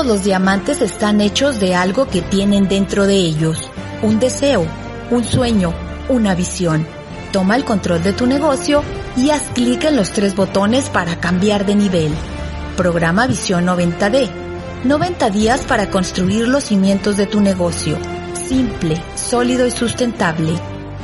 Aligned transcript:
Todos 0.00 0.12
los 0.14 0.24
diamantes 0.24 0.80
están 0.80 1.20
hechos 1.20 1.60
de 1.60 1.74
algo 1.74 2.08
que 2.08 2.22
tienen 2.22 2.68
dentro 2.68 3.06
de 3.06 3.16
ellos. 3.16 3.70
Un 4.00 4.18
deseo, 4.18 4.66
un 5.10 5.24
sueño, 5.24 5.74
una 6.08 6.34
visión. 6.34 6.86
Toma 7.32 7.54
el 7.54 7.66
control 7.66 8.02
de 8.02 8.14
tu 8.14 8.26
negocio 8.26 8.82
y 9.14 9.28
haz 9.28 9.50
clic 9.52 9.84
en 9.84 9.96
los 9.96 10.10
tres 10.12 10.34
botones 10.34 10.88
para 10.88 11.20
cambiar 11.20 11.66
de 11.66 11.74
nivel. 11.74 12.14
Programa 12.78 13.26
Visión 13.26 13.66
90D. 13.66 14.30
90 14.84 15.28
días 15.28 15.60
para 15.68 15.90
construir 15.90 16.48
los 16.48 16.64
cimientos 16.64 17.18
de 17.18 17.26
tu 17.26 17.42
negocio. 17.42 17.98
Simple, 18.32 19.02
sólido 19.16 19.66
y 19.66 19.70
sustentable. 19.70 20.54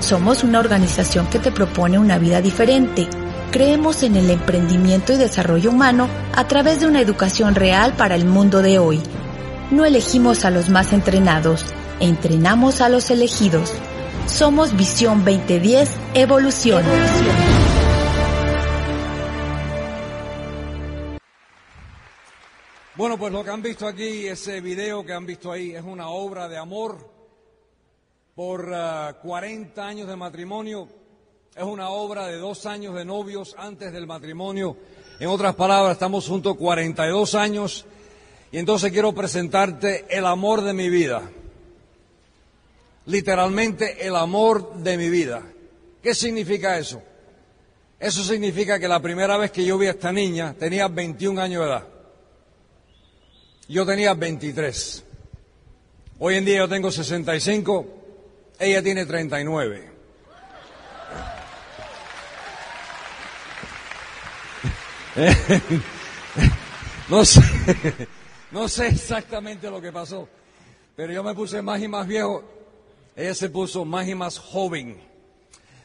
Somos 0.01 0.43
una 0.43 0.59
organización 0.59 1.27
que 1.27 1.39
te 1.39 1.53
propone 1.53 1.99
una 1.99 2.17
vida 2.17 2.41
diferente. 2.41 3.07
Creemos 3.51 4.03
en 4.03 4.17
el 4.17 4.31
emprendimiento 4.31 5.13
y 5.13 5.17
desarrollo 5.17 5.71
humano 5.71 6.09
a 6.35 6.47
través 6.47 6.81
de 6.81 6.87
una 6.87 7.01
educación 7.01 7.55
real 7.55 7.95
para 7.97 8.15
el 8.15 8.25
mundo 8.27 8.61
de 8.61 8.79
hoy. 8.79 9.01
No 9.71 9.85
elegimos 9.85 10.45
a 10.45 10.51
los 10.51 10.69
más 10.69 10.93
entrenados, 10.93 11.65
entrenamos 12.01 12.81
a 12.81 12.89
los 12.89 13.11
elegidos. 13.11 13.73
Somos 14.27 14.77
Visión 14.77 15.25
2010 15.25 15.91
Evolución. 16.15 16.85
Bueno, 22.97 23.19
pues 23.19 23.33
lo 23.33 23.45
que 23.45 23.51
han 23.51 23.63
visto 23.63 23.87
aquí, 23.87 24.27
ese 24.27 24.61
video 24.61 25.05
que 25.05 25.13
han 25.13 25.27
visto 25.27 25.53
ahí, 25.53 25.75
es 25.75 25.83
una 25.83 26.09
obra 26.09 26.49
de 26.49 26.57
amor 26.57 27.11
por 28.35 28.71
uh, 28.71 29.21
40 29.21 29.87
años 29.87 30.09
de 30.09 30.17
matrimonio. 30.17 30.89
Es 31.57 31.65
una 31.65 31.89
obra 31.89 32.27
de 32.27 32.37
dos 32.37 32.67
años 32.67 32.95
de 32.95 33.07
novios 33.07 33.55
antes 33.57 33.91
del 33.91 34.07
matrimonio. 34.07 34.77
En 35.19 35.29
otras 35.29 35.55
palabras, 35.55 35.95
estamos 35.95 36.29
juntos 36.29 36.55
42 36.59 37.35
años. 37.35 37.87
Y 38.53 38.59
entonces 38.59 38.93
quiero 38.93 39.15
presentarte 39.15 40.05
el 40.11 40.27
amor 40.27 40.61
de 40.61 40.75
mi 40.75 40.91
vida. 40.91 41.23
Literalmente 43.07 44.07
el 44.07 44.17
amor 44.17 44.75
de 44.75 44.99
mi 44.99 45.09
vida. 45.09 45.45
¿Qué 46.03 46.15
significa 46.15 46.77
eso? 46.77 47.03
Eso 47.99 48.23
significa 48.23 48.79
que 48.79 48.87
la 48.87 49.01
primera 49.01 49.39
vez 49.39 49.51
que 49.51 49.65
yo 49.65 49.79
vi 49.79 49.87
a 49.87 49.93
esta 49.93 50.13
niña 50.13 50.55
tenía 50.59 50.89
21 50.89 51.41
años 51.41 51.63
de 51.63 51.71
edad. 51.71 51.89
Yo 53.67 53.87
tenía 53.87 54.13
23. 54.13 55.05
Hoy 56.19 56.35
en 56.35 56.45
día 56.45 56.59
yo 56.59 56.69
tengo 56.69 56.91
65, 56.91 57.87
ella 58.59 58.83
tiene 58.83 59.07
39. 59.07 59.96
no 67.09 67.25
sé, 67.25 67.41
no 68.51 68.69
sé 68.69 68.89
exactamente 68.89 69.71
lo 69.71 69.81
que 69.81 69.91
pasó, 69.91 70.29
pero 70.95 71.13
yo 71.13 71.25
me 71.25 71.35
puse 71.35 71.63
más 71.63 71.83
y 71.83 71.89
más 71.89 72.07
viejo, 72.07 72.45
ella 73.15 73.35
se 73.35 73.49
puso 73.49 73.85
más 73.87 74.07
y 74.07 74.15
más 74.15 74.39
joven. 74.39 74.99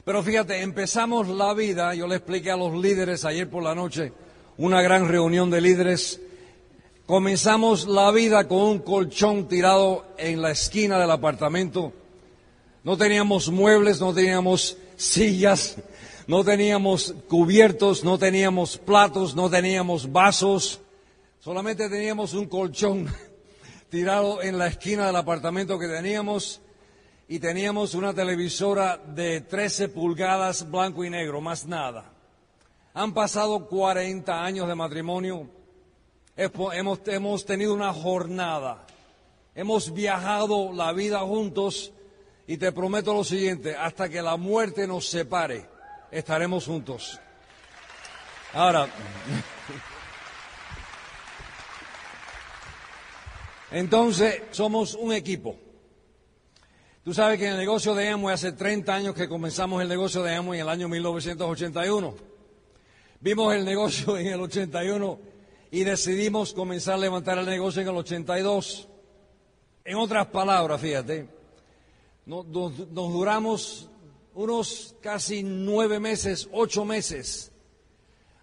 Pero 0.03 0.21
fíjate, 0.21 0.61
empezamos 0.61 1.29
la 1.29 1.53
vida, 1.53 1.93
yo 1.95 2.07
le 2.07 2.15
expliqué 2.15 2.51
a 2.51 2.57
los 2.57 2.73
líderes 2.73 3.23
ayer 3.23 3.49
por 3.49 3.63
la 3.63 3.73
noche, 3.73 4.11
una 4.57 4.81
gran 4.81 5.07
reunión 5.07 5.49
de 5.49 5.61
líderes, 5.61 6.19
comenzamos 7.05 7.87
la 7.87 8.11
vida 8.11 8.49
con 8.49 8.61
un 8.61 8.79
colchón 8.79 9.47
tirado 9.47 10.13
en 10.17 10.41
la 10.41 10.51
esquina 10.51 10.99
del 10.99 11.11
apartamento, 11.11 11.93
no 12.83 12.97
teníamos 12.97 13.49
muebles, 13.49 14.01
no 14.01 14.13
teníamos 14.13 14.75
sillas, 14.97 15.77
no 16.27 16.43
teníamos 16.43 17.15
cubiertos, 17.27 18.03
no 18.03 18.17
teníamos 18.17 18.77
platos, 18.77 19.35
no 19.35 19.49
teníamos 19.49 20.11
vasos, 20.11 20.81
solamente 21.39 21.89
teníamos 21.89 22.33
un 22.33 22.47
colchón 22.47 23.07
tirado 23.89 24.41
en 24.41 24.57
la 24.57 24.67
esquina 24.67 25.07
del 25.07 25.15
apartamento 25.15 25.79
que 25.79 25.87
teníamos 25.87 26.61
y 27.27 27.39
teníamos 27.39 27.95
una 27.95 28.13
televisora 28.13 28.97
de 28.97 29.41
13 29.41 29.89
pulgadas 29.89 30.69
blanco 30.69 31.03
y 31.05 31.09
negro, 31.09 31.41
más 31.41 31.65
nada. 31.65 32.11
Han 32.93 33.13
pasado 33.13 33.67
40 33.67 34.43
años 34.43 34.67
de 34.67 34.75
matrimonio, 34.75 35.47
hemos, 36.35 37.07
hemos 37.07 37.45
tenido 37.45 37.73
una 37.73 37.93
jornada, 37.93 38.85
hemos 39.55 39.93
viajado 39.93 40.73
la 40.73 40.91
vida 40.91 41.19
juntos 41.19 41.93
y 42.47 42.57
te 42.57 42.73
prometo 42.73 43.13
lo 43.13 43.23
siguiente, 43.23 43.75
hasta 43.75 44.09
que 44.09 44.21
la 44.21 44.35
muerte 44.35 44.85
nos 44.85 45.07
separe, 45.07 45.70
estaremos 46.11 46.65
juntos. 46.65 47.19
Ahora, 48.53 48.87
entonces 53.71 54.41
somos 54.51 54.95
un 54.95 55.13
equipo. 55.13 55.55
Tú 57.03 57.13
sabes 57.13 57.39
que 57.39 57.45
en 57.47 57.53
el 57.53 57.57
negocio 57.57 57.95
de 57.95 58.09
Amway 58.09 58.35
hace 58.35 58.51
30 58.51 58.93
años 58.93 59.15
que 59.15 59.27
comenzamos 59.27 59.81
el 59.81 59.87
negocio 59.87 60.21
de 60.21 60.35
Amway 60.35 60.59
en 60.59 60.67
el 60.67 60.69
año 60.69 60.87
1981. 60.89 62.15
Vimos 63.21 63.55
el 63.55 63.65
negocio 63.65 64.17
en 64.17 64.27
el 64.27 64.41
81 64.41 65.19
y 65.71 65.83
decidimos 65.83 66.53
comenzar 66.53 66.95
a 66.95 66.97
levantar 66.97 67.37
el 67.37 67.45
negocio 67.45 67.81
en 67.81 67.87
el 67.87 67.95
82. 67.95 68.87
En 69.85 69.95
otras 69.95 70.27
palabras, 70.27 70.79
fíjate, 70.81 71.27
nos, 72.25 72.45
nos, 72.45 72.77
nos 72.77 73.13
duramos 73.13 73.90
unos 74.33 74.95
casi 75.01 75.43
nueve 75.43 75.99
meses, 75.99 76.47
ocho 76.51 76.85
meses, 76.85 77.51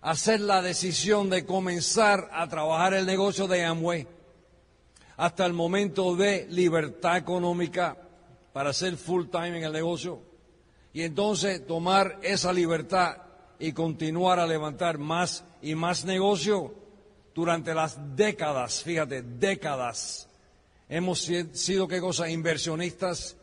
hacer 0.00 0.40
la 0.40 0.62
decisión 0.62 1.30
de 1.30 1.44
comenzar 1.44 2.28
a 2.32 2.48
trabajar 2.48 2.94
el 2.94 3.06
negocio 3.06 3.46
de 3.48 3.64
Amway 3.64 4.06
hasta 5.16 5.44
el 5.46 5.52
momento 5.52 6.14
de 6.14 6.46
libertad 6.50 7.16
económica 7.16 7.96
para 8.52 8.72
ser 8.72 8.96
full 8.96 9.26
time 9.26 9.58
en 9.58 9.64
el 9.64 9.72
negocio 9.72 10.20
y 10.92 11.02
entonces 11.02 11.66
tomar 11.66 12.18
esa 12.22 12.52
libertad 12.52 13.16
y 13.58 13.72
continuar 13.72 14.38
a 14.38 14.46
levantar 14.46 14.98
más 14.98 15.44
y 15.60 15.74
más 15.74 16.04
negocio 16.04 16.74
durante 17.34 17.74
las 17.74 18.16
décadas, 18.16 18.82
fíjate, 18.82 19.22
décadas. 19.22 20.28
Hemos 20.88 21.20
sido, 21.52 21.86
¿qué 21.86 22.00
cosa? 22.00 22.28
Inversionistas 22.28 23.36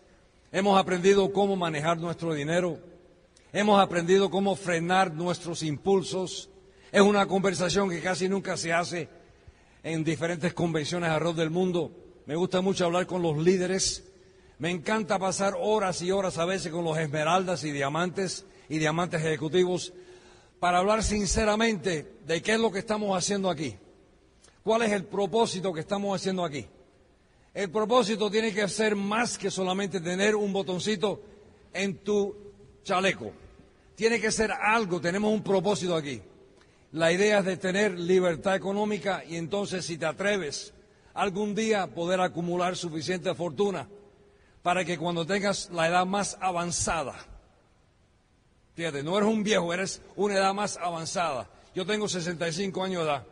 Hemos 0.52 0.80
aprendido 0.80 1.32
cómo 1.34 1.56
manejar 1.56 1.98
nuestro 1.98 2.34
dinero. 2.34 2.80
Hemos 3.52 3.80
aprendido 3.80 4.30
cómo 4.30 4.56
frenar 4.56 5.14
nuestros 5.14 5.64
impulsos. 5.64 6.50
Es 6.92 7.02
una 7.02 7.26
conversación 7.26 7.90
que 7.90 8.02
casi 8.02 8.30
nunca 8.30 8.56
se 8.56 8.72
hace 8.72 9.10
en 9.84 10.04
diferentes 10.04 10.54
convenciones 10.54 11.10
alrededor 11.10 11.36
del 11.36 11.50
mundo. 11.50 11.92
Me 12.26 12.36
gusta 12.36 12.62
mucho 12.62 12.86
hablar 12.86 13.06
con 13.06 13.22
los 13.22 13.38
líderes. 13.38 14.06
Me 14.58 14.72
encanta 14.72 15.20
pasar 15.20 15.56
horas 15.60 16.02
y 16.02 16.12
horas 16.12 16.38
a 16.38 16.46
veces 16.46 16.72
con 16.72 16.86
los 16.86 16.98
esmeraldas 16.98 17.64
y 17.64 17.72
diamantes 17.72 18.46
y 18.70 18.78
diamantes 18.78 19.22
ejecutivos 19.22 19.94
para 20.60 20.78
hablar 20.80 21.04
sinceramente 21.04 22.18
de 22.26 22.42
qué 22.42 22.54
es 22.54 22.60
lo 22.60 22.72
que 22.72 22.80
estamos 22.80 23.18
haciendo 23.18 23.50
aquí. 23.50 23.76
¿Cuál 24.64 24.84
es 24.84 24.92
el 24.92 25.04
propósito 25.04 25.74
que 25.74 25.82
estamos 25.82 26.16
haciendo 26.20 26.44
aquí? 26.44 26.66
El 27.56 27.72
propósito 27.72 28.30
tiene 28.30 28.54
que 28.54 28.68
ser 28.68 28.98
más 28.98 29.38
que 29.38 29.50
solamente 29.50 30.02
tener 30.02 30.36
un 30.36 30.52
botoncito 30.52 31.22
en 31.74 32.00
tu 32.00 32.36
chaleco. 32.84 33.32
Tiene 33.96 34.20
que 34.20 34.30
ser 34.30 34.52
algo, 34.52 35.00
tenemos 35.00 35.32
un 35.32 35.42
propósito 35.42 35.96
aquí. 35.96 36.22
La 36.92 37.14
idea 37.14 37.40
es 37.40 37.46
de 37.46 37.56
tener 37.56 37.98
libertad 37.98 38.58
económica 38.58 39.24
y 39.24 39.38
entonces 39.38 39.86
si 39.86 39.98
te 39.98 40.06
atreves 40.06 40.74
algún 41.14 41.56
día 41.56 41.88
poder 41.88 42.20
acumular 42.20 42.76
suficiente 42.76 43.34
fortuna 43.34 43.88
para 44.62 44.84
que 44.84 44.98
cuando 44.98 45.26
tengas 45.26 45.70
la 45.72 45.88
edad 45.88 46.06
más 46.06 46.38
avanzada, 46.42 47.16
fíjate, 48.74 49.02
no 49.02 49.18
eres 49.18 49.30
un 49.30 49.44
viejo, 49.44 49.74
eres 49.74 50.02
una 50.18 50.34
edad 50.34 50.54
más 50.54 50.76
avanzada. 50.76 51.50
Yo 51.74 51.86
tengo 51.86 52.10
65 52.10 52.84
años 52.84 53.04
de 53.04 53.10
edad 53.10 53.26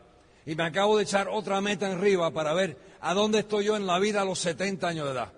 y 0.46 0.56
me 0.56 0.64
acabo 0.64 0.96
de 0.96 1.04
echar 1.04 1.28
otra 1.28 1.60
meta 1.60 1.88
en 1.88 1.98
arriba 1.98 2.32
para 2.32 2.54
ver 2.54 2.93
a 3.04 3.14
dónde 3.14 3.40
estoy 3.40 3.66
yo 3.66 3.76
en 3.76 3.86
la 3.86 4.00
vida 4.00 4.22
a 4.22 4.26
los 4.26 4.40
70 4.40 4.88
años 4.88 5.06
de 5.06 5.12
edad. 5.12 5.34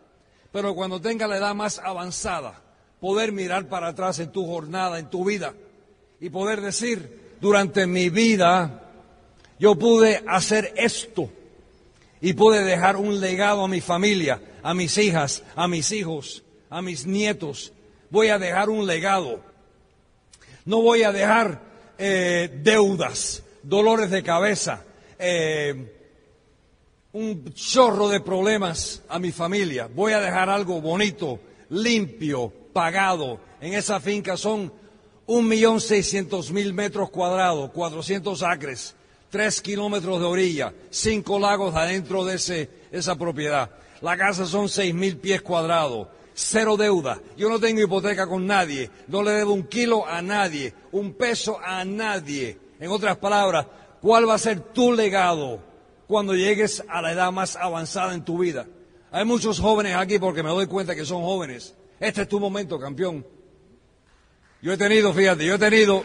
Pero 0.52 0.76
cuando 0.76 1.02
tenga 1.02 1.28
la 1.28 1.38
edad 1.38 1.56
más 1.56 1.80
avanzada, 1.80 2.62
poder 3.00 3.32
mirar 3.32 3.68
para 3.68 3.88
atrás 3.88 4.20
en 4.20 4.32
tu 4.32 4.46
jornada, 4.46 5.00
en 5.00 5.10
tu 5.10 5.26
vida, 5.26 5.54
y 6.22 6.30
poder 6.30 6.62
decir, 6.62 7.36
durante 7.42 7.88
mi 7.88 8.10
vida, 8.10 8.84
yo 9.60 9.76
pude 9.76 10.24
hacer 10.28 10.74
esto 10.78 11.30
y 12.22 12.34
pude 12.34 12.64
dejar 12.64 12.98
un 12.98 13.20
legado 13.20 13.64
a 13.64 13.68
mi 13.68 13.82
familia, 13.82 14.40
a 14.62 14.76
mis 14.76 14.98
hijas, 15.00 15.44
a 15.56 15.68
mis 15.68 15.92
hijos, 15.92 16.44
a 16.70 16.84
mis 16.84 17.08
nietos. 17.08 17.74
Voy 18.12 18.30
a 18.30 18.38
dejar 18.38 18.70
un 18.70 18.86
legado. 18.86 19.40
No 20.66 20.82
voy 20.82 21.02
a 21.02 21.12
dejar 21.12 21.62
eh, 21.98 22.60
deudas, 22.62 23.42
dolores 23.64 24.12
de 24.12 24.22
cabeza, 24.22 24.84
eh, 25.18 25.95
un 27.16 27.54
chorro 27.54 28.10
de 28.10 28.20
problemas 28.20 29.02
a 29.08 29.20
mi 29.20 29.32
familia. 29.32 29.88
Voy 29.88 30.12
a 30.12 30.20
dejar 30.20 30.50
algo 30.50 30.82
bonito, 30.82 31.40
limpio, 31.70 32.52
pagado. 32.74 33.40
En 33.62 33.74
esa 33.74 34.02
finca 34.02 34.36
son 34.36 34.74
un 35.26 35.48
millón 35.48 35.80
seiscientos 35.80 36.52
mil 36.52 36.74
metros 36.74 37.10
cuadrados, 37.10 37.72
cuatrocientos 37.72 38.44
acres, 38.44 38.96
tres 39.30 39.62
kilómetros 39.62 40.20
de 40.20 40.26
orilla, 40.26 40.74
cinco 40.90 41.40
lagos 41.40 41.74
adentro 41.74 42.26
de 42.26 42.36
ese, 42.36 42.70
esa 42.92 43.16
propiedad. 43.16 43.70
La 44.02 44.18
casa 44.18 44.46
son 44.46 44.68
seis 44.68 44.94
mil 44.94 45.16
pies 45.16 45.42
cuadrados, 45.42 46.10
cero 46.34 46.76
deuda. 46.76 47.22
Yo 47.38 47.48
no 47.48 47.62
tengo 47.62 47.80
hipoteca 47.80 48.28
con 48.28 48.46
nadie, 48.46 48.90
no 49.08 49.24
le 49.24 49.32
debo 49.32 49.54
un 49.54 49.64
kilo 49.68 50.06
a 50.06 50.22
nadie, 50.22 50.74
un 50.92 51.14
peso 51.14 51.60
a 51.64 51.86
nadie. 51.86 52.58
En 52.78 52.92
otras 52.92 53.16
palabras, 53.16 53.68
¿cuál 54.02 54.28
va 54.28 54.34
a 54.34 54.38
ser 54.38 54.60
tu 54.60 54.92
legado 54.92 55.75
cuando 56.08 56.36
llegues 56.36 56.84
a 56.88 57.02
la 57.02 57.12
edad 57.12 57.32
más 57.32 57.56
avanzada 57.56 58.14
en 58.14 58.24
tu 58.24 58.40
vida? 58.40 58.68
Hay 59.12 59.26
muchos 59.26 59.60
jóvenes 59.60 59.96
aquí 59.96 60.20
porque 60.20 60.44
me 60.44 60.50
doy 60.50 60.68
cuenta 60.68 60.96
que 60.96 61.06
son 61.06 61.22
jóvenes. 61.24 61.76
Este 62.00 62.24
es 62.24 62.28
tu 62.28 62.40
momento, 62.40 62.80
campeón. 62.80 63.26
Yo 64.62 64.74
he 64.74 64.78
tenido, 64.78 65.14
fíjate, 65.14 65.46
yo 65.46 65.56
he 65.56 65.60
tenido, 65.60 66.04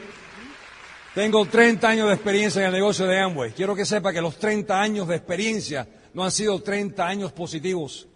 tengo 1.14 1.44
30 1.46 1.88
años 1.88 2.08
de 2.08 2.14
experiencia 2.14 2.60
en 2.60 2.66
el 2.68 2.74
negocio 2.74 3.06
de 3.06 3.18
Amway. 3.18 3.52
Quiero 3.52 3.74
que 3.74 3.84
sepa 3.84 4.12
que 4.12 4.20
los 4.20 4.38
30 4.38 4.80
años 4.80 5.08
de 5.08 5.16
experiencia 5.16 5.88
no 6.14 6.24
han 6.24 6.30
sido 6.30 6.62
30 6.62 7.06
años 7.06 7.32
positivos. 7.32 8.06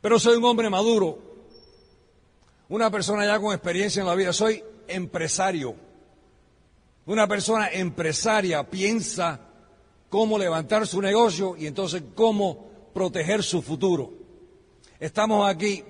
Pero 0.00 0.18
soy 0.18 0.36
un 0.36 0.44
hombre 0.44 0.70
maduro, 0.70 1.18
una 2.68 2.90
persona 2.90 3.26
ya 3.26 3.38
con 3.40 3.52
experiencia 3.52 4.00
en 4.00 4.06
la 4.06 4.14
vida, 4.14 4.32
soy 4.32 4.62
empresario. 4.86 5.74
Una 7.06 7.26
persona 7.26 7.68
empresaria 7.70 8.68
piensa 8.68 9.47
cómo 10.08 10.38
levantar 10.38 10.86
su 10.86 11.00
negocio 11.00 11.56
y 11.56 11.66
entonces 11.66 12.02
cómo 12.14 12.68
proteger 12.94 13.42
su 13.42 13.62
futuro. 13.62 14.12
Estamos 14.98 15.48
aquí 15.48 15.84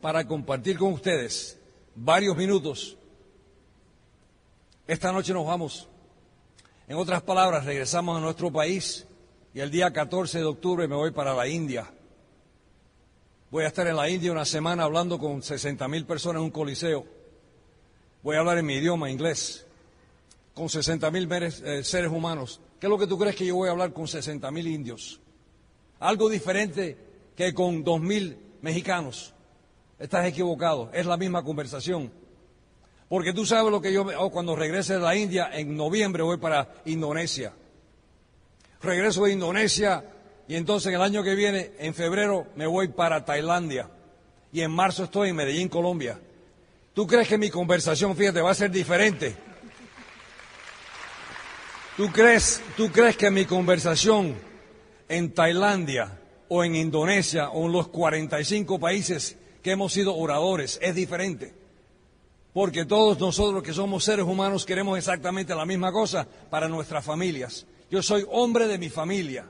para 0.00 0.26
compartir 0.26 0.78
con 0.78 0.92
ustedes 0.92 1.58
varios 1.94 2.36
minutos. 2.36 2.96
Esta 4.86 5.12
noche 5.12 5.32
nos 5.32 5.46
vamos. 5.46 5.88
En 6.88 6.96
otras 6.96 7.22
palabras, 7.22 7.64
regresamos 7.64 8.16
a 8.16 8.20
nuestro 8.20 8.52
país 8.52 9.06
y 9.54 9.60
el 9.60 9.70
día 9.70 9.92
14 9.92 10.38
de 10.38 10.44
octubre 10.44 10.88
me 10.88 10.96
voy 10.96 11.10
para 11.10 11.34
la 11.34 11.46
India. 11.46 11.90
Voy 13.50 13.64
a 13.64 13.68
estar 13.68 13.86
en 13.86 13.96
la 13.96 14.08
India 14.08 14.32
una 14.32 14.44
semana 14.44 14.84
hablando 14.84 15.18
con 15.18 15.42
60 15.42 15.86
mil 15.88 16.06
personas 16.06 16.40
en 16.40 16.44
un 16.44 16.50
coliseo. 16.50 17.04
Voy 18.22 18.36
a 18.36 18.40
hablar 18.40 18.58
en 18.58 18.66
mi 18.66 18.74
idioma, 18.74 19.10
inglés, 19.10 19.66
con 20.54 20.68
60 20.68 21.10
mil 21.10 21.28
eh, 21.30 21.82
seres 21.84 22.10
humanos. 22.10 22.60
¿Qué 22.82 22.86
es 22.86 22.90
lo 22.90 22.98
que 22.98 23.06
tú 23.06 23.16
crees 23.16 23.36
que 23.36 23.46
yo 23.46 23.54
voy 23.54 23.68
a 23.68 23.70
hablar 23.70 23.92
con 23.92 24.08
60 24.08 24.50
mil 24.50 24.66
indios? 24.66 25.20
Algo 26.00 26.28
diferente 26.28 26.96
que 27.36 27.54
con 27.54 27.84
2 27.84 28.00
mil 28.00 28.36
mexicanos. 28.60 29.32
Estás 30.00 30.26
equivocado, 30.26 30.90
es 30.92 31.06
la 31.06 31.16
misma 31.16 31.44
conversación. 31.44 32.10
Porque 33.08 33.32
tú 33.32 33.46
sabes 33.46 33.70
lo 33.70 33.80
que 33.80 33.92
yo, 33.92 34.04
oh, 34.18 34.30
cuando 34.32 34.56
regrese 34.56 34.94
de 34.94 34.98
la 34.98 35.14
India, 35.14 35.48
en 35.52 35.76
noviembre 35.76 36.24
voy 36.24 36.38
para 36.38 36.74
Indonesia. 36.86 37.52
Regreso 38.80 39.26
de 39.26 39.32
Indonesia 39.34 40.04
y 40.48 40.56
entonces 40.56 40.92
el 40.92 41.02
año 41.02 41.22
que 41.22 41.36
viene, 41.36 41.70
en 41.78 41.94
febrero, 41.94 42.48
me 42.56 42.66
voy 42.66 42.88
para 42.88 43.24
Tailandia. 43.24 43.88
Y 44.52 44.60
en 44.60 44.72
marzo 44.72 45.04
estoy 45.04 45.28
en 45.28 45.36
Medellín, 45.36 45.68
Colombia. 45.68 46.18
¿Tú 46.94 47.06
crees 47.06 47.28
que 47.28 47.38
mi 47.38 47.48
conversación, 47.48 48.16
fíjate, 48.16 48.40
va 48.40 48.50
a 48.50 48.54
ser 48.54 48.72
diferente? 48.72 49.51
¿Tú 51.96 52.08
crees, 52.10 52.62
¿Tú 52.76 52.90
crees 52.90 53.16
que 53.16 53.30
mi 53.30 53.44
conversación 53.44 54.34
en 55.08 55.34
Tailandia 55.34 56.18
o 56.48 56.64
en 56.64 56.74
Indonesia 56.74 57.50
o 57.50 57.66
en 57.66 57.72
los 57.72 57.88
45 57.88 58.78
países 58.78 59.36
que 59.62 59.70
hemos 59.70 59.92
sido 59.92 60.16
oradores 60.16 60.78
es 60.82 60.94
diferente. 60.94 61.54
Porque 62.52 62.84
todos 62.84 63.18
nosotros 63.18 63.62
que 63.62 63.72
somos 63.72 64.04
seres 64.04 64.26
humanos 64.26 64.66
queremos 64.66 64.98
exactamente 64.98 65.54
la 65.54 65.64
misma 65.64 65.92
cosa 65.92 66.26
para 66.50 66.68
nuestras 66.68 67.04
familias. 67.04 67.66
Yo 67.90 68.02
soy 68.02 68.26
hombre 68.30 68.66
de 68.66 68.78
mi 68.78 68.90
familia. 68.90 69.46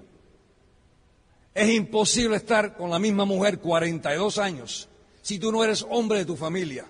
Es 1.54 1.70
imposible 1.70 2.36
estar 2.36 2.76
con 2.76 2.90
la 2.90 2.98
misma 2.98 3.24
mujer 3.24 3.58
42 3.58 4.38
años 4.38 4.88
si 5.22 5.38
tú 5.38 5.52
no 5.52 5.62
eres 5.62 5.84
hombre 5.90 6.18
de 6.18 6.24
tu 6.24 6.36
familia. 6.36 6.86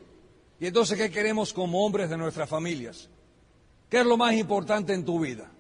Y 0.61 0.67
entonces, 0.67 0.97
¿qué 0.97 1.11
queremos 1.11 1.53
como 1.53 1.85
hombres 1.85 2.09
de 2.09 2.17
nuestras 2.17 2.49
familias? 2.49 3.09
¿Qué 3.93 4.01
es 4.01 4.07
lo 4.07 4.17
más 4.17 4.33
importante 4.33 4.95
en 4.95 5.05
tu 5.05 5.21
vida? 5.21 5.53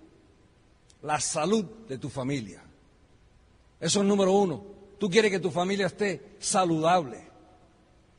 La 1.02 1.20
salud 1.20 1.66
de 1.86 1.98
tu 1.98 2.08
familia. 2.08 2.62
Eso 3.78 4.00
es 4.00 4.06
número 4.06 4.32
uno. 4.32 4.64
Tú 4.98 5.10
quieres 5.10 5.30
que 5.30 5.38
tu 5.38 5.50
familia 5.50 5.88
esté 5.88 6.36
saludable. 6.38 7.28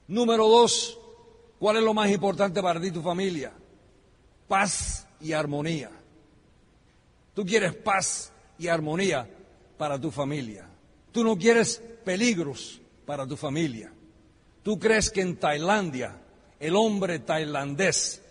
Número 0.07 0.47
dos, 0.47 0.99
¿cuál 1.57 1.77
es 1.77 1.83
lo 1.83 1.95
más 1.95 2.11
importante 2.11 2.61
para 2.61 2.79
ti 2.79 2.91
tu 2.91 3.01
familia? 3.01 3.53
Paz 4.47 5.07
y 5.19 5.33
armonía. 5.33 5.89
Tú 7.33 7.43
quieres 7.43 7.73
paz 7.73 8.31
y 8.59 8.67
armonía 8.67 9.27
para 9.79 9.99
tu 9.99 10.11
familia. 10.11 10.69
Tú 11.11 11.23
no 11.23 11.35
quieres 11.39 11.81
peligros 12.05 12.79
para 13.07 13.25
tu 13.25 13.35
familia. 13.35 13.91
Tú 14.61 14.77
crees 14.77 15.09
que 15.09 15.21
en 15.21 15.37
Tailandia 15.37 16.21
el 16.59 16.75
hombre 16.75 17.17
tailandés 17.17 18.22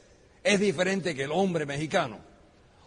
es 0.42 0.60
diferente 0.60 1.14
que 1.14 1.24
el 1.24 1.32
hombre 1.32 1.66
mexicano 1.66 2.18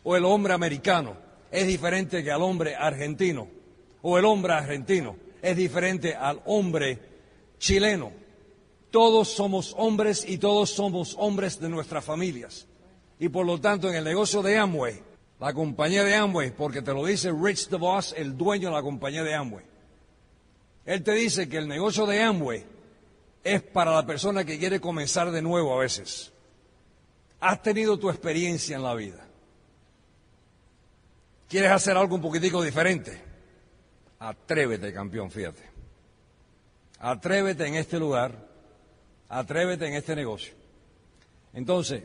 o 0.04 0.16
el 0.16 0.26
hombre 0.26 0.54
americano 0.54 1.18
es 1.52 1.68
diferente 1.68 2.24
que 2.24 2.32
al 2.32 2.42
hombre 2.42 2.76
argentino 2.76 3.48
o 4.02 4.18
el 4.18 4.26
hombre 4.26 4.54
argentino 4.54 5.16
es 5.42 5.56
diferente 5.56 6.16
al 6.16 6.42
hombre 6.46 7.00
chileno 7.58 8.26
todos 8.96 9.28
somos 9.28 9.76
hombres 9.78 10.24
y 10.26 10.38
todos 10.38 10.70
somos 10.70 11.18
hombres 11.20 11.60
de 11.60 11.68
nuestras 11.68 12.06
familias. 12.06 12.66
Y 13.20 13.28
por 13.28 13.46
lo 13.46 13.60
tanto, 13.60 13.90
en 13.90 13.96
el 13.96 14.06
negocio 14.06 14.42
de 14.42 14.58
Amway, 14.58 15.04
la 15.38 15.54
compañía 15.54 16.06
de 16.06 16.16
Amway, 16.16 16.52
porque 16.52 16.82
te 16.82 16.94
lo 16.94 17.06
dice 17.06 17.30
Rich 17.30 17.68
DeVos, 17.68 18.16
el 18.16 18.38
dueño 18.38 18.70
de 18.70 18.76
la 18.76 18.82
compañía 18.82 19.22
de 19.22 19.36
Amway, 19.36 19.66
él 20.86 21.04
te 21.04 21.12
dice 21.12 21.50
que 21.50 21.58
el 21.58 21.68
negocio 21.68 22.06
de 22.06 22.24
Amway 22.24 22.64
es 23.44 23.62
para 23.64 23.94
la 23.94 24.06
persona 24.06 24.46
que 24.46 24.58
quiere 24.58 24.80
comenzar 24.80 25.30
de 25.30 25.42
nuevo 25.42 25.74
a 25.74 25.80
veces. 25.80 26.32
Has 27.40 27.62
tenido 27.62 27.98
tu 27.98 28.10
experiencia 28.10 28.76
en 28.76 28.84
la 28.84 28.96
vida. 28.96 29.26
¿Quieres 31.48 31.72
hacer 31.72 31.96
algo 31.96 32.16
un 32.16 32.22
poquitico 32.22 32.62
diferente? 32.64 33.22
Atrévete, 34.20 34.94
campeón, 34.94 35.30
fíjate. 35.30 35.62
Atrévete 37.00 37.68
en 37.68 37.76
este 37.76 38.00
lugar 38.00 38.46
Atrévete 39.30 39.88
en 39.88 39.96
este 39.96 40.16
negocio. 40.16 40.54
Entonces, 41.54 42.04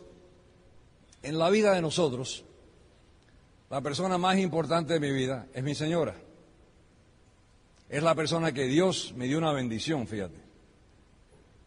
en 1.23 1.39
la 1.39 1.51
vida 1.51 1.73
de 1.75 1.83
nosotros, 1.83 2.45
la 3.69 3.81
persona 3.81 4.17
más 4.17 4.39
importante 4.39 4.95
de 4.95 5.01
mi 5.01 5.13
vida 5.13 5.47
es 5.53 5.63
mi 5.63 5.75
señora. 5.75 6.15
Es 7.89 8.03
la 8.03 8.15
persona 8.15 8.53
que 8.53 8.65
Dios 8.65 9.13
me 9.17 9.27
dio 9.27 9.39
una 9.39 9.53
bendición, 9.53 10.07
fíjate, 10.07 10.39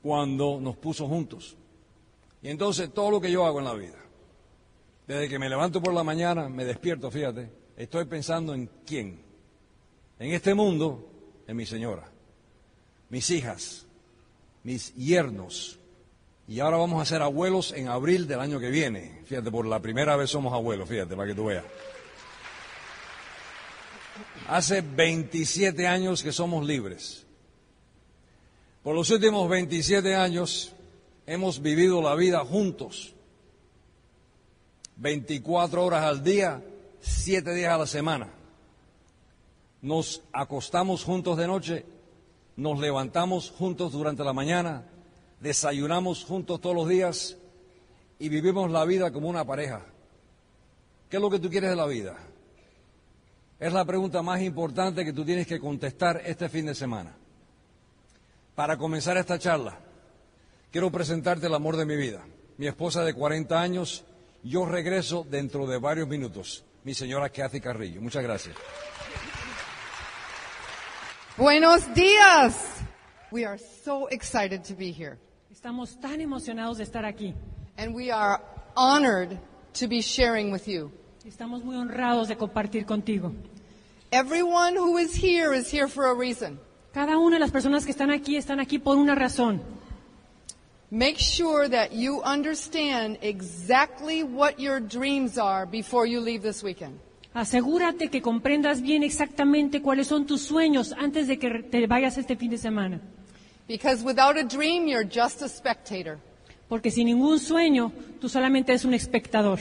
cuando 0.01 0.59
nos 0.59 0.77
puso 0.77 1.07
juntos. 1.07 1.55
Y 2.43 2.49
entonces 2.49 2.93
todo 2.93 3.09
lo 3.09 3.21
que 3.21 3.31
yo 3.31 3.45
hago 3.45 3.59
en 3.59 3.65
la 3.65 3.73
vida, 3.73 3.97
desde 5.07 5.29
que 5.29 5.39
me 5.39 5.47
levanto 5.49 5.81
por 5.81 5.93
la 5.93 6.03
mañana, 6.03 6.49
me 6.49 6.65
despierto, 6.65 7.09
fíjate, 7.09 7.49
estoy 7.77 8.03
pensando 8.03 8.53
en 8.53 8.69
quién. 8.85 9.23
En 10.19 10.31
este 10.33 10.53
mundo, 10.53 11.09
en 11.47 11.55
mi 11.55 11.65
señora, 11.65 12.03
mis 13.09 13.29
hijas, 13.29 13.85
mis 14.63 14.93
yernos. 14.95 15.79
Y 16.45 16.59
ahora 16.59 16.75
vamos 16.75 17.01
a 17.01 17.05
ser 17.05 17.21
abuelos 17.21 17.71
en 17.71 17.87
abril 17.87 18.27
del 18.27 18.41
año 18.41 18.59
que 18.59 18.69
viene. 18.69 19.21
Fíjate, 19.25 19.49
por 19.49 19.65
la 19.65 19.81
primera 19.81 20.17
vez 20.17 20.29
somos 20.29 20.53
abuelos, 20.53 20.89
fíjate, 20.89 21.15
para 21.15 21.29
que 21.29 21.35
tú 21.35 21.45
veas. 21.45 21.63
Hace 24.49 24.81
27 24.81 25.87
años 25.87 26.21
que 26.21 26.33
somos 26.33 26.65
libres. 26.65 27.25
Por 28.83 28.95
los 28.95 29.09
últimos 29.11 29.49
27 29.49 30.13
años 30.13 30.73
hemos 31.25 31.61
vivido 31.61 32.01
la 32.01 32.15
vida 32.15 32.39
juntos. 32.45 33.13
24 34.97 35.83
horas 35.83 36.03
al 36.03 36.23
día, 36.23 36.63
7 37.01 37.53
días 37.53 37.73
a 37.73 37.77
la 37.77 37.87
semana. 37.87 38.29
Nos 39.81 40.23
acostamos 40.31 41.03
juntos 41.03 41.37
de 41.37 41.47
noche 41.47 41.85
nos 42.55 42.79
levantamos 42.79 43.51
juntos 43.51 43.91
durante 43.91 44.23
la 44.23 44.33
mañana, 44.33 44.83
desayunamos 45.39 46.23
juntos 46.23 46.61
todos 46.61 46.75
los 46.75 46.87
días 46.87 47.37
y 48.19 48.29
vivimos 48.29 48.69
la 48.71 48.85
vida 48.85 49.11
como 49.11 49.27
una 49.27 49.45
pareja. 49.45 49.85
¿Qué 51.09 51.17
es 51.17 51.21
lo 51.21 51.29
que 51.29 51.39
tú 51.39 51.49
quieres 51.49 51.71
de 51.71 51.75
la 51.75 51.85
vida? 51.85 52.15
Es 53.59 53.73
la 53.73 53.85
pregunta 53.85 54.21
más 54.21 54.41
importante 54.41 55.05
que 55.05 55.13
tú 55.13 55.23
tienes 55.23 55.47
que 55.47 55.59
contestar 55.59 56.21
este 56.25 56.49
fin 56.49 56.65
de 56.65 56.75
semana. 56.75 57.15
Para 58.55 58.77
comenzar 58.77 59.17
esta 59.17 59.39
charla, 59.39 59.79
quiero 60.73 60.91
presentarte 60.91 61.45
el 61.45 61.53
amor 61.53 61.77
de 61.77 61.85
mi 61.85 61.95
vida. 61.95 62.25
Mi 62.57 62.65
esposa 62.65 63.05
de 63.05 63.13
40 63.13 63.61
años, 63.61 64.03
yo 64.43 64.65
regreso 64.65 65.23
dentro 65.29 65.67
de 65.67 65.77
varios 65.77 66.07
minutos. 66.07 66.65
Mi 66.83 66.95
señora 66.95 67.29
Kathy 67.29 67.61
Carrillo. 67.61 68.01
Muchas 68.01 68.23
gracias. 68.23 68.55
Buenos 71.37 71.93
días. 71.93 72.55
We 73.31 73.45
are 73.45 73.59
so 73.59 74.09
excited 74.09 74.63
to 74.63 74.75
be 74.75 74.91
here. 74.91 75.19
Estamos 75.51 75.99
tan 75.99 76.19
emocionados 76.19 76.79
de 76.79 76.83
estar 76.85 77.05
aquí. 77.05 77.35
And 77.77 77.95
we 77.95 78.11
are 78.11 78.41
honored 78.75 79.39
to 79.79 79.87
be 79.87 80.01
sharing 80.01 80.51
with 80.51 80.65
you. 80.65 80.91
Estamos 81.23 81.63
muy 81.63 81.75
honrados 81.75 82.27
de 82.27 82.35
compartir 82.35 82.85
contigo. 82.85 83.31
Everyone 84.11 84.75
who 84.75 84.97
is 84.97 85.13
here 85.13 85.55
is 85.55 85.71
here 85.71 85.87
for 85.87 86.07
a 86.07 86.15
reason. 86.15 86.59
Cada 86.93 87.17
una 87.17 87.35
de 87.35 87.39
las 87.39 87.51
personas 87.51 87.85
que 87.85 87.91
están 87.91 88.09
aquí 88.09 88.37
están 88.37 88.59
aquí 88.59 88.79
por 88.79 88.97
una 88.97 89.13
razón. 89.13 89.61
Make 90.93 91.17
sure 91.17 91.67
that 91.69 91.93
you 91.93 92.21
understand 92.21 93.17
exactly 93.23 94.21
what 94.21 94.59
your 94.59 94.79
dreams 94.79 95.39
are 95.39 95.65
before 95.65 96.05
you 96.05 96.19
leave 96.19 96.43
this 96.43 96.61
weekend. 96.61 96.99
Asegúrate 97.33 98.11
que 98.11 98.21
comprendas 98.21 98.79
bien 98.79 99.01
exactamente 99.01 99.81
cuáles 99.81 100.05
son 100.05 100.27
tus 100.27 100.43
sueños 100.43 100.93
antes 100.95 101.27
de 101.27 101.39
que 101.39 101.63
te 101.63 101.87
vayas 101.87 102.19
este 102.19 102.35
fin 102.35 102.51
de 102.51 102.59
semana. 102.59 103.01
Because 103.67 104.03
without 104.03 104.37
a 104.37 104.43
dream, 104.43 104.87
you're 104.87 105.03
just 105.03 105.41
a 105.41 105.49
spectator. 105.49 106.19
Porque 106.69 106.91
sin 106.91 107.07
ningún 107.07 107.39
sueño, 107.39 107.91
tú 108.21 108.29
solamente 108.29 108.71
eres 108.71 108.85
un 108.85 108.93
espectador. 108.93 109.57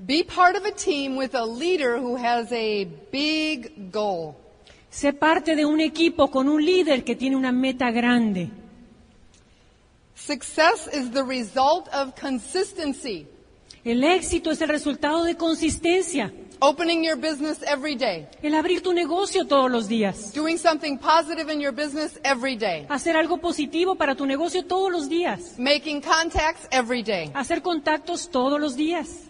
Be 0.00 0.24
part 0.24 0.56
of 0.56 0.66
a 0.66 0.72
team 0.72 1.16
with 1.16 1.36
a 1.36 1.46
leader 1.46 1.96
who 1.96 2.16
has 2.16 2.50
a 2.50 2.88
big 3.12 3.92
goal. 3.92 4.34
Sé 4.90 5.12
parte 5.12 5.54
de 5.54 5.64
un 5.64 5.78
equipo 5.78 6.28
con 6.28 6.48
un 6.48 6.64
líder 6.64 7.04
que 7.04 7.14
tiene 7.14 7.36
una 7.36 7.52
meta 7.52 7.92
grande. 7.92 8.50
Success 10.16 10.88
is 10.92 11.10
the 11.10 11.22
result 11.22 11.88
of 11.92 12.14
consistency. 12.18 13.26
El 13.84 14.02
éxito 14.02 14.50
es 14.50 14.60
el 14.62 14.68
resultado 14.68 15.22
de 15.24 15.36
consistencia. 15.36 16.32
Opening 16.58 17.04
your 17.04 17.16
business 17.16 17.62
every 17.62 17.94
day. 17.96 18.26
El 18.42 18.54
abrir 18.54 18.82
tu 18.82 18.94
negocio 18.94 19.46
todos 19.46 19.70
los 19.70 19.88
días. 19.88 20.32
Doing 20.32 20.56
something 20.56 20.96
positive 20.98 21.52
in 21.52 21.60
your 21.60 21.70
business 21.72 22.18
every 22.24 22.56
day. 22.56 22.86
Hacer 22.88 23.14
algo 23.14 23.36
positivo 23.36 23.94
para 23.94 24.14
tu 24.14 24.24
negocio 24.24 24.64
todos 24.64 24.90
los 24.90 25.06
días. 25.08 25.58
Making 25.58 26.00
contacts 26.00 26.66
every 26.72 27.02
day. 27.02 27.30
Hacer 27.34 27.60
contactos 27.60 28.30
todos 28.30 28.58
los 28.58 28.74
días. 28.74 29.24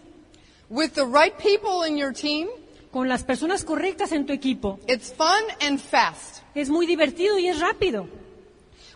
With 0.69 0.93
the 0.93 1.05
right 1.05 1.33
people 1.37 1.83
in 1.85 1.97
your 1.97 2.13
team, 2.13 2.47
Con 2.91 3.09
las 3.09 3.23
personas 3.25 3.65
correctas 3.65 4.13
en 4.13 4.25
tu 4.25 4.31
equipo. 4.31 4.79
it's 4.87 5.11
fun 5.13 5.43
and 5.61 5.79
fast. 5.79 6.41
Es 6.55 6.69
muy 6.69 6.87
divertido 6.87 7.37
y 7.37 7.49
es 7.49 7.59
rápido. 7.59 8.07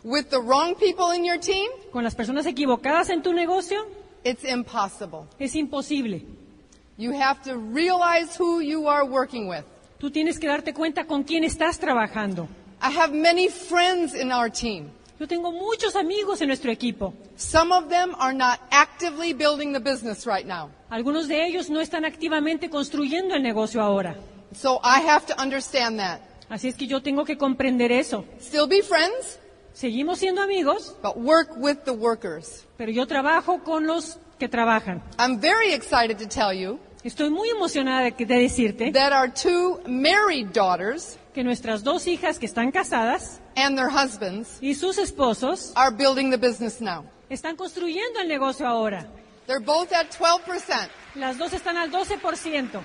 With 0.03 0.29
the 0.29 0.39
wrong 0.41 0.75
people 0.75 1.11
in 1.15 1.23
your 1.23 1.39
team, 1.39 1.69
Con 1.91 2.03
las 2.03 2.15
personas 2.15 2.45
equivocadas 2.45 3.09
en 3.09 3.21
tu 3.21 3.33
negocio 3.33 3.85
it's 4.23 4.43
impossible. 4.43 5.27
es 5.39 5.55
imposible. 5.55 6.25
You 6.97 7.11
have 7.13 7.41
to 7.43 7.55
realize 7.57 8.35
who 8.39 8.61
you 8.61 8.87
are 8.87 9.03
working 9.05 9.47
with. 9.47 9.63
Tú 9.99 10.09
tienes 10.11 10.39
que 10.39 10.47
darte 10.47 10.73
cuenta 10.73 11.05
con 11.05 11.23
quién 11.23 11.43
estás 11.43 11.77
trabajando. 11.79 12.47
I 12.81 12.89
have 12.97 13.13
many 13.13 13.47
friends 13.47 14.15
in 14.15 14.31
our 14.31 14.49
team. 14.49 14.89
Yo 15.19 15.27
tengo 15.27 15.51
muchos 15.51 15.95
amigos 15.95 16.41
en 16.41 16.47
nuestro 16.47 16.71
equipo. 16.71 17.13
Some 17.35 17.71
of 17.71 17.89
them 17.89 18.15
are 18.17 18.33
not 18.33 18.59
actively 18.71 19.33
building 19.33 19.71
the 19.73 19.79
business 19.79 20.25
right 20.25 20.47
now. 20.47 20.71
Algunos 20.89 21.27
de 21.27 21.45
ellos 21.45 21.69
no 21.69 21.79
están 21.79 22.05
activamente 22.05 22.71
construyendo 22.71 23.35
el 23.35 23.43
negocio 23.43 23.81
ahora. 23.81 24.15
So 24.55 24.79
I 24.83 25.01
have 25.07 25.27
to 25.27 25.39
understand 25.39 25.99
that. 25.99 26.21
Así 26.49 26.67
es 26.67 26.75
que 26.75 26.87
yo 26.87 27.01
tengo 27.03 27.23
que 27.23 27.37
comprender 27.37 27.91
eso. 27.91 28.25
Still 28.41 28.67
be 28.67 28.81
friends, 28.81 29.39
Seguimos 29.81 30.19
siendo 30.19 30.43
amigos, 30.43 30.95
but 31.01 31.17
work 31.17 31.57
with 31.57 31.85
the 31.85 31.91
workers. 31.91 32.67
pero 32.77 32.91
yo 32.91 33.07
trabajo 33.07 33.63
con 33.63 33.87
los 33.87 34.19
que 34.37 34.47
trabajan. 34.47 35.01
I'm 35.17 35.39
very 35.39 35.73
excited 35.73 36.19
to 36.19 36.27
tell 36.27 36.53
you 36.53 36.79
Estoy 37.03 37.31
muy 37.31 37.49
emocionada 37.49 38.11
de, 38.11 38.25
decirte 38.25 38.91
that 38.91 39.11
our 39.11 39.27
two 39.27 39.81
married 39.87 40.49
daughters 40.53 41.17
que 41.33 41.43
nuestras 41.43 41.83
dos 41.83 42.05
hijas 42.05 42.37
que 42.37 42.45
están 42.45 42.71
casadas 42.71 43.41
and 43.55 43.75
their 43.75 43.89
husbands 43.89 44.59
y 44.61 44.75
sus 44.75 44.99
esposos 44.99 45.71
are 45.75 45.89
building 45.89 46.29
the 46.29 46.37
business 46.37 46.79
now. 46.79 47.03
están 47.27 47.55
construyendo 47.55 48.19
el 48.19 48.27
negocio 48.27 48.67
ahora. 48.67 49.07
They're 49.47 49.65
both 49.65 49.91
at 49.93 50.11
12%. 50.11 50.89
Las 51.15 51.39
dos 51.39 51.53
están 51.53 51.77
al 51.77 51.89
12%. 51.89 52.83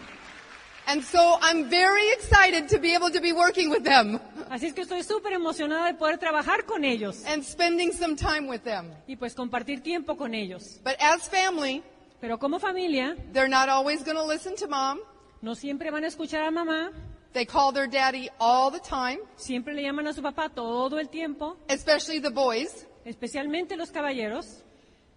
And 0.88 1.02
so 1.02 1.36
I'm 1.42 1.68
very 1.68 2.08
excited 2.12 2.68
to 2.68 2.78
be 2.78 2.94
able 2.94 3.10
to 3.10 3.20
be 3.20 3.32
working 3.32 3.70
with 3.70 3.82
them 3.82 4.20
Así 4.50 4.66
es 4.66 4.72
que 4.74 4.82
estoy 4.82 5.02
súper 5.02 5.32
emocionada 5.32 5.86
de 5.86 5.94
poder 5.94 6.18
trabajar 6.18 6.64
con 6.64 6.84
ellos 6.84 7.24
and 7.26 7.42
spending 7.42 7.92
some 7.92 8.14
time 8.14 8.46
with 8.48 8.62
them. 8.62 8.92
y 9.08 9.16
pues 9.16 9.34
compartir 9.34 9.82
tiempo 9.82 10.16
con 10.16 10.34
ellos. 10.34 10.78
But 10.84 10.94
as 11.00 11.28
family, 11.28 11.82
Pero 12.20 12.38
como 12.38 12.58
familia, 12.60 13.16
they're 13.32 13.48
not 13.48 13.68
always 13.68 14.02
going 14.04 14.16
to 14.16 14.24
listen 14.24 14.54
to 14.56 14.68
mom. 14.68 15.00
no 15.42 15.54
siempre 15.54 15.90
van 15.90 16.04
a 16.04 16.06
escuchar 16.08 16.42
a 16.46 16.50
mamá, 16.50 16.92
They 17.32 17.44
call 17.44 17.72
their 17.72 17.86
daddy 17.88 18.30
all 18.38 18.70
the 18.70 18.78
time, 18.80 19.18
siempre 19.36 19.74
le 19.74 19.82
llaman 19.82 20.06
a 20.06 20.12
su 20.14 20.22
papá 20.22 20.48
todo 20.48 20.98
el 20.98 21.08
tiempo, 21.10 21.56
especially 21.68 22.20
the 22.20 22.30
boys. 22.30 22.86
especialmente 23.04 23.76
los 23.76 23.90
caballeros, 23.90 24.62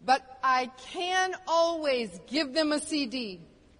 But 0.01 0.21
I 0.43 0.71
can 0.93 1.33
always 1.47 2.09
give 2.27 2.53
them 2.53 2.71
a 2.73 2.79
CD, 2.79 3.39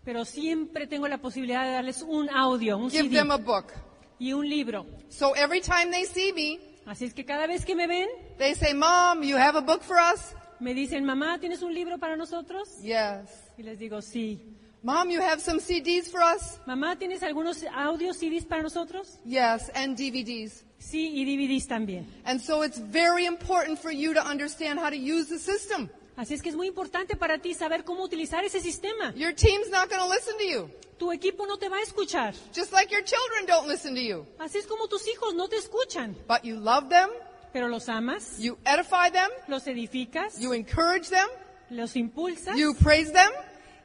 pero 0.10 0.25
siempre 0.25 0.88
tengo 0.88 1.08
la 1.08 1.20
posibilidad 1.20 1.63
de 1.63 1.74
darles 1.74 2.01
un 2.01 2.32
audio, 2.32 2.80
un 2.80 2.89
give 2.89 3.04
CD 3.04 3.16
them 3.18 3.30
a 3.30 3.38
book. 3.38 3.66
y 4.18 4.34
un 4.34 4.50
libro. 4.50 4.88
So 5.08 5.36
every 5.36 5.62
time 5.62 5.92
they 5.92 6.04
see 6.04 6.34
me, 6.34 6.60
Así 6.88 7.06
es 7.06 7.13
que 7.13 7.24
cada 7.24 7.46
vez 7.46 7.63
que 7.63 7.75
me 7.75 7.86
ven, 7.86 8.08
they 8.39 8.56
say, 8.56 8.74
Mom, 8.74 9.22
you 9.22 9.38
have 9.38 9.56
a 9.56 9.62
book 9.62 9.84
for 9.84 9.98
us? 9.98 10.34
me 10.60 10.74
dicen, 10.74 11.06
mamá, 11.06 11.38
¿tienes 11.39 11.62
un 11.62 11.75
libro 11.75 12.00
para 12.00 12.18
nosotros? 12.18 12.82
Yes. 12.82 13.30
Y 13.56 13.62
les 13.62 13.78
digo, 13.78 14.01
sí. 14.01 14.39
Mom, 14.82 15.12
you 15.12 15.22
have 15.22 15.39
some 15.39 15.60
CDs 15.60 16.10
for 16.10 16.22
us? 16.24 16.58
Mamá, 16.66 16.96
¿tienes 16.98 17.22
algunos 17.22 17.63
audios 17.72 18.18
CDs 18.18 18.46
para 18.46 18.63
nosotros? 18.63 19.20
Yes, 19.25 19.70
and 19.75 19.96
DVDs. 19.96 20.63
Sí, 20.80 21.12
y 21.13 21.24
DVDs 21.24 21.68
también. 21.68 22.08
And 22.25 22.42
so 22.42 22.63
it's 22.63 22.80
very 22.80 23.28
important 23.28 23.78
for 23.78 23.92
you 23.92 24.16
to 24.16 24.25
understand 24.25 24.80
how 24.80 24.89
to 24.89 24.98
use 24.98 25.28
the 25.30 25.38
system. 25.38 25.88
Así 26.19 26.33
es 26.33 26.41
que 26.41 26.49
es 26.49 26.55
muy 26.55 26.67
importante 26.67 27.15
para 27.15 27.38
ti 27.38 27.53
saber 27.53 27.85
cómo 27.85 28.03
utilizar 28.03 28.43
ese 28.43 28.59
sistema. 28.59 29.13
Your 29.15 29.33
team's 29.33 29.69
not 29.69 29.89
going 29.89 30.01
to 30.01 30.09
listen 30.13 30.38
to 30.38 30.43
you, 30.43 30.69
Tu 30.97 31.13
equipo 31.13 31.47
no 31.47 31.57
te 31.57 31.69
va 31.69 31.77
a 31.77 31.81
escuchar. 31.81 32.33
just 32.53 32.73
like 32.73 32.91
your 32.93 33.01
children 33.05 33.45
don't 33.47 33.69
listen 33.69 33.95
to 33.95 34.01
you. 34.01 34.25
Así 34.38 34.57
es 34.57 34.67
como 34.67 34.89
tus 34.89 35.07
hijos 35.07 35.33
no 35.33 35.47
te 35.47 35.55
escuchan. 35.55 36.17
But 36.27 36.43
you 36.43 36.57
love 36.57 36.89
them, 36.89 37.09
Pero 37.53 37.69
los 37.69 37.88
amas, 37.88 38.38
you 38.38 38.57
edify 38.65 39.09
them, 39.09 39.29
los 39.47 39.65
edificas, 39.65 40.38
you 40.41 40.51
encourage 40.51 41.07
them, 41.09 41.29
los 41.69 41.95
impulsas 41.95 42.57
you 42.57 42.73
praise 42.75 43.13
them, 43.13 43.31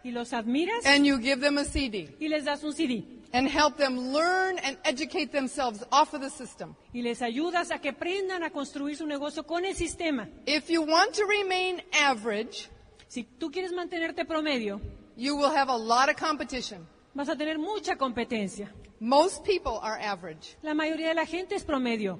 y 0.03 0.11
los 0.11 0.33
admiras 0.33 0.85
and 0.87 1.07
you 1.07 1.19
give 1.19 1.41
them 1.41 1.57
a 1.59 1.65
CD 1.65 2.17
y 2.19 2.27
les 2.27 2.45
das 2.45 2.65
un 2.65 2.73
CD. 2.73 3.05
And 3.35 3.49
help 3.49 3.77
them 3.77 4.13
learn 4.13 4.59
and 4.61 4.79
educate 4.85 5.33
themselves 5.33 5.85
off 5.91 6.15
of 6.15 6.23
the 6.23 6.31
system. 6.31 6.75
Y 6.95 7.03
les 7.03 7.21
ayudas 7.21 7.71
a 7.73 7.81
que 7.81 7.91
aprendan 7.91 8.45
a 8.45 8.51
construir 8.51 8.97
su 8.97 9.07
negocio 9.07 9.45
con 9.45 9.65
el 9.65 9.75
sistema. 9.75 10.29
If 10.47 10.71
you 10.71 10.83
want 10.83 11.13
to 11.17 11.27
remain 11.27 11.83
average, 11.93 12.71
Si 13.09 13.23
tú 13.25 13.51
quieres 13.51 13.73
mantenerte 13.73 14.25
promedio, 14.25 14.81
you 15.17 15.37
will 15.37 15.51
have 15.55 15.69
a 15.69 15.77
lot 15.77 16.09
of 16.09 16.17
competition. 16.17 16.87
vas 17.15 17.29
a 17.29 17.37
tener 17.37 17.59
mucha 17.59 17.97
competencia. 17.97 18.73
Most 19.01 19.45
people 19.45 19.79
are 19.83 20.01
average. 20.01 20.57
La 20.63 20.73
mayoría 20.75 21.09
de 21.09 21.15
la 21.15 21.27
gente 21.27 21.55
es 21.55 21.65
promedio. 21.65 22.19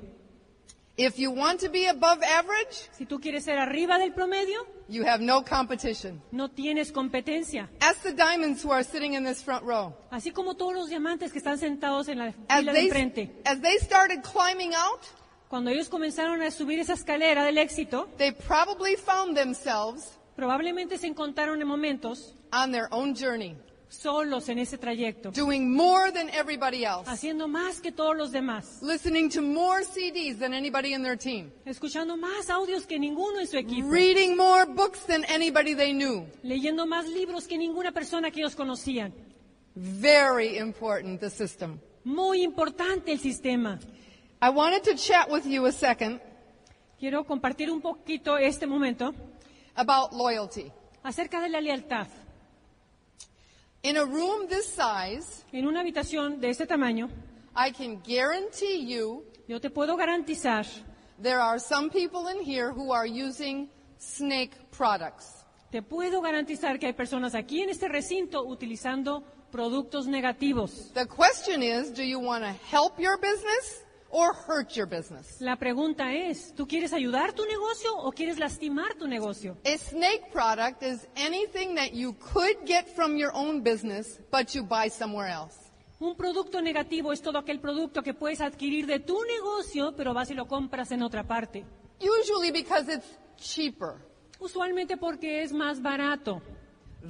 If 0.97 1.19
you 1.19 1.33
want 1.33 1.61
to 1.63 1.69
be 1.71 1.87
above 1.89 2.23
average, 2.23 2.89
Si 2.97 3.05
tú 3.05 3.19
quieres 3.21 3.45
ser 3.45 3.59
arriba 3.59 3.99
del 3.99 4.13
promedio, 4.13 4.61
you 4.89 5.05
have 5.05 5.21
no 5.21 5.43
competition. 5.43 6.23
no 6.31 6.49
tienes 6.51 6.93
competencia. 6.93 7.69
Ask 7.81 8.03
the 8.03 8.13
diamonds 8.13 8.63
who 8.65 8.71
are 8.73 8.85
sitting 8.85 9.15
in 9.15 9.25
this 9.25 9.43
front 9.43 9.65
row. 9.65 9.93
Así 10.13 10.31
como 10.31 10.55
todos 10.55 10.73
los 10.75 10.89
diamantes 10.89 11.33
que 11.33 11.39
están 11.39 11.59
sentados 11.59 12.07
en 12.09 12.19
la 12.19 12.33
fila 12.33 12.73
de 12.73 12.79
they, 12.79 12.87
enfrente. 12.87 13.31
as 13.45 13.61
they 13.61 13.77
started 13.79 14.23
climbing 14.23 14.73
out, 14.75 15.01
Cuando 15.49 15.71
ellos 15.71 15.89
comenzaron 15.89 16.43
a 16.43 16.51
subir 16.51 16.79
esa 16.81 16.95
escalera 16.95 17.45
del 17.45 17.59
éxito, 17.59 18.09
they 18.17 18.33
probably 18.33 18.97
found 18.97 19.37
themselves 19.37 20.13
probablemente 20.37 20.97
se 20.99 21.07
encontraron 21.09 21.61
en 21.61 21.67
momentos 21.69 22.35
on 22.53 22.71
their 22.73 22.87
own 22.93 23.15
journey, 23.17 23.57
solos 23.89 24.49
en 24.49 24.59
ese 24.59 24.77
trayecto, 24.79 25.31
doing 25.31 25.73
more 25.75 26.11
than 26.13 26.29
everybody 26.31 26.85
else, 26.85 27.09
haciendo 27.09 27.47
más 27.49 27.81
que 27.81 27.93
todos 27.93 28.17
los 28.17 28.33
demás, 28.33 28.81
listening 28.83 29.29
to 29.31 29.41
more 29.43 29.85
CDs 29.85 30.39
than 30.39 30.53
anybody 30.53 30.93
in 30.95 31.03
their 31.03 31.17
team, 31.17 31.51
escuchando 31.65 32.17
más 32.17 32.51
audios 32.51 32.87
que 32.87 32.99
ninguno 32.99 33.41
en 33.41 33.47
su 33.47 33.57
equipo, 33.57 33.89
reading 33.91 34.37
more 34.37 34.65
books 34.67 35.01
than 35.07 35.25
anybody 35.29 35.75
they 35.75 35.93
knew. 35.93 36.27
leyendo 36.43 36.87
más 36.87 37.07
libros 37.09 37.47
que 37.47 37.57
ninguna 37.57 37.93
persona 37.93 38.31
que 38.31 38.41
ellos 38.41 38.55
conocían. 38.57 39.13
Very 39.77 40.59
important, 40.59 41.21
the 41.21 41.31
system. 41.31 41.79
Muy 42.05 42.43
importante 42.43 43.11
el 43.13 43.19
sistema. 43.19 43.79
I 44.43 44.51
wanted 44.51 44.83
to 44.85 44.95
chat 44.95 45.31
with 45.31 45.45
you 45.47 45.67
a 45.67 45.73
second 45.73 46.21
Quiero 46.99 47.25
compartir 47.25 47.71
un 47.71 47.81
poquito 47.81 48.39
este 48.39 48.67
momento 48.67 49.15
about 49.75 50.13
loyalty. 50.13 50.71
acerca 51.03 51.41
de 51.41 51.49
la 51.49 51.61
lealtad. 51.61 52.07
In 53.85 53.99
a 53.99 54.05
room 54.07 54.49
this 54.49 54.67
size, 54.67 55.45
En 55.53 55.67
una 55.67 55.81
habitación 55.81 56.41
de 56.41 56.49
este 56.49 56.67
tamaño, 56.67 57.11
I 57.55 57.71
can 57.71 58.01
guarantee 58.03 58.87
you 58.87 59.25
yo 59.47 59.61
te 59.61 59.69
puedo 59.69 59.95
garantizar, 59.95 60.65
there 61.23 61.39
are 61.39 61.59
some 61.59 61.91
people 61.91 62.27
in 62.29 62.43
here 62.43 62.71
who 62.73 62.95
are 62.95 63.07
using 63.07 63.69
snake 63.99 64.53
products. 64.71 65.45
te 65.71 65.83
puedo 65.83 66.23
garantizar 66.23 66.79
que 66.79 66.87
hay 66.87 66.95
personas 66.95 67.35
aquí 67.35 67.61
en 67.61 67.69
este 67.69 67.89
recinto 67.89 68.43
utilizando 68.45 69.23
productos 69.53 70.07
negativos. 70.07 70.91
The 70.95 71.05
question 71.07 71.63
is, 71.63 71.93
do 71.93 72.03
you 72.03 72.19
want 72.19 72.43
to 72.43 72.53
help 72.75 72.99
your 72.99 73.19
business 73.19 73.85
or 74.15 74.33
hurt 74.33 74.77
your 74.77 74.87
business? 74.87 75.41
La 75.41 75.57
pregunta 75.57 76.13
es, 76.15 76.55
¿tú 76.55 76.67
quieres 76.69 76.93
ayudar 76.93 77.33
tu 77.33 77.45
negocio 77.45 77.97
o 77.97 78.13
quieres 78.13 78.39
lastimar 78.39 78.95
tu 78.95 79.09
negocio? 79.09 79.57
A 79.65 79.77
snake 79.77 80.31
product 80.33 80.83
is 80.85 81.09
anything 81.17 81.75
that 81.75 81.93
you 81.93 82.15
could 82.33 82.57
get 82.65 82.87
from 82.95 83.17
your 83.17 83.33
own 83.35 83.63
business, 83.63 84.21
but 84.31 84.55
you 84.55 84.63
buy 84.63 84.89
somewhere 84.89 85.29
else. 85.29 85.65
Un 85.99 86.17
producto 86.17 86.61
negativo 86.61 87.13
es 87.13 87.21
todo 87.23 87.39
aquel 87.39 87.61
producto 87.61 88.03
que 88.03 88.15
puedes 88.15 88.41
adquirir 88.41 88.87
de 88.87 89.01
tu 89.01 89.19
negocio, 89.25 89.95
pero 89.97 90.15
vas 90.15 90.31
y 90.31 90.35
lo 90.35 90.47
compras 90.47 90.93
en 90.93 91.03
otra 91.03 91.25
parte. 91.25 91.65
Usually 92.01 92.53
because 92.53 92.93
it's 92.93 93.19
cheaper. 93.37 93.97
Usualmente 94.39 94.97
porque 94.97 95.43
es 95.43 95.53
más 95.53 95.81
barato. 95.81 96.41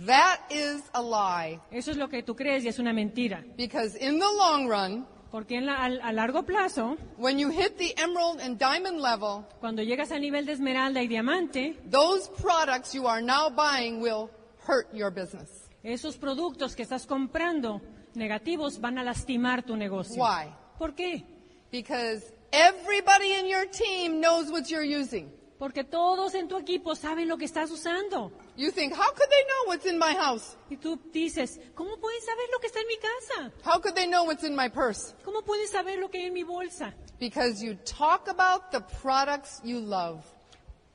That 0.06 0.50
is 0.50 0.82
a 0.92 1.02
lie. 1.02 1.61
Eso 1.70 1.90
es 1.90 1.96
lo 1.96 2.08
que 2.08 2.23
tú 2.23 2.34
crees 2.34 2.64
y 2.64 2.68
es 2.68 2.78
una 2.78 2.92
mentira. 2.92 3.44
Because 3.56 3.96
in 3.99 4.18
the 4.18 4.26
long 4.26 4.68
run, 4.68 5.06
Porque 5.35 5.57
en 5.57 5.67
la- 5.67 5.83
al- 5.83 6.00
a 6.00 6.12
largo 6.12 6.45
plazo, 6.45 6.97
when 7.19 7.41
you 7.41 7.50
hit 7.50 7.76
the 7.76 7.93
emerald 8.00 8.41
and 8.41 8.57
diamond 8.57 9.00
level, 9.00 9.45
cuando 9.59 9.83
llegas 9.83 10.12
al 10.12 10.21
nivel 10.21 10.47
de 10.47 10.53
esmeralda 10.53 11.03
y 11.03 11.09
diamante, 11.09 11.76
those 11.91 12.31
products 12.41 12.93
you 12.95 13.09
are 13.09 13.21
now 13.21 13.50
buying 13.50 14.00
will 14.00 14.31
hurt 14.64 14.87
your 14.95 15.11
business. 15.11 15.69
esos 15.83 16.17
productos 16.17 16.76
que 16.76 16.85
estás 16.85 17.05
comprando 17.05 17.81
negativos 18.14 18.81
van 18.81 18.97
a 18.97 19.03
lastimar 19.03 19.64
tu 19.64 19.76
negocio. 19.76 20.23
Why? 20.23 20.55
¿Por 20.79 20.95
qué? 20.95 21.25
Because 21.73 22.33
everybody 22.53 23.33
in 23.41 23.49
your 23.49 23.67
team 23.67 24.21
knows 24.21 24.53
what 24.53 24.69
you're 24.71 24.85
using. 24.87 25.33
Porque 25.64 25.83
todos 25.83 26.35
en 26.35 26.47
tu 26.47 26.59
equipo 26.59 26.94
saben 26.94 27.26
lo 27.26 27.38
que 27.38 27.47
estás 27.47 27.71
usando. 27.71 28.30
You 28.54 28.71
think, 28.71 28.92
how 28.92 29.11
could 29.14 29.30
they 29.30 29.44
know 29.47 29.68
what's 29.68 29.87
in 29.87 29.99
my 29.99 30.14
house? 30.14 30.59
Y 30.68 30.76
tú 30.76 31.00
dices, 31.11 31.59
¿cómo 31.75 31.97
pueden 31.97 32.21
saber 32.21 32.44
lo 32.52 32.59
que 32.59 32.66
está 32.66 32.80
en 32.80 32.87
mi 32.87 32.99
casa? 32.99 33.50
How 33.64 33.80
could 33.80 33.94
they 33.94 34.06
know 34.06 34.26
what's 34.26 34.44
in 34.44 34.54
my 34.54 34.68
purse? 34.68 35.14
¿Cómo 35.25 35.40
pueden 35.40 35.66
saber 35.68 35.99
lo 35.99 36.11
que 36.11 36.18
hay 36.18 36.26
en 36.26 36.35
mi 36.35 36.42
bolsa? 36.42 36.92
Because 37.18 37.64
you 37.64 37.76
talk 37.76 38.28
about 38.28 38.73
the 38.73 38.83
products 39.00 39.62
you 39.64 39.80
love. 39.80 40.23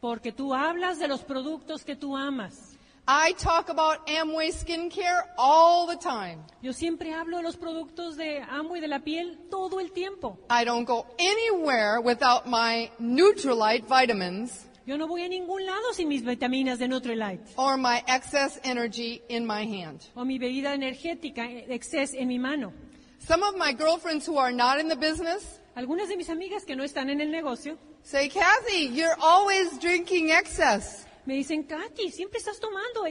Porque 0.01 0.31
tú 0.31 0.53
hablas 0.53 0.99
de 0.99 1.07
los 1.07 1.23
productos 1.23 1.83
que 1.83 1.95
tú 1.95 2.15
amas. 2.15 2.68
I 3.11 3.31
talk 3.39 3.69
about 3.69 4.05
Amway 4.05 4.51
skincare 4.53 5.23
all 5.35 5.87
the 5.87 5.95
time. 5.95 6.43
Yo 6.61 6.73
siempre 6.73 7.11
hablo 7.11 7.37
de 7.37 7.43
los 7.43 7.55
productos 7.57 8.15
de 8.17 8.39
amo 8.47 8.75
y 8.75 8.81
de 8.81 8.87
la 8.87 8.99
piel 8.99 9.35
todo 9.49 9.79
el 9.79 9.91
tiempo. 9.93 10.37
I 10.47 10.63
don't 10.63 10.85
go 10.85 11.07
anywhere 11.17 11.99
without 12.01 12.45
my 12.45 12.91
Neutralite 12.99 13.85
vitamins 13.87 14.67
Yo 14.85 14.95
no 14.95 15.07
voy 15.07 15.23
a 15.23 15.27
ningún 15.27 15.65
lado 15.65 15.91
sin 15.93 16.07
mis 16.07 16.21
vitaminas 16.23 16.77
de 16.77 16.87
Nutrilite 16.87 17.41
or 17.57 17.77
my 17.77 18.03
excess 18.07 18.59
energy 18.63 19.23
in 19.27 19.43
my 19.43 19.65
hand. 19.65 20.07
o 20.15 20.23
mi 20.23 20.37
bebida 20.37 20.75
energética 20.75 21.49
eh, 21.49 21.65
Excess 21.69 22.13
en 22.13 22.27
mi 22.27 22.37
mano. 22.37 22.71
Some 23.17 23.41
of 23.41 23.55
my 23.57 23.73
girlfriends 23.73 24.27
who 24.27 24.37
are 24.37 24.51
not 24.51 24.79
in 24.79 24.87
the 24.87 24.95
business 24.95 25.59
Algunas 25.75 26.09
de 26.09 26.15
mis 26.15 26.29
amigas 26.29 26.63
que 26.63 26.75
no 26.75 26.83
están 26.83 27.09
en 27.09 27.21
el 27.21 27.31
negocio 27.31 27.75
say, 28.03 28.29
Kathy, 28.29 28.87
you're 28.93 29.17
always 29.19 29.79
drinking 29.79 30.29
excess. 30.29 31.07
Me 31.29 31.35
dicen, 31.35 31.63
Katy, 31.63 32.09
siempre 32.09 32.39
estás 32.39 32.59
tomando. 32.59 33.05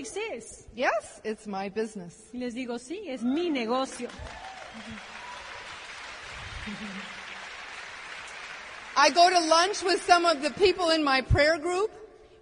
Yes, 0.74 1.20
it's 1.22 1.46
my 1.46 1.68
business. 1.68 2.14
Y 2.32 2.38
les 2.38 2.52
digo, 2.52 2.76
sí, 2.80 3.04
es 3.06 3.22
mi 3.22 3.48
negocio. 3.48 4.08
I 8.96 9.10
go 9.10 9.30
to 9.30 9.38
lunch 9.38 9.84
with 9.84 10.02
some 10.04 10.24
of 10.24 10.42
the 10.42 10.50
people 10.50 10.90
in 10.90 11.04
my 11.04 11.20
prayer 11.22 11.58
group. 11.58 11.92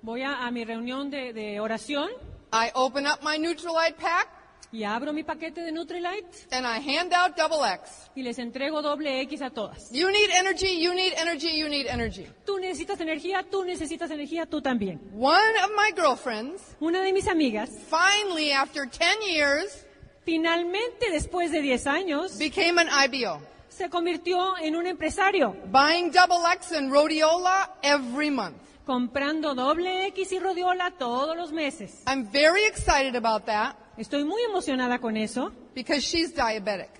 Voy 0.02 0.22
a, 0.22 0.46
a 0.46 0.50
mi 0.50 0.64
reunión 0.64 1.10
de, 1.10 1.34
de 1.34 1.60
oración 1.60 2.08
I 2.50 2.72
open 2.74 3.06
up 3.06 3.22
my 3.22 3.36
Neutralite 3.36 3.98
pack 3.98 4.28
y 4.76 4.84
abro 4.84 5.10
mi 5.14 5.24
paquete 5.24 5.62
de 5.62 5.72
Nutrilite 5.72 6.28
and 6.52 6.66
I 6.66 6.78
hand 6.80 7.14
out 7.14 7.34
double 7.34 7.64
X. 7.64 8.10
y 8.14 8.22
les 8.22 8.38
entrego 8.38 8.82
doble 8.82 9.22
X 9.22 9.40
a 9.40 9.48
todas. 9.48 9.90
You 9.90 10.10
need 10.10 10.28
energy, 10.38 10.82
you 10.82 10.92
need 10.92 11.14
energy, 11.16 11.58
you 11.58 11.66
need 11.70 11.86
energy. 11.86 12.26
Tú 12.44 12.58
necesitas 12.58 13.00
energía, 13.00 13.42
tú 13.42 13.64
necesitas 13.64 14.10
energía, 14.10 14.44
tú 14.44 14.60
también. 14.60 15.00
One 15.14 15.56
of 15.64 15.70
my 15.74 15.92
girlfriends, 15.96 16.60
Una 16.78 17.00
de 17.00 17.14
mis 17.14 17.26
amigas, 17.26 17.70
finally, 17.88 18.52
after 18.52 18.86
10 18.86 19.22
years, 19.26 19.86
finalmente 20.26 21.10
después 21.10 21.50
de 21.52 21.62
10 21.62 21.86
años, 21.86 22.36
became 22.38 22.78
an 22.78 22.88
IBO, 22.90 23.40
se 23.70 23.88
convirtió 23.88 24.58
en 24.58 24.76
un 24.76 24.86
empresario, 24.86 25.56
buying 25.72 26.10
double 26.10 26.44
X 26.52 26.72
and 26.72 26.92
rhodiola 26.92 27.78
every 27.82 28.30
month. 28.30 28.58
comprando 28.84 29.54
doble 29.54 30.06
X 30.08 30.32
y 30.32 30.38
rodiola 30.38 30.90
todos 30.98 31.34
los 31.34 31.50
meses. 31.50 32.02
I'm 32.06 32.26
very 32.30 32.66
excited 32.66 33.16
about 33.16 33.46
that 33.46 33.74
Estoy 33.98 34.24
muy 34.24 34.42
emocionada 34.42 34.98
con 34.98 35.16
eso 35.16 35.52
because 35.74 36.00
she's 36.00 36.34
diabetic. 36.34 36.90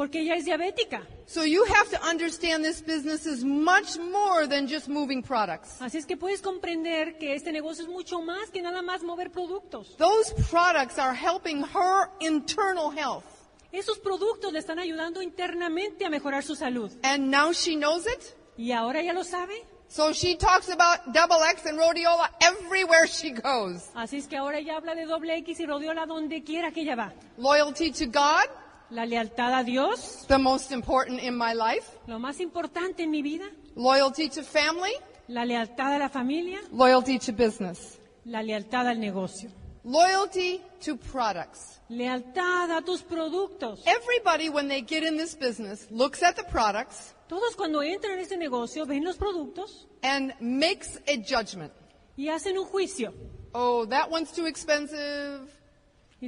porque 0.00 0.20
ella 0.20 0.34
es 0.34 0.46
diabética. 0.46 1.06
So 1.26 1.44
you 1.44 1.62
have 1.66 1.90
to 1.90 2.02
understand 2.02 2.64
this 2.64 2.80
business 2.80 3.26
is 3.26 3.44
much 3.44 3.98
more 3.98 4.46
than 4.48 4.66
just 4.66 4.88
moving 4.88 5.22
products. 5.22 5.80
Así 5.80 5.98
es 5.98 6.06
que 6.06 6.16
puedes 6.16 6.40
comprender 6.40 7.18
que 7.18 7.34
este 7.34 7.52
negocio 7.52 7.84
es 7.84 7.90
mucho 7.90 8.22
más 8.22 8.50
que 8.50 8.62
nada 8.62 8.80
más 8.80 9.02
mover 9.02 9.30
productos. 9.30 9.94
Those 9.98 10.32
products 10.50 10.98
are 10.98 11.14
helping 11.14 11.62
her 11.62 12.08
internal 12.20 12.90
health. 12.90 13.24
Esos 13.72 13.98
productos 13.98 14.52
le 14.52 14.58
están 14.58 14.78
ayudando 14.78 15.20
internamente 15.22 16.06
a 16.06 16.08
mejorar 16.08 16.42
su 16.42 16.56
salud. 16.56 16.90
And 17.02 17.30
now 17.30 17.52
she 17.52 17.76
knows 17.76 18.06
it. 18.06 18.34
Y 18.56 18.72
ahora 18.72 19.02
ya 19.02 19.12
lo 19.12 19.22
sabe. 19.22 19.52
So 19.92 20.12
she 20.12 20.36
talks 20.36 20.68
about 20.68 21.12
double 21.12 21.42
X 21.42 21.66
and 21.66 21.76
rhodiola 21.76 22.28
everywhere 22.40 23.08
she 23.08 23.30
goes. 23.32 23.88
Así 23.96 24.18
es 24.18 24.28
que 24.28 24.36
ahora 24.36 24.58
ella 24.58 24.76
habla 24.76 24.94
de 24.94 25.04
doble 25.04 25.36
X 25.38 25.58
y 25.58 25.66
rodiola 25.66 26.06
donde 26.06 26.44
quiera 26.44 26.70
que 26.70 26.82
ella 26.82 26.94
va. 26.94 27.12
Loyalty 27.38 27.90
to 27.90 28.06
God, 28.06 28.46
La 28.90 29.04
lealtad 29.04 29.52
a 29.52 29.64
Dios, 29.64 30.24
the 30.28 30.38
most 30.38 30.70
important 30.70 31.20
in 31.20 31.36
my 31.36 31.52
life. 31.54 31.98
lo 32.06 32.20
más 32.20 32.38
importante 32.38 33.02
en 33.02 33.10
mi 33.10 33.20
vida. 33.20 33.44
Loyalty 33.74 34.28
to 34.28 34.44
family, 34.44 34.92
La 35.26 35.44
lealtad 35.44 35.96
a 35.96 35.98
la 35.98 36.08
familia, 36.08 36.60
loyalty 36.70 37.18
to 37.18 37.32
business. 37.32 37.98
la 38.24 38.42
lealtad 38.42 38.86
al 38.86 39.00
negocio. 39.00 39.50
Loyalty 39.82 40.60
to 40.84 40.96
products. 40.96 41.80
Lealtad 41.88 42.70
a 42.78 42.80
tus 42.82 43.02
productos. 43.02 43.80
Everybody, 43.86 44.48
when 44.50 44.68
they 44.68 44.82
get 44.82 45.02
in 45.02 45.16
this 45.16 45.34
business, 45.34 45.88
looks 45.90 46.22
at 46.22 46.36
the 46.36 46.44
products 46.44 47.14
Todos 47.30 47.54
cuando 47.54 47.80
entran 47.80 48.14
en 48.14 48.18
este 48.18 48.36
negocio 48.36 48.86
ven 48.86 49.04
los 49.04 49.16
productos 49.16 49.86
and 50.02 50.34
makes 50.40 50.98
a 51.06 51.16
judgment. 51.22 51.72
y 52.16 52.28
hacen 52.28 52.58
un 52.58 52.64
juicio. 52.64 53.14
Oh, 53.54 53.86
that 53.86 54.10
one's 54.10 54.32
too 54.32 54.46
expensive. 54.46 55.48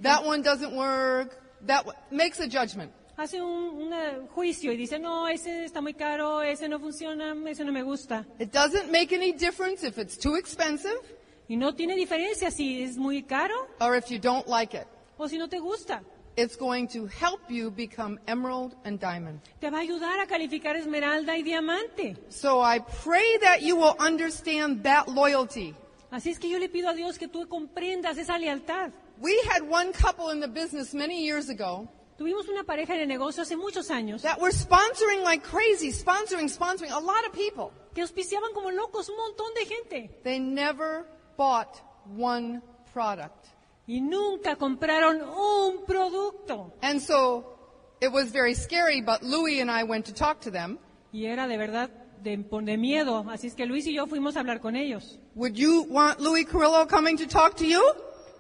That 0.01 0.25
one 0.25 0.43
doesn't 0.43 0.77
work. 0.77 1.41
That 1.67 1.85
makes 2.13 2.39
a 2.39 2.47
judgment. 2.47 2.93
hace 3.17 3.43
un, 3.43 3.93
un, 3.93 4.29
juicio 4.29 4.71
y 4.71 4.77
dice, 4.77 5.01
no, 5.01 5.27
ese 5.27 5.65
está 5.65 5.81
muy 5.81 5.95
caro, 5.95 6.41
ese 6.41 6.69
no 6.69 6.79
funciona, 6.79 7.35
ese 7.51 7.65
no 7.65 7.73
me 7.73 7.83
gusta. 7.83 8.25
It 8.39 8.53
doesn't 8.53 8.93
make 8.93 9.13
any 9.13 9.33
difference 9.33 9.85
if 9.85 9.99
it's 9.99 10.17
too 10.17 10.37
expensive 10.37 11.01
Y 11.49 11.57
no 11.57 11.75
tiene 11.75 11.97
diferencia 11.97 12.53
si 12.53 12.85
es 12.85 12.97
muy 12.97 13.25
caro 13.25 13.55
or 13.81 13.97
if 13.97 14.09
you 14.09 14.21
don't 14.21 14.47
like 14.47 14.77
it. 14.77 14.87
o 15.19 15.27
si 15.29 15.37
no 15.37 15.49
te 15.49 15.59
gusta. 15.59 16.05
It's 16.37 16.57
going 16.57 16.89
to 16.89 17.07
help 17.07 17.51
you 17.51 17.71
become 17.71 18.19
emerald 18.27 18.75
and 18.85 18.99
diamond. 18.99 19.41
Te 19.61 19.69
va 19.71 19.79
a 19.79 19.81
ayudar 19.83 20.21
a 20.21 20.27
calificar 20.27 20.77
esmeralda 20.77 21.37
y 21.37 21.43
diamante. 21.43 22.17
So 22.31 22.61
I 22.63 22.79
pray 22.81 23.39
that 23.43 23.61
you 23.61 23.77
will 23.77 23.97
understand 23.99 24.83
that 24.85 25.09
loyalty. 25.09 25.75
Así 26.11 26.31
es 26.31 26.39
que 26.39 26.49
yo 26.49 26.59
le 26.59 26.69
pido 26.69 26.89
a 26.89 26.95
Dios 26.95 27.19
que 27.19 27.29
tú 27.29 27.47
comprendas 27.49 28.17
esa 28.19 28.39
lealtad. 28.39 28.93
We 29.19 29.39
had 29.51 29.63
one 29.63 29.93
couple 29.93 30.31
in 30.31 30.41
the 30.41 30.49
business 30.49 30.95
many 30.95 31.25
years 31.25 31.49
ago 31.49 31.89
Tuvimos 32.19 32.49
una 32.49 32.65
pareja 32.65 32.95
en 32.95 33.01
el 33.01 33.09
negocio 33.09 33.43
hace 33.43 33.57
muchos 33.57 33.91
años 33.91 34.23
that 34.23 34.39
were 34.41 34.53
sponsoring 34.53 35.23
like 35.23 35.43
crazy, 35.43 35.91
sponsoring, 35.91 36.49
sponsoring 36.49 36.93
a 36.93 37.01
lot 37.01 37.27
of 37.27 37.33
people. 37.33 37.73
que 37.95 38.03
auspiciaban 38.03 38.53
como 38.55 38.71
locos 38.71 39.09
un 39.09 39.17
montón 39.17 39.53
de 39.55 39.67
gente 39.67 40.11
They 40.23 40.39
never 40.39 41.05
bought 41.37 41.81
one 42.17 42.63
product. 42.93 43.49
Y 43.93 44.01
nunca 44.01 44.57
compraron 44.57 45.21
un 45.21 45.85
producto. 45.85 46.73
And 46.81 46.99
so 46.99 47.45
it 48.01 48.11
was 48.11 48.33
very 48.33 48.55
scary, 48.55 49.03
but 49.03 49.23
Louis 49.23 49.61
and 49.61 49.71
I 49.71 49.85
went 49.85 50.07
to 50.07 50.15
talk 50.15 50.41
to 50.45 50.51
them. 50.51 50.79
Y 51.13 51.27
era 51.27 51.47
de 51.47 51.59
verdad 51.59 51.91
de, 52.23 52.39
de 52.39 52.77
miedo. 52.79 53.27
Así 53.29 53.49
es 53.49 53.55
que 53.55 53.67
Luis 53.67 53.87
y 53.87 53.93
yo 53.93 54.07
fuimos 54.07 54.37
a 54.37 54.41
hablar 54.41 54.61
con 54.61 54.77
ellos. 54.77 55.19
Would 55.35 55.57
you 55.57 55.85
want 55.91 56.21
Louis 56.21 56.47
Carrillo 56.47 56.87
coming 56.87 57.19
to 57.19 57.27
talk 57.27 57.55
to 57.57 57.67
you 57.67 57.83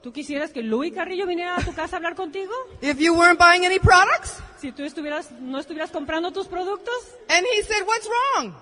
¿Tú 0.03 0.11
quisieras 0.11 0.53
que 0.53 0.63
Luis 0.63 0.95
Carrillo 0.95 1.27
viniera 1.27 1.57
a 1.57 1.63
tu 1.63 1.75
casa 1.75 1.97
a 1.97 1.99
hablar 1.99 2.15
contigo? 2.15 2.51
if 2.81 2.99
you 2.99 3.13
weren't 3.15 3.39
buying 3.39 3.67
any 3.67 3.79
products? 3.79 4.41
Si 4.59 4.73
tú 4.73 4.85
estuvieras, 4.85 5.33
no 5.33 5.59
estuvieras 5.59 5.91
comprando 5.91 6.33
tus 6.33 6.47
productos. 6.47 6.95
And 7.29 7.47
he 7.47 7.63
said, 7.63 7.87
What's 7.87 8.09
wrong? 8.09 8.55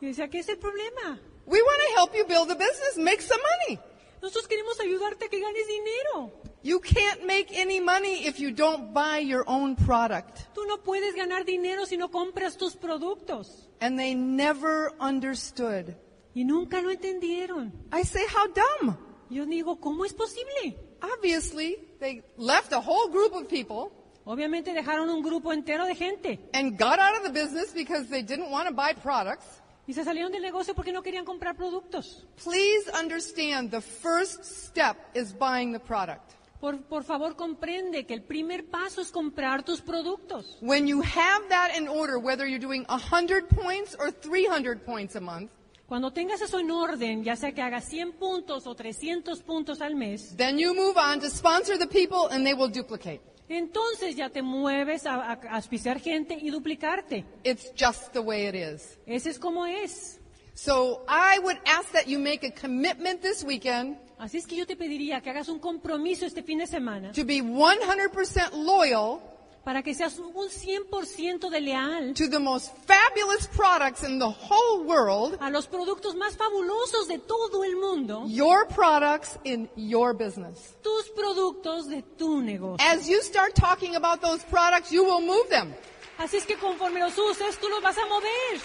Y 0.00 0.06
decía, 0.06 0.30
¿qué 0.30 0.38
es 0.38 0.48
el 0.48 0.56
problema? 0.56 1.20
We 1.44 1.60
want 1.60 1.80
to 1.86 2.00
help 2.00 2.14
you 2.14 2.24
build 2.24 2.50
a 2.50 2.54
business, 2.54 2.96
make 2.96 3.20
some 3.20 3.40
money. 3.68 3.89
Nosotros 4.22 4.46
queremos 4.48 4.78
ayudarte 4.80 5.24
a 5.24 5.28
que 5.28 5.40
ganes 5.40 5.66
dinero. 5.66 6.32
You 6.62 6.80
can't 6.80 7.24
make 7.24 7.50
any 7.58 7.80
money 7.80 8.26
if 8.26 8.38
you 8.38 8.50
don't 8.50 8.92
buy 8.92 9.18
your 9.18 9.44
own 9.46 9.76
product. 9.76 10.54
Tú 10.54 10.66
no 10.66 10.78
puedes 10.78 11.14
ganar 11.14 11.44
dinero 11.44 11.86
si 11.86 11.96
no 11.96 12.10
compras 12.10 12.56
tus 12.56 12.76
productos. 12.76 13.68
And 13.80 13.98
they 13.98 14.14
never 14.14 14.92
understood. 15.00 15.96
Y 16.34 16.44
nunca 16.44 16.82
lo 16.82 16.90
entendieron. 16.90 17.72
I 17.92 18.02
say, 18.02 18.26
How 18.26 18.46
dumb? 18.48 18.96
Yo 19.30 19.46
digo, 19.46 19.80
¿cómo 19.80 20.04
es 20.04 20.12
posible? 20.12 20.76
Obviously, 21.00 21.78
they 21.98 22.22
left 22.36 22.72
a 22.72 22.80
whole 22.80 23.08
group 23.08 23.34
of 23.34 23.48
people 23.48 23.92
Obviamente 24.24 24.72
dejaron 24.72 25.08
un 25.08 25.22
grupo 25.22 25.52
entero 25.52 25.86
de 25.86 25.94
gente 25.94 26.38
and 26.52 26.78
got 26.78 26.98
out 26.98 27.16
of 27.16 27.22
the 27.24 27.30
business 27.30 27.72
because 27.72 28.08
they 28.08 28.22
didn't 28.22 28.50
want 28.50 28.68
to 28.68 28.74
buy 28.74 28.92
products. 28.92 29.59
Y 29.90 29.92
se 29.92 30.04
salieron 30.04 30.30
del 30.30 30.42
negocio 30.42 30.72
porque 30.72 30.92
no 30.92 31.02
querían 31.02 31.24
comprar 31.24 31.56
productos. 31.56 32.24
Please 32.44 32.88
understand 32.96 33.72
the 33.72 33.80
first 33.80 34.44
step 34.44 34.96
is 35.14 35.34
buying 35.36 35.72
the 35.72 35.80
product. 35.80 36.30
Por, 36.60 36.80
por 36.82 37.02
favor, 37.02 37.34
comprende 37.34 38.06
que 38.06 38.14
el 38.14 38.22
primer 38.22 38.70
paso 38.70 39.00
es 39.00 39.10
comprar 39.10 39.64
tus 39.64 39.80
productos. 39.80 40.58
When 40.60 40.86
you 40.86 41.02
have 41.02 41.48
that 41.48 41.76
in 41.76 41.88
order, 41.88 42.18
whether 42.18 42.46
you're 42.46 42.64
doing 42.64 42.86
100 42.88 43.48
points 43.48 43.96
or 43.98 44.12
300 44.12 44.84
points 44.84 45.16
a 45.16 45.20
month, 45.20 45.50
Cuando 45.88 46.12
tengas 46.12 46.40
eso 46.40 46.60
en 46.60 46.70
orden, 46.70 47.24
ya 47.24 47.34
sea 47.34 47.50
que 47.50 47.60
hagas 47.60 47.84
100 47.88 48.12
puntos 48.12 48.68
o 48.68 48.76
300 48.76 49.42
puntos 49.42 49.80
al 49.80 49.96
mes, 49.96 50.36
then 50.36 50.56
you 50.56 50.72
move 50.72 50.96
on 50.96 51.18
to 51.18 51.28
sponsor 51.28 51.76
the 51.76 51.88
people 51.88 52.28
and 52.30 52.46
they 52.46 52.54
will 52.54 52.70
duplicate. 52.70 53.20
Entonces 53.50 54.16
ya 54.16 54.30
te 54.30 54.40
mueves 54.42 55.04
a, 55.06 55.16
a- 55.16 55.32
a 55.32 55.56
auspiciar 55.56 56.00
gente 56.00 56.38
y 56.40 56.50
duplicarte. 56.50 57.24
It's 57.44 57.70
just 57.78 58.12
the 58.12 58.20
way 58.20 58.46
it 58.46 58.54
is. 58.54 58.98
Ese 59.06 59.28
es 59.30 59.38
como 59.38 59.66
es. 59.66 60.18
So 60.54 61.04
I 61.08 61.38
would 61.40 61.58
ask 61.66 61.90
that 61.92 62.06
you 62.06 62.18
make 62.18 62.46
a 62.46 62.50
commitment 62.52 63.20
this 63.22 63.42
weekend 63.44 63.96
Así 64.18 64.36
es 64.36 64.46
que 64.46 64.54
yo 64.56 64.66
te 64.66 64.76
pediría 64.76 65.22
que 65.22 65.30
hagas 65.30 65.48
un 65.48 65.58
compromiso 65.58 66.26
este 66.26 66.42
fin 66.42 66.58
de 66.58 66.66
semana 66.66 67.12
to 67.12 67.24
be 67.24 67.40
100% 67.42 68.52
loyal 68.52 69.20
para 69.64 69.82
que 69.82 69.94
seas 69.94 70.18
un 70.18 70.32
100% 70.48 71.50
de 71.50 71.60
leal 71.60 72.14
to 72.14 72.28
the 72.28 72.38
most 72.40 72.70
fabulous 72.86 73.46
products 73.48 74.02
in 74.02 74.18
the 74.18 74.28
whole 74.28 74.84
world, 74.84 75.36
a 75.40 75.50
los 75.50 75.66
productos 75.66 76.14
más 76.16 76.36
fabulosos 76.36 77.06
de 77.08 77.18
todo 77.18 77.62
el 77.64 77.76
mundo, 77.76 78.24
your 78.26 78.66
products 78.66 79.38
in 79.44 79.68
your 79.76 80.14
business. 80.14 80.74
tus 80.82 81.10
productos 81.10 81.88
de 81.88 82.02
tu 82.16 82.40
negocio. 82.42 82.78
As 82.80 83.08
you 83.08 83.20
start 83.22 83.54
talking 83.54 83.96
about 83.96 84.20
those 84.22 84.42
products, 84.44 84.90
you 84.90 85.04
will 85.04 85.20
move 85.20 85.48
them. 85.50 85.74
Así 86.18 86.36
es 86.36 86.44
que 86.46 86.56
conforme 86.56 87.00
los 87.00 87.16
uses, 87.18 87.58
tú 87.58 87.68
los 87.68 87.82
vas 87.82 87.96
a 87.96 88.06
mover. 88.06 88.60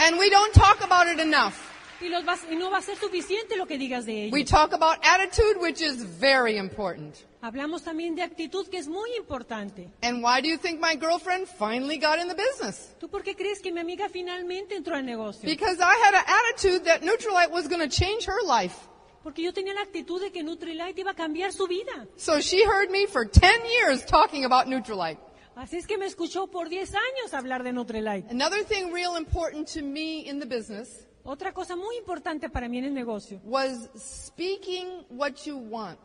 And 0.00 0.18
we 0.18 0.30
don't 0.30 0.52
talk 0.54 0.82
about 0.82 1.06
it 1.08 1.18
enough. 1.20 1.54
Y, 2.00 2.08
los 2.08 2.24
vas- 2.24 2.44
y 2.50 2.54
no 2.56 2.70
va 2.70 2.78
a 2.78 2.82
ser 2.82 2.96
suficiente 2.96 3.56
lo 3.58 3.66
que 3.66 3.76
digas 3.76 4.06
de 4.06 4.30
We 4.32 4.40
ellos. 4.40 4.50
talk 4.50 4.72
about 4.72 4.98
attitude, 5.02 5.58
which 5.60 5.82
is 5.82 6.02
very 6.02 6.56
important. 6.56 7.14
Hablamos 7.42 7.82
también 7.82 8.14
de 8.14 8.22
actitud, 8.22 8.68
que 8.68 8.76
es 8.76 8.86
muy 8.86 9.14
importante. 9.16 9.90
And 10.02 10.22
why 10.22 10.42
do 10.42 10.48
you 10.48 10.58
think 10.58 10.78
my 10.78 10.94
girlfriend 10.94 11.48
finally 11.48 11.98
got 11.98 12.18
in 12.18 12.28
the 12.28 12.34
business? 12.34 12.94
¿Tú 12.98 13.08
por 13.08 13.22
qué 13.22 13.34
crees 13.34 13.62
que 13.62 13.72
mi 13.72 13.80
amiga 13.80 14.10
finalmente 14.10 14.76
entró 14.76 14.94
al 14.94 15.06
negocio? 15.06 15.48
Because 15.48 15.80
I 15.80 15.94
had 16.04 16.14
an 16.14 16.24
attitude 16.26 16.84
that 16.84 17.00
Nutrilite 17.00 17.50
was 17.50 17.66
going 17.66 17.80
to 17.80 17.88
change 17.88 18.26
her 18.26 18.42
life. 18.46 18.76
Porque 19.22 19.42
yo 19.42 19.52
tenía 19.52 19.72
la 19.72 19.82
actitud 19.82 20.20
de 20.20 20.30
que 20.30 20.42
Nutrilite 20.42 21.00
iba 21.00 21.12
a 21.12 21.14
cambiar 21.14 21.52
su 21.52 21.66
vida. 21.66 22.06
So 22.16 22.40
she 22.40 22.62
heard 22.64 22.90
me 22.90 23.06
for 23.06 23.24
10 23.24 23.50
years 23.66 24.04
talking 24.04 24.44
about 24.44 24.66
Nutrilite. 24.66 25.18
Así 25.56 25.78
es 25.78 25.86
que 25.86 25.96
me 25.96 26.06
escuchó 26.06 26.46
por 26.50 26.68
10 26.68 26.94
años 26.94 27.32
hablar 27.32 27.62
de 27.62 27.72
Nutrilite. 27.72 28.30
Another 28.30 28.64
thing 28.64 28.92
real 28.92 29.16
important 29.16 29.66
to 29.72 29.82
me 29.82 30.28
in 30.28 30.40
the 30.40 30.46
business 30.46 31.06
Otra 31.24 31.52
cosa 31.52 31.76
muy 31.76 31.96
importante 31.96 32.48
para 32.48 32.68
mí 32.68 32.78
en 32.78 32.86
el 32.86 32.94
negocio 32.94 33.40
was 33.44 33.90
speaking 33.94 35.04
what 35.10 35.44
you 35.44 35.56
want. 35.56 36.00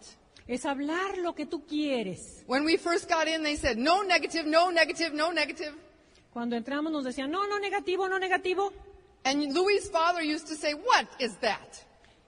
Es 0.47 0.65
hablar 0.65 1.17
lo 1.17 1.33
que 1.33 1.45
tú 1.45 1.65
quieres. 1.65 2.43
When 2.47 2.65
we 2.65 2.77
first 2.77 3.09
got 3.09 3.27
in, 3.27 3.43
they 3.43 3.55
said, 3.55 3.77
no 3.77 4.03
negative, 4.03 4.45
no 4.45 4.69
negative, 4.69 5.13
no 5.13 5.31
negative. 5.31 5.73
Cuando 6.31 6.55
entramos 6.55 6.91
nos 6.91 7.03
decían, 7.03 7.31
no, 7.31 7.47
no 7.47 7.59
negativo, 7.59 8.07
no 8.09 8.19
negativo. 8.19 8.71
And 9.23 9.53
Louis' 9.53 9.89
father 9.89 10.21
used 10.21 10.47
to 10.47 10.55
say, 10.55 10.73
what 10.73 11.07
is 11.19 11.35
that? 11.37 11.83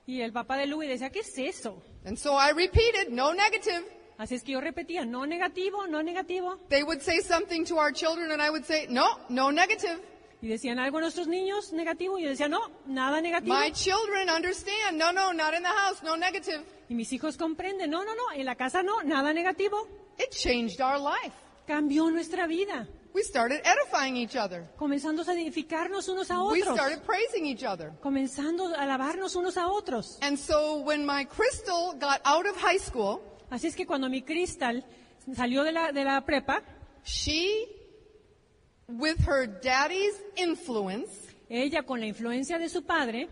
Y 0.06 0.22
el 0.22 0.32
papá 0.32 0.56
de 0.56 0.66
Louis 0.66 0.88
decía, 0.88 1.10
¿qué 1.10 1.20
es 1.20 1.38
eso? 1.38 1.80
And 2.04 2.16
so 2.16 2.34
I 2.34 2.50
repeated, 2.52 3.10
no 3.10 3.32
negative. 3.34 3.84
Así 4.16 4.34
es 4.34 4.42
que 4.42 4.52
yo 4.52 4.60
repetía, 4.60 5.04
no 5.04 5.26
negativo, 5.26 5.86
no 5.86 6.02
negativo. 6.02 6.58
They 6.70 6.82
would 6.82 7.02
say 7.02 7.20
something 7.20 7.64
to 7.66 7.76
our 7.76 7.92
children 7.92 8.32
and 8.32 8.42
I 8.42 8.50
would 8.50 8.64
say, 8.64 8.86
no, 8.88 9.06
no 9.28 9.50
negative. 9.50 10.00
Y 10.40 10.48
decían 10.48 10.78
algo 10.78 10.98
a 10.98 11.02
nuestros 11.02 11.28
niños 11.28 11.72
negativo 11.72 12.18
y 12.18 12.22
yo 12.24 12.30
decía, 12.30 12.48
no, 12.48 12.60
nada 12.86 13.20
negativo. 13.20 13.54
My 13.54 13.70
children 13.70 14.28
understand, 14.28 14.96
no, 14.96 15.12
no, 15.12 15.32
not 15.32 15.54
in 15.54 15.62
the 15.62 15.68
house, 15.68 16.02
no 16.02 16.16
negative. 16.16 16.64
Y 16.88 16.94
mis 16.94 17.12
hijos 17.12 17.36
comprenden, 17.36 17.90
no, 17.90 18.04
no, 18.04 18.14
no, 18.14 18.32
en 18.34 18.44
la 18.46 18.54
casa 18.54 18.82
no, 18.82 19.02
nada 19.02 19.32
negativo. 19.32 19.86
It 20.18 20.30
changed 20.30 20.80
our 20.80 20.98
life. 20.98 21.34
Cambió 21.66 22.10
nuestra 22.10 22.46
vida. 22.46 22.88
We 23.14 23.22
started 23.22 23.60
edifying 23.64 24.16
each 24.16 24.36
other. 24.36 24.64
Comenzando 24.76 25.22
a 25.22 25.32
edificarnos 25.34 26.08
unos 26.08 26.30
a 26.30 26.42
We 26.44 26.62
otros. 26.62 26.76
started 26.76 27.02
praising 27.02 27.46
each 27.46 27.64
other. 27.64 27.92
Comenzando 28.00 28.74
a 28.74 28.82
alabarnos 28.82 29.34
unos 29.36 29.56
a 29.56 29.66
otros. 29.68 30.18
And 30.22 30.38
so 30.38 30.78
when 30.82 31.04
my 31.04 31.24
Crystal 31.24 31.94
got 31.98 32.20
out 32.24 32.46
of 32.46 32.56
high 32.56 32.78
school, 32.78 33.20
Así 33.50 33.66
es 33.66 33.74
que 33.74 33.86
cuando 33.86 34.08
mi 34.08 34.22
Cristal 34.22 34.84
salió 35.34 35.64
de 35.64 35.72
la, 35.72 35.90
de 35.90 36.04
la 36.04 36.24
prepa, 36.24 36.62
she, 37.02 37.66
with 38.88 39.18
her 39.26 39.46
daddy's 39.46 40.14
influence, 40.36 41.10
ella 41.48 41.82
con 41.82 42.00
la 42.00 42.06
influencia 42.06 42.58
de 42.58 42.68
su 42.68 42.82
padre, 42.82 43.28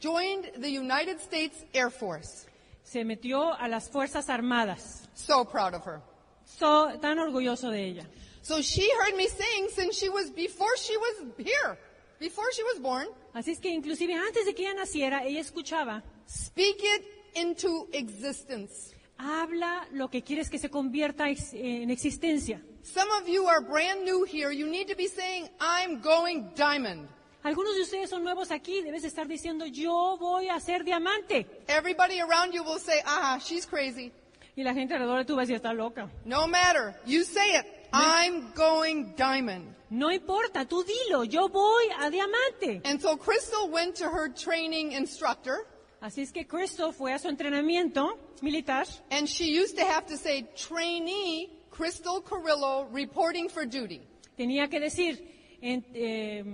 joined 0.00 0.50
the 0.60 0.70
United 0.70 1.20
States 1.20 1.64
Air 1.74 1.90
Force. 1.90 2.46
Se 2.88 3.04
metió 3.04 3.52
a 3.52 3.68
las 3.68 3.90
Fuerzas 3.90 4.28
Armadas. 4.30 5.08
So 5.14 5.44
proud 5.44 5.74
of 5.74 5.84
her. 5.86 6.00
So, 6.46 6.98
tan 7.00 7.18
orgulloso 7.18 7.70
de 7.70 7.84
ella. 7.84 8.06
So 8.42 8.62
she 8.62 8.88
heard 9.00 9.14
me 9.16 9.26
sing 9.28 9.68
since 9.74 9.94
she 9.98 10.08
was, 10.08 10.30
before 10.30 10.74
she 10.78 10.96
was 10.96 11.26
here, 11.38 11.76
before 12.18 12.46
she 12.52 12.62
was 12.62 12.80
born, 12.80 13.06
Así 13.34 13.50
es 13.52 13.60
que 13.60 13.70
inclusive 13.70 14.12
antes 14.14 14.46
de 14.46 14.54
que 14.54 14.64
ella 14.66 14.74
naciera, 14.80 15.22
ella 15.24 15.40
escuchaba, 15.40 16.02
speak 16.26 16.78
it 16.82 17.04
into 17.34 17.88
existence. 17.92 18.94
habla 19.18 19.86
lo 19.92 20.08
que 20.08 20.22
quieres 20.22 20.48
que 20.48 20.58
se 20.58 20.70
convierta 20.70 21.28
ex- 21.28 21.52
en 21.52 21.90
existencia. 21.90 22.62
Some 22.82 23.10
of 23.20 23.28
you 23.28 23.46
are 23.46 23.60
brand 23.60 24.04
new 24.04 24.24
here. 24.24 24.50
You 24.50 24.66
need 24.66 24.88
to 24.88 24.96
be 24.96 25.08
saying, 25.08 25.48
I'm 25.60 26.00
going 26.00 26.50
diamond. 26.54 27.08
Algunos 27.42 27.74
de 27.76 27.82
ustedes 27.82 28.10
son 28.10 28.24
nuevos 28.24 28.50
aquí, 28.50 28.82
debes 28.82 29.04
estar 29.04 29.26
diciendo, 29.26 29.64
yo 29.66 30.16
voy 30.18 30.48
a 30.48 30.58
ser 30.60 30.82
diamante. 30.84 31.46
Everybody 31.68 32.20
around 32.20 32.52
you 32.52 32.62
will 32.64 32.80
say, 32.80 33.00
ah, 33.06 33.38
she's 33.40 33.66
crazy. 33.66 34.12
Y 34.56 34.64
la 34.64 34.74
gente 34.74 34.94
alrededor 34.94 35.18
de 35.18 35.24
tú 35.24 35.36
va 35.36 35.42
a 35.42 35.44
decir, 35.46 35.56
está 35.56 35.72
loca. 35.72 36.10
No 36.24 36.48
matter. 36.48 36.94
You 37.06 37.22
say 37.22 37.56
it. 37.56 37.64
I'm 37.92 38.52
going 38.54 39.14
diamond. 39.16 39.74
No 39.88 40.10
importa, 40.10 40.66
tú 40.66 40.82
dilo, 40.84 41.24
yo 41.24 41.48
voy 41.48 41.84
a 41.98 42.10
diamante. 42.10 42.82
And 42.84 43.00
so 43.00 43.16
Crystal 43.16 43.68
went 43.70 43.94
to 43.98 44.04
her 44.10 44.28
training 44.34 44.92
instructor 44.92 45.66
Así 46.00 46.22
es 46.22 46.30
que 46.30 46.44
Crystal 46.46 46.92
fue 46.92 47.12
a 47.12 47.18
su 47.18 47.28
entrenamiento 47.28 48.18
militar 48.42 48.86
and 49.10 49.26
she 49.26 49.46
used 49.58 49.76
to 49.76 49.84
have 49.84 50.06
to 50.06 50.16
say, 50.16 50.42
trainee 50.54 51.48
Crystal 51.70 52.20
Carrillo 52.20 52.86
reporting 52.92 53.48
for 53.48 53.64
duty. 53.64 54.00
tenía 54.36 54.68
que 54.68 54.78
decir, 54.80 55.18
en- 55.62 55.84
eh, 55.94 56.44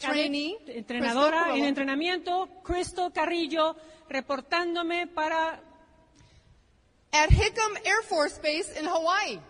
Trainee, 0.00 0.58
entrenadora 0.66 1.54
en 1.54 1.64
entrenamiento, 1.64 2.48
Crystal 2.62 3.12
Carrillo, 3.12 3.76
reportándome 4.08 5.06
para, 5.06 5.60
At 7.12 7.30
Hickam 7.30 7.76
Air 7.84 8.02
Force 8.08 8.40
Base 8.40 8.80
in 8.80 8.86
Hawaii. 8.86 9.40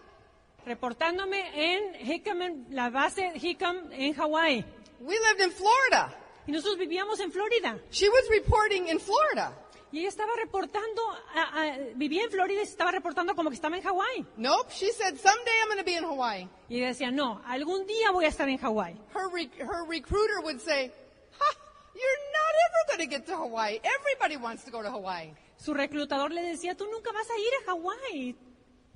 reportándome 0.66 1.40
en 1.54 2.10
Hickam, 2.10 2.42
en 2.42 2.66
la 2.70 2.90
base 2.90 3.32
Hickam 3.40 3.90
en 3.92 4.12
Hawái. 4.14 4.64
We 5.00 5.14
lived 5.14 5.40
in 5.40 5.50
Florida. 5.52 6.14
Y 6.46 6.52
nosotros 6.52 6.78
vivíamos 6.78 7.20
en 7.20 7.32
Florida. 7.32 7.78
She 7.90 8.08
was 8.08 8.28
reporting 8.28 8.88
in 8.88 8.98
Florida. 8.98 9.52
Y 9.92 9.98
ella 10.00 10.08
estaba 10.08 10.30
reportando, 10.36 11.02
a- 11.34 11.62
a- 11.64 11.76
vivía 11.96 12.22
en 12.24 12.30
Florida 12.30 12.60
y 12.60 12.62
estaba 12.64 12.92
reportando 12.92 13.34
como 13.34 13.50
que 13.50 13.56
estaba 13.56 13.76
en 13.76 13.82
Hawái. 13.82 14.24
Nope, 14.36 14.70
she 14.72 14.92
said, 14.92 15.16
someday 15.18 15.52
I'm 15.62 15.68
going 15.68 15.78
to 15.78 15.84
be 15.84 15.96
in 15.96 16.04
Hawaii. 16.04 16.48
Y 16.68 16.76
ella 16.78 16.88
decía, 16.88 17.10
no, 17.10 17.40
algún 17.46 17.86
día 17.86 18.10
voy 18.12 18.24
a 18.24 18.28
estar 18.28 18.48
en 18.48 18.58
Hawái. 18.58 18.94
Her, 19.14 19.28
re- 19.32 19.50
her 19.58 19.84
recruiter 19.88 20.40
would 20.44 20.60
say, 20.60 20.92
ha, 21.38 21.56
you're 21.94 22.22
not 22.32 22.54
ever 22.66 22.96
going 22.96 23.08
to 23.08 23.16
get 23.16 23.26
to 23.26 23.36
Hawaii. 23.36 23.80
Everybody 23.82 24.36
wants 24.36 24.64
to 24.64 24.70
go 24.70 24.80
to 24.80 24.90
Hawaii. 24.90 25.32
Su 25.56 25.74
reclutador 25.74 26.30
le 26.30 26.42
decía, 26.42 26.76
tú 26.76 26.86
nunca 26.90 27.10
vas 27.12 27.28
a 27.28 27.38
ir 27.38 27.52
a 27.66 27.70
Hawái. 27.72 28.34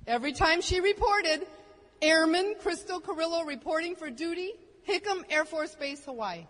Every 0.07 0.31
time 0.33 0.61
she 0.61 0.79
reported, 0.79 1.45
Airman 2.01 2.55
Crystal 2.61 2.99
Carrillo 3.01 3.43
reporting 3.43 3.95
for 3.95 4.09
duty, 4.09 4.53
Hickam 4.87 5.25
Air 5.29 5.45
Force 5.45 5.75
Base, 5.75 6.05
Hawaii. 6.05 6.47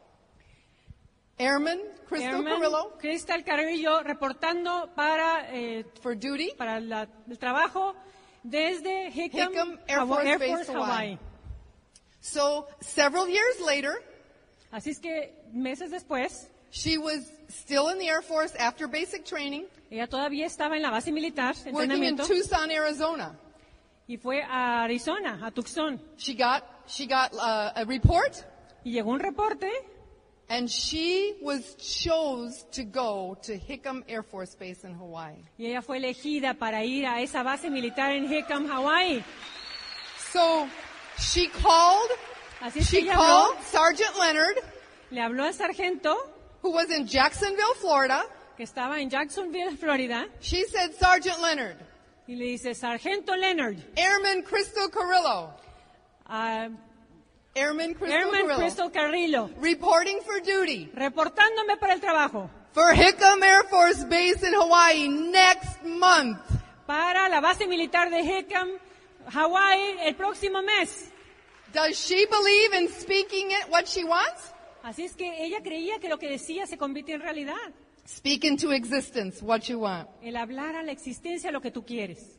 Airman 1.38 1.80
Crystal 2.08 2.36
Airman 2.36 2.54
Carrillo 2.60 2.94
Crystal 3.00 3.44
Carrillo 3.44 4.04
reportando 4.04 4.90
para, 4.96 5.48
eh, 5.54 5.86
for 6.02 6.16
duty, 6.16 6.52
para 6.58 6.80
la- 6.80 7.08
el 7.30 7.38
trabajo 7.38 7.96
desde 8.44 9.10
Hickam, 9.10 9.52
Hickam 9.52 9.80
Air 9.88 10.06
Force 10.08 10.28
Air 10.30 10.40
Base, 10.40 10.72
Hawaii. 10.72 10.84
Hawaii. 10.84 11.20
So 12.22 12.68
several 12.82 13.28
years 13.28 13.60
later, 13.62 13.94
Así 14.72 14.90
es 14.92 15.00
que 15.00 15.34
meses 15.54 15.90
después, 15.92 16.48
she 16.72 16.98
was 16.98 17.22
still 17.50 17.90
in 17.90 17.98
the 18.00 18.08
Air 18.10 18.22
Force 18.22 18.54
after 18.60 18.88
basic 18.88 19.24
training, 19.24 19.66
ella 19.90 20.08
todavía 20.08 20.46
estaba 20.46 20.76
en 20.76 20.82
la 20.82 20.90
base 20.90 21.12
militar, 21.12 21.56
working 21.72 21.76
in 21.76 21.82
entrenamiento, 21.82 22.28
Tucson, 22.28 22.72
Arizona. 22.72 23.38
y 24.08 24.18
fue 24.18 24.42
a 24.44 24.84
Arizona, 24.84 25.40
a 25.46 25.52
Tucson. 25.52 26.00
She 26.18 26.34
got 26.36 26.64
she 26.88 27.08
got 27.08 27.34
uh, 27.34 27.72
a 27.76 27.86
report, 27.86 28.34
Y 28.84 28.92
llegó 28.92 29.12
un 29.12 29.20
reporte 29.20 29.70
and 30.50 30.70
she 30.70 31.36
was 31.42 31.76
chose 31.76 32.66
to 32.72 32.84
go 32.84 33.36
to 33.44 33.58
Hickam 33.58 34.04
Air 34.08 34.22
Force 34.24 34.56
Base 34.56 34.84
in 34.84 34.94
Hawaii. 34.94 35.36
y 35.58 35.66
ella 35.68 35.82
fue 35.82 35.98
elegida 35.98 36.54
para 36.58 36.84
ir 36.84 37.06
a 37.06 37.22
esa 37.22 37.44
base 37.44 37.70
militar 37.70 38.12
en 38.12 38.28
Hickam, 38.32 38.68
Hawái. 38.68 39.24
So 40.32 40.68
she 41.18 41.48
called, 41.48 42.10
Así 42.62 42.80
es 42.80 42.90
que 42.90 43.00
she 43.00 43.06
ella 43.06 43.14
habló, 43.16 43.54
called 43.54 43.64
Sergeant 43.66 44.18
Leonard, 44.20 44.58
le 45.12 45.22
habló 45.22 45.44
al 45.46 45.54
sargento 45.54 46.16
who 46.62 46.72
was 46.72 46.90
in 46.92 47.06
Jacksonville, 47.08 47.74
Florida. 47.80 48.24
que 48.58 48.64
estaba 48.66 49.00
en 49.02 49.10
Jacksonville, 49.10 49.76
Florida, 49.78 50.28
She 50.42 50.64
said, 50.66 50.94
Sergeant 50.96 51.40
Leonard, 51.42 51.78
y 52.28 52.36
le 52.36 52.46
dice, 52.46 52.74
Sargento 52.74 53.36
Leonard, 53.36 53.78
Airman 53.98 54.42
Crystal 54.44 54.90
Carrillo, 54.90 55.50
ah, 56.28 56.70
Airman 57.56 57.94
Crystal 57.94 58.18
Airman 58.20 58.42
Carrillo, 58.42 58.58
Crystal 58.58 58.92
Carrillo, 58.92 59.50
reporting 59.62 60.20
for 60.22 60.42
duty 60.42 60.90
reportándome 60.94 61.78
para 61.80 61.94
el 61.94 62.02
trabajo, 62.02 62.50
for 62.74 62.94
Hickam 62.94 63.42
Air 63.42 63.64
Force 63.70 64.04
Base 64.04 64.44
in 64.44 64.54
Hawaii 64.54 65.08
next 65.08 65.82
month. 65.84 66.38
para 66.86 67.30
la 67.30 67.40
base 67.40 67.66
militar 67.68 68.10
de 68.10 68.22
Hickam, 68.22 68.70
Hawaii, 69.34 69.98
el 70.06 70.16
próximo 70.16 70.62
mes. 70.62 71.12
Does 71.74 71.98
she 71.98 72.26
believe 72.26 72.74
in 72.74 72.90
speaking 72.90 73.52
it 73.52 73.70
what 73.70 73.88
she 73.88 74.04
wants? 74.04 74.52
Así 74.84 75.06
es 75.06 75.16
que 75.16 75.44
ella 75.46 75.62
creía 75.64 76.00
que 76.00 76.10
lo 76.10 76.18
que 76.20 76.30
decía 76.30 76.68
se 76.68 76.78
convirtió 76.78 77.16
en 77.16 77.22
realidad. 77.22 77.56
Speak 78.08 78.44
into 78.44 78.72
existence 78.72 79.42
what 79.42 79.62
you 79.62 79.80
want. 79.80 80.08
El 80.22 80.36
hablar 80.36 80.76
a 80.76 80.84
la 80.84 80.92
existencia 80.92 81.52
lo 81.52 81.62
que 81.62 81.72
tú 81.72 81.86
quieres. 81.86 82.38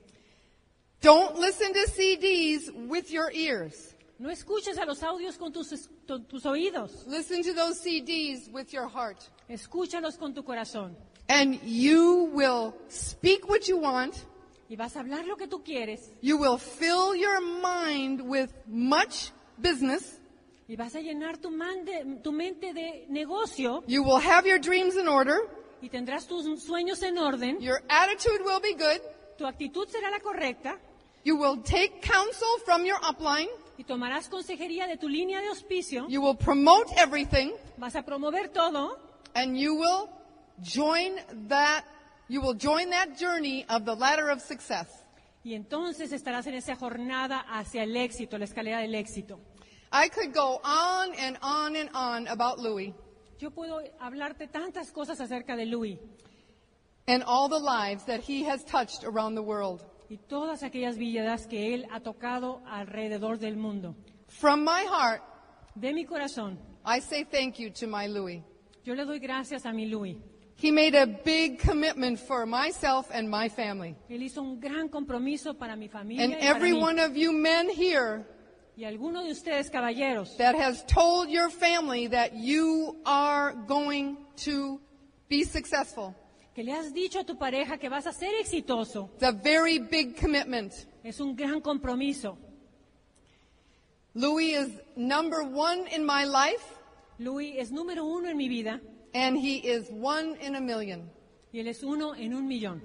Don't 1.01 1.39
listen 1.39 1.73
to 1.73 1.91
CDs 1.91 2.71
with 2.89 3.11
your 3.11 3.33
ears. 3.33 3.96
No 4.19 4.31
escuches 4.31 4.79
a 4.79 4.87
los 4.87 5.03
audios 5.03 5.37
con 5.37 5.53
tus, 5.53 5.69
tus 6.07 6.47
oídos. 6.47 7.05
Listen 7.07 7.43
to 7.43 7.53
those 7.53 7.81
CDs 7.83 8.49
with 8.51 8.73
your 8.73 8.89
heart. 8.89 9.19
Escúchalos 9.49 10.17
con 10.19 10.33
tu 10.35 10.43
corazón. 10.43 10.97
And 11.29 11.61
you 11.65 12.31
will 12.33 12.75
speak 12.89 13.49
what 13.49 13.67
you 13.69 13.77
want. 13.79 14.15
Y 14.71 14.77
vas 14.77 14.97
a 14.97 15.01
hablar 15.01 15.27
lo 15.27 15.37
que 15.37 15.47
tú 15.47 15.63
quieres. 15.63 16.11
You 16.23 16.39
will 16.39 16.57
fill 16.59 17.15
your 17.15 17.41
mind 17.41 18.23
with 18.23 18.51
much 18.67 19.33
business. 19.59 20.19
Y 20.69 20.77
vas 20.77 20.95
a 20.97 21.01
llenar 21.01 21.37
tu, 21.39 21.51
man 21.51 21.85
de- 21.85 22.19
tu 22.23 22.33
mente 22.33 22.73
de 22.73 23.07
negocio. 23.09 23.85
You 23.87 24.03
will 24.03 24.19
have 24.21 24.47
your 24.49 24.59
dreams 24.59 24.97
in 24.97 25.07
order. 25.09 25.39
Y 25.83 25.89
tendrás 25.91 26.27
tus 26.27 26.47
sueños 26.65 27.03
en 27.03 27.19
orden. 27.19 27.61
Your 27.61 27.83
attitude 27.89 28.43
will 28.45 28.61
be 28.61 28.73
good. 28.73 29.01
Tu 29.37 29.45
actitud 29.47 29.87
será 29.89 30.11
la 30.11 30.21
correcta. 30.21 30.79
You 31.23 31.37
will 31.37 31.63
take 31.63 32.01
counsel 32.01 32.49
from 32.65 32.85
your 32.87 32.99
upline. 33.03 33.49
Y 33.79 33.85
tomarás 33.85 34.29
consejería 34.29 34.87
de 34.87 34.97
tu 34.97 35.09
línea 35.09 35.41
de 35.41 35.49
auspicio. 35.49 36.07
You 36.09 36.23
will 36.23 36.37
promote 36.37 36.91
everything. 36.97 37.53
Vas 37.77 37.95
a 37.97 38.03
promover 38.03 38.49
todo. 38.49 38.99
And 39.35 39.57
you 39.57 39.75
will 39.75 40.09
join 40.63 41.17
that, 41.49 41.85
you 42.29 42.41
will 42.41 42.57
join 42.57 42.91
that 42.91 43.19
journey 43.19 43.67
of 43.69 43.85
the 43.85 43.95
ladder 43.95 44.31
of 44.31 44.41
success. 44.41 45.05
Y 45.45 45.55
entonces 45.55 46.13
estarás 46.13 46.47
en 46.47 46.55
esa 46.55 46.75
jornada 46.75 47.45
hacia 47.49 47.83
el 47.85 47.97
éxito, 47.97 48.39
la 48.39 48.47
escalera 48.47 48.81
del 48.81 48.95
éxito. 48.95 49.39
I 49.93 50.09
could 50.09 50.35
go 50.35 50.61
on 50.65 51.15
and 51.19 51.39
on 51.43 51.77
and 51.77 51.91
on 51.95 52.27
about 52.29 52.59
Louis 52.59 52.93
Yo 53.39 53.51
puedo 53.51 53.81
hablarte 54.01 54.49
tantas 54.49 54.91
cosas 54.91 55.21
acerca 55.21 55.57
de 55.57 55.67
Louis 55.67 55.99
and 57.07 57.23
all 57.25 57.49
the 57.49 57.59
lives 57.59 58.05
that 58.07 58.21
he 58.21 58.45
has 58.45 58.65
touched 58.65 59.05
around 59.05 59.35
the 59.35 59.43
world. 59.43 59.85
Y 60.09 60.19
todas 60.19 60.63
aquellas 60.63 60.97
vidas 60.99 61.47
que 61.47 61.75
él 61.75 61.87
ha 61.91 62.01
tocado 62.01 62.63
alrededor 62.67 63.39
del 63.39 63.57
mundo. 63.57 63.95
From 64.29 64.65
my 64.65 64.85
heart, 64.89 65.23
De 65.75 65.93
mi 65.93 66.05
corazón, 66.05 66.59
I 66.85 67.01
say 67.01 67.25
thank 67.25 67.59
you 67.59 67.71
to 67.71 67.87
my 67.87 68.07
Louis. 68.07 68.43
yo 68.85 68.95
le 68.95 69.05
doy 69.05 69.19
gracias 69.19 69.67
a 69.67 69.73
mi 69.73 69.87
Louis. 69.87 70.17
He 70.59 70.71
made 70.73 70.95
a 70.95 71.05
big 71.07 71.59
commitment 71.59 72.19
for 72.19 72.47
myself 72.47 73.11
and 73.13 73.29
my 73.29 73.51
family. 73.51 73.95
Él 74.09 74.23
hizo 74.23 74.41
un 74.41 74.59
gran 74.59 74.89
compromiso 74.89 75.59
para 75.59 75.77
mi 75.77 75.89
familia 75.89 76.25
And 76.25 76.33
y 76.33 76.37
para 76.37 76.51
every 76.57 76.73
one 76.73 76.99
of 76.99 77.15
you 77.15 77.33
men 77.33 77.69
here 77.69 78.25
Y 78.79 78.85
alguno 78.85 79.23
de 79.23 79.33
ustedes, 79.33 79.71
caballeros, 79.71 80.37
that 80.37 80.55
has 80.55 80.85
told 80.87 81.31
your 81.31 81.51
family 81.51 82.09
that 82.09 82.35
you 82.35 82.97
are 83.07 83.55
going 83.67 84.19
to 84.45 84.81
be 85.29 85.45
successful. 85.45 86.15
Que 86.57 86.65
le 86.65 86.73
has 86.73 86.95
dicho 86.95 87.19
a 87.21 87.25
tu 87.25 87.37
pareja 87.37 87.77
que 87.77 87.91
vas 87.91 88.07
a 88.07 88.13
ser 88.15 88.33
exitoso, 88.41 89.11
It's 89.17 89.23
a 89.25 89.31
very 89.31 89.79
big 89.79 90.19
commitment. 90.19 90.73
es 91.05 91.21
un 91.21 91.37
gran 91.37 91.61
compromiso. 91.61 92.39
Louis 94.15 94.55
is 94.55 94.71
number 94.97 95.43
one 95.43 95.87
in 95.95 96.07
my 96.07 96.25
life, 96.25 96.65
Louis 97.19 97.57
es 97.59 97.71
número 97.71 98.05
uno 98.07 98.31
en 98.31 98.39
mi 98.39 98.49
vida 98.49 98.81
and 99.13 99.37
he 99.37 99.59
is 99.59 99.91
one 99.91 100.35
in 100.41 100.57
a 100.57 100.61
million. 100.63 101.11
y 101.53 101.61
él 101.61 101.69
es 101.69 101.83
uno 101.83 102.15
en 102.15 102.33
un 102.33 102.49
millón. 102.49 102.81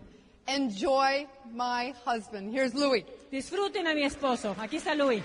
Enjoy 0.47 1.25
my 1.53 1.93
husband. 2.05 2.53
Here's 2.53 2.73
Louis. 2.75 3.05
Disfruten 3.31 3.87
a 3.87 3.93
mi 3.93 4.03
esposo. 4.03 4.53
Aquí 4.59 4.77
está 4.77 4.93
Louis. 4.95 5.23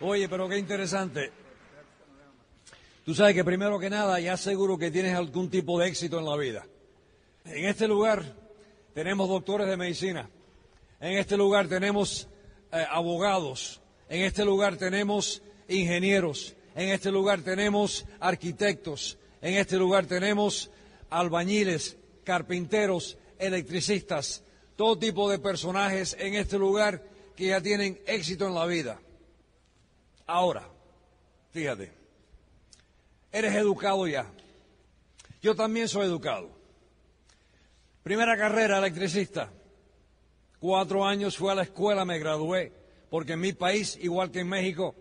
Oye, 0.00 0.28
pero 0.28 0.46
qué 0.46 0.58
interesante. 0.58 1.39
Tú 3.10 3.16
sabes 3.16 3.34
que 3.34 3.42
primero 3.42 3.76
que 3.80 3.90
nada 3.90 4.20
ya 4.20 4.36
seguro 4.36 4.78
que 4.78 4.92
tienes 4.92 5.16
algún 5.16 5.50
tipo 5.50 5.80
de 5.80 5.88
éxito 5.88 6.20
en 6.20 6.26
la 6.26 6.36
vida. 6.36 6.64
En 7.44 7.64
este 7.64 7.88
lugar 7.88 8.36
tenemos 8.94 9.28
doctores 9.28 9.66
de 9.66 9.76
medicina. 9.76 10.30
En 11.00 11.18
este 11.18 11.36
lugar 11.36 11.66
tenemos 11.66 12.28
eh, 12.70 12.86
abogados. 12.88 13.80
En 14.08 14.22
este 14.22 14.44
lugar 14.44 14.76
tenemos 14.76 15.42
ingenieros. 15.66 16.54
En 16.76 16.90
este 16.90 17.10
lugar 17.10 17.40
tenemos 17.40 18.06
arquitectos. 18.20 19.18
En 19.42 19.54
este 19.54 19.76
lugar 19.76 20.06
tenemos 20.06 20.70
albañiles, 21.10 21.96
carpinteros, 22.22 23.18
electricistas, 23.40 24.44
todo 24.76 24.96
tipo 24.96 25.28
de 25.28 25.40
personajes 25.40 26.16
en 26.16 26.36
este 26.36 26.58
lugar 26.58 27.02
que 27.34 27.48
ya 27.48 27.60
tienen 27.60 28.00
éxito 28.06 28.46
en 28.46 28.54
la 28.54 28.66
vida. 28.66 29.00
Ahora, 30.28 30.68
fíjate, 31.50 31.98
eres 33.32 33.54
educado 33.54 34.06
ya. 34.06 34.26
Yo 35.42 35.54
también 35.54 35.88
soy 35.88 36.06
educado. 36.06 36.50
Primera 38.02 38.36
carrera, 38.36 38.78
electricista. 38.78 39.50
Cuatro 40.58 41.04
años 41.06 41.36
fui 41.36 41.50
a 41.50 41.54
la 41.54 41.62
escuela, 41.62 42.04
me 42.04 42.18
gradué, 42.18 42.72
porque 43.08 43.32
en 43.32 43.40
mi 43.40 43.52
país, 43.52 43.98
igual 44.02 44.30
que 44.30 44.40
en 44.40 44.48
México, 44.48 44.94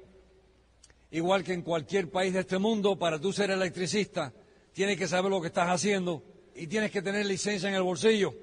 igual 1.11 1.43
que 1.43 1.53
en 1.53 1.61
cualquier 1.61 2.09
país 2.09 2.33
de 2.33 2.41
este 2.41 2.57
mundo, 2.57 2.97
para 2.97 3.19
tú 3.19 3.33
ser 3.33 3.51
electricista, 3.51 4.33
tienes 4.73 4.97
que 4.97 5.07
saber 5.07 5.31
lo 5.31 5.41
que 5.41 5.47
estás 5.47 5.69
haciendo 5.69 6.23
y 6.55 6.67
tienes 6.67 6.91
que 6.91 7.01
tener 7.01 7.25
licencia 7.25 7.67
en 7.67 7.75
el 7.75 7.83
bolsillo 7.83 8.33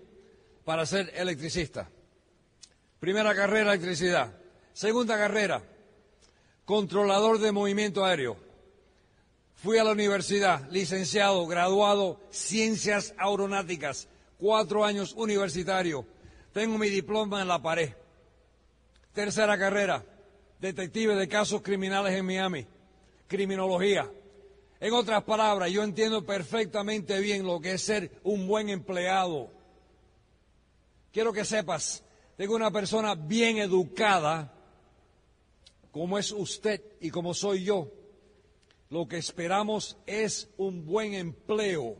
para 0.64 0.84
ser 0.84 1.12
electricista. 1.14 1.88
Primera 3.00 3.34
carrera, 3.34 3.72
electricidad. 3.72 4.34
Segunda 4.72 5.16
carrera, 5.16 5.62
controlador 6.64 7.38
de 7.38 7.52
movimiento 7.52 8.04
aéreo. 8.04 8.45
Fui 9.56 9.78
a 9.78 9.84
la 9.84 9.92
universidad, 9.92 10.68
licenciado, 10.70 11.46
graduado, 11.46 12.20
ciencias 12.30 13.14
aeronáuticas, 13.16 14.06
cuatro 14.38 14.84
años 14.84 15.14
universitario. 15.16 16.06
Tengo 16.52 16.76
mi 16.76 16.90
diploma 16.90 17.40
en 17.40 17.48
la 17.48 17.60
pared. 17.60 17.90
Tercera 19.14 19.58
carrera, 19.58 20.04
detective 20.60 21.14
de 21.14 21.26
casos 21.26 21.62
criminales 21.62 22.12
en 22.12 22.26
Miami, 22.26 22.66
criminología. 23.26 24.10
En 24.78 24.92
otras 24.92 25.24
palabras, 25.24 25.70
yo 25.70 25.82
entiendo 25.82 26.24
perfectamente 26.26 27.18
bien 27.20 27.46
lo 27.46 27.58
que 27.58 27.72
es 27.72 27.82
ser 27.82 28.20
un 28.24 28.46
buen 28.46 28.68
empleado. 28.68 29.50
Quiero 31.12 31.32
que 31.32 31.46
sepas, 31.46 32.04
tengo 32.36 32.54
una 32.54 32.70
persona 32.70 33.14
bien 33.14 33.56
educada, 33.56 34.52
como 35.90 36.18
es 36.18 36.30
usted 36.30 36.82
y 37.00 37.08
como 37.08 37.32
soy 37.32 37.64
yo. 37.64 37.90
Lo 38.88 39.08
que 39.08 39.16
esperamos 39.16 39.98
es 40.06 40.48
un 40.56 40.86
buen 40.86 41.14
empleo. 41.14 41.96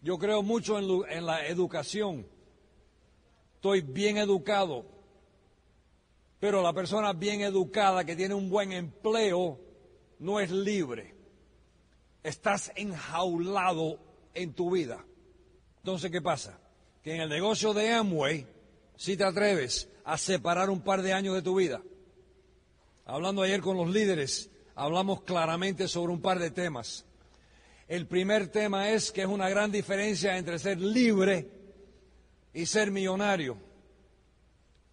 Yo 0.00 0.18
creo 0.18 0.42
mucho 0.42 0.78
en, 0.78 1.26
la 1.26 1.46
educación. 1.46 2.26
Estoy 3.56 3.82
bien 3.82 4.16
educado. 4.16 4.86
Pero 6.38 6.62
la 6.62 6.72
persona 6.72 7.12
bien 7.12 7.40
educada 7.40 8.04
que 8.04 8.16
tiene 8.16 8.34
un 8.34 8.48
buen 8.48 8.72
empleo 8.72 9.60
no 10.20 10.40
es 10.40 10.50
libre. 10.50 11.14
Estás 12.22 12.72
enjaulado 12.76 13.98
en 14.34 14.54
tu 14.54 14.70
vida. 14.70 15.04
Entonces, 15.78 16.10
¿qué 16.10 16.22
pasa? 16.22 16.60
Que 17.02 17.14
en 17.14 17.22
el 17.22 17.28
negocio 17.28 17.74
de 17.74 17.92
Amway, 17.92 18.46
si 18.96 19.16
te 19.16 19.24
atreves 19.24 19.88
a 20.04 20.16
separar 20.16 20.70
un 20.70 20.80
par 20.80 21.02
de 21.02 21.12
años 21.12 21.34
de 21.34 21.42
tu 21.42 21.56
vida, 21.56 21.82
hablando 23.08 23.42
ayer 23.42 23.62
con 23.62 23.76
los 23.76 23.88
líderes, 23.88 24.50
hablamos 24.74 25.22
claramente 25.22 25.88
sobre 25.88 26.12
un 26.12 26.20
par 26.20 26.38
de 26.38 26.50
temas. 26.50 27.06
El 27.88 28.06
primer 28.06 28.48
tema 28.48 28.90
es 28.90 29.10
que 29.10 29.22
es 29.22 29.26
una 29.26 29.48
gran 29.48 29.72
diferencia 29.72 30.36
entre 30.36 30.58
ser 30.58 30.78
libre 30.78 31.48
y 32.52 32.66
ser 32.66 32.90
millonario. 32.90 33.56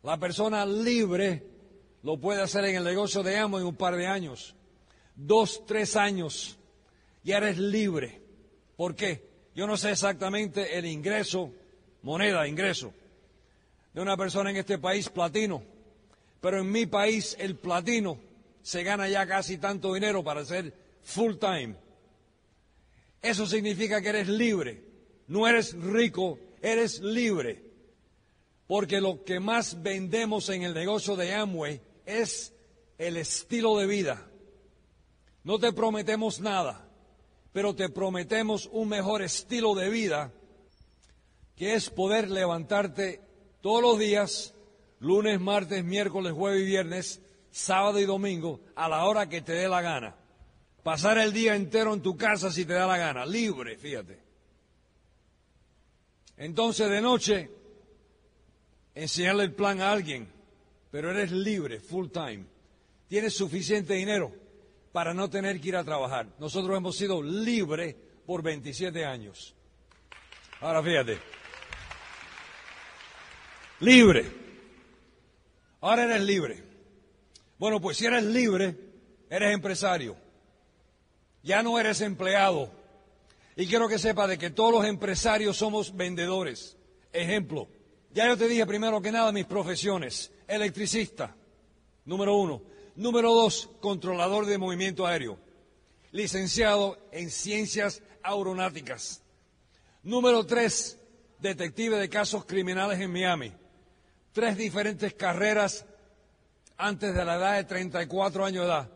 La 0.01 0.17
persona 0.17 0.65
libre 0.65 1.43
lo 2.03 2.17
puede 2.17 2.41
hacer 2.41 2.63
en 2.65 2.77
el 2.77 2.85
negocio 2.85 3.21
de 3.21 3.37
Amway 3.37 3.61
en 3.61 3.67
un 3.67 3.75
par 3.75 3.97
de 3.97 4.07
años. 4.07 4.55
Dos, 5.13 5.65
tres 5.65 5.97
años, 5.97 6.57
ya 7.21 7.37
eres 7.37 7.57
libre. 7.57 8.21
¿Por 8.77 8.95
qué? 8.95 9.27
Yo 9.53 9.67
no 9.67 9.75
sé 9.75 9.91
exactamente 9.91 10.77
el 10.77 10.85
ingreso, 10.85 11.51
moneda, 12.01 12.47
ingreso, 12.47 12.93
de 13.93 14.01
una 14.01 14.15
persona 14.15 14.51
en 14.51 14.57
este 14.57 14.77
país 14.77 15.09
platino, 15.09 15.63
pero 16.45 16.59
en 16.59 16.71
mi 16.71 16.85
país 16.85 17.35
el 17.39 17.55
platino 17.55 18.19
se 18.61 18.83
gana 18.83 19.09
ya 19.09 19.25
casi 19.25 19.57
tanto 19.57 19.95
dinero 19.95 20.23
para 20.23 20.45
ser 20.45 20.71
full 21.01 21.37
time. 21.37 21.75
Eso 23.19 23.47
significa 23.47 23.99
que 23.99 24.09
eres 24.09 24.27
libre, 24.27 24.83
no 25.25 25.47
eres 25.47 25.73
rico, 25.73 26.37
eres 26.61 26.99
libre. 26.99 27.63
Porque 28.67 29.01
lo 29.01 29.23
que 29.23 29.39
más 29.39 29.81
vendemos 29.81 30.49
en 30.49 30.61
el 30.61 30.75
negocio 30.75 31.15
de 31.15 31.33
Amway 31.33 31.81
es 32.05 32.53
el 32.99 33.17
estilo 33.17 33.79
de 33.79 33.87
vida. 33.87 34.29
No 35.43 35.57
te 35.57 35.73
prometemos 35.73 36.41
nada, 36.41 36.87
pero 37.53 37.73
te 37.73 37.89
prometemos 37.89 38.69
un 38.71 38.89
mejor 38.89 39.23
estilo 39.23 39.73
de 39.73 39.89
vida, 39.89 40.31
que 41.55 41.73
es 41.73 41.89
poder 41.89 42.29
levantarte 42.29 43.19
todos 43.61 43.81
los 43.81 43.97
días, 43.97 44.54
lunes, 44.99 45.39
martes, 45.39 45.83
miércoles, 45.83 46.33
jueves 46.33 46.61
y 46.61 46.65
viernes, 46.65 47.21
sábado 47.51 47.99
y 47.99 48.05
domingo, 48.05 48.61
a 48.75 48.89
la 48.89 49.05
hora 49.05 49.29
que 49.29 49.41
te 49.41 49.53
dé 49.53 49.67
la 49.67 49.81
gana. 49.81 50.15
Pasar 50.83 51.17
el 51.17 51.33
día 51.33 51.55
entero 51.55 51.93
en 51.93 52.01
tu 52.01 52.15
casa 52.15 52.51
si 52.51 52.65
te 52.65 52.73
da 52.73 52.85
la 52.85 52.97
gana, 52.97 53.25
libre, 53.25 53.77
fíjate. 53.77 54.19
Entonces 56.37 56.89
de 56.89 57.01
noche, 57.01 57.49
enseñarle 58.93 59.43
el 59.43 59.53
plan 59.53 59.81
a 59.81 59.91
alguien, 59.91 60.27
pero 60.91 61.11
eres 61.11 61.31
libre, 61.31 61.79
full 61.79 62.09
time. 62.09 62.45
Tienes 63.07 63.35
suficiente 63.35 63.93
dinero 63.93 64.33
para 64.91 65.13
no 65.13 65.29
tener 65.29 65.59
que 65.59 65.69
ir 65.69 65.75
a 65.75 65.83
trabajar. 65.83 66.27
Nosotros 66.39 66.77
hemos 66.77 66.95
sido 66.95 67.21
libres 67.21 67.95
por 68.25 68.41
27 68.41 69.05
años. 69.05 69.55
Ahora 70.61 70.81
fíjate. 70.81 71.19
Libre. 73.79 74.44
Ahora 75.85 76.05
eres 76.05 76.21
libre. 76.23 76.63
Bueno, 77.59 77.79
pues 77.79 77.97
si 77.97 78.07
eres 78.07 78.23
libre, 78.23 78.75
eres 79.29 79.53
empresario. 79.53 80.17
Ya 81.43 81.61
no 81.61 81.77
eres 81.77 82.01
empleado. 82.01 82.71
Y 83.55 83.67
quiero 83.67 83.87
que 83.87 83.99
sepa 83.99 84.25
de 84.25 84.39
que 84.39 84.49
todos 84.49 84.73
los 84.73 84.85
empresarios 84.85 85.57
somos 85.57 85.95
vendedores. 85.95 86.75
Ejemplo, 87.13 87.67
ya 88.11 88.27
yo 88.27 88.35
te 88.35 88.47
dije 88.47 88.65
primero 88.65 88.99
que 88.99 89.11
nada 89.11 89.31
mis 89.31 89.45
profesiones. 89.45 90.31
Electricista, 90.47 91.35
número 92.05 92.35
uno. 92.35 92.63
Número 92.95 93.31
dos, 93.31 93.69
controlador 93.79 94.47
de 94.47 94.57
movimiento 94.57 95.05
aéreo. 95.05 95.37
Licenciado 96.11 96.97
en 97.11 97.29
ciencias 97.29 98.01
aeronáuticas. 98.23 99.21
Número 100.01 100.47
tres, 100.47 100.97
detective 101.37 101.99
de 101.99 102.09
casos 102.09 102.43
criminales 102.45 102.99
en 102.99 103.11
Miami. 103.11 103.53
Tres 104.35 104.57
diferentes 104.57 105.13
carreras 105.13 105.85
antes 106.75 107.15
de 107.15 107.23
la 107.23 107.35
edad 107.35 107.55
de 107.55 107.63
34 107.63 108.43
años 108.43 108.65
de 108.65 108.69
edad. 108.69 108.91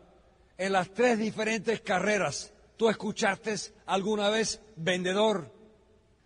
En 0.58 0.72
las 0.72 0.92
tres 0.92 1.18
diferentes 1.18 1.80
carreras, 1.80 2.52
¿tú 2.76 2.90
escuchaste 2.90 3.54
alguna 3.86 4.28
vez 4.28 4.60
vendedor? 4.76 5.50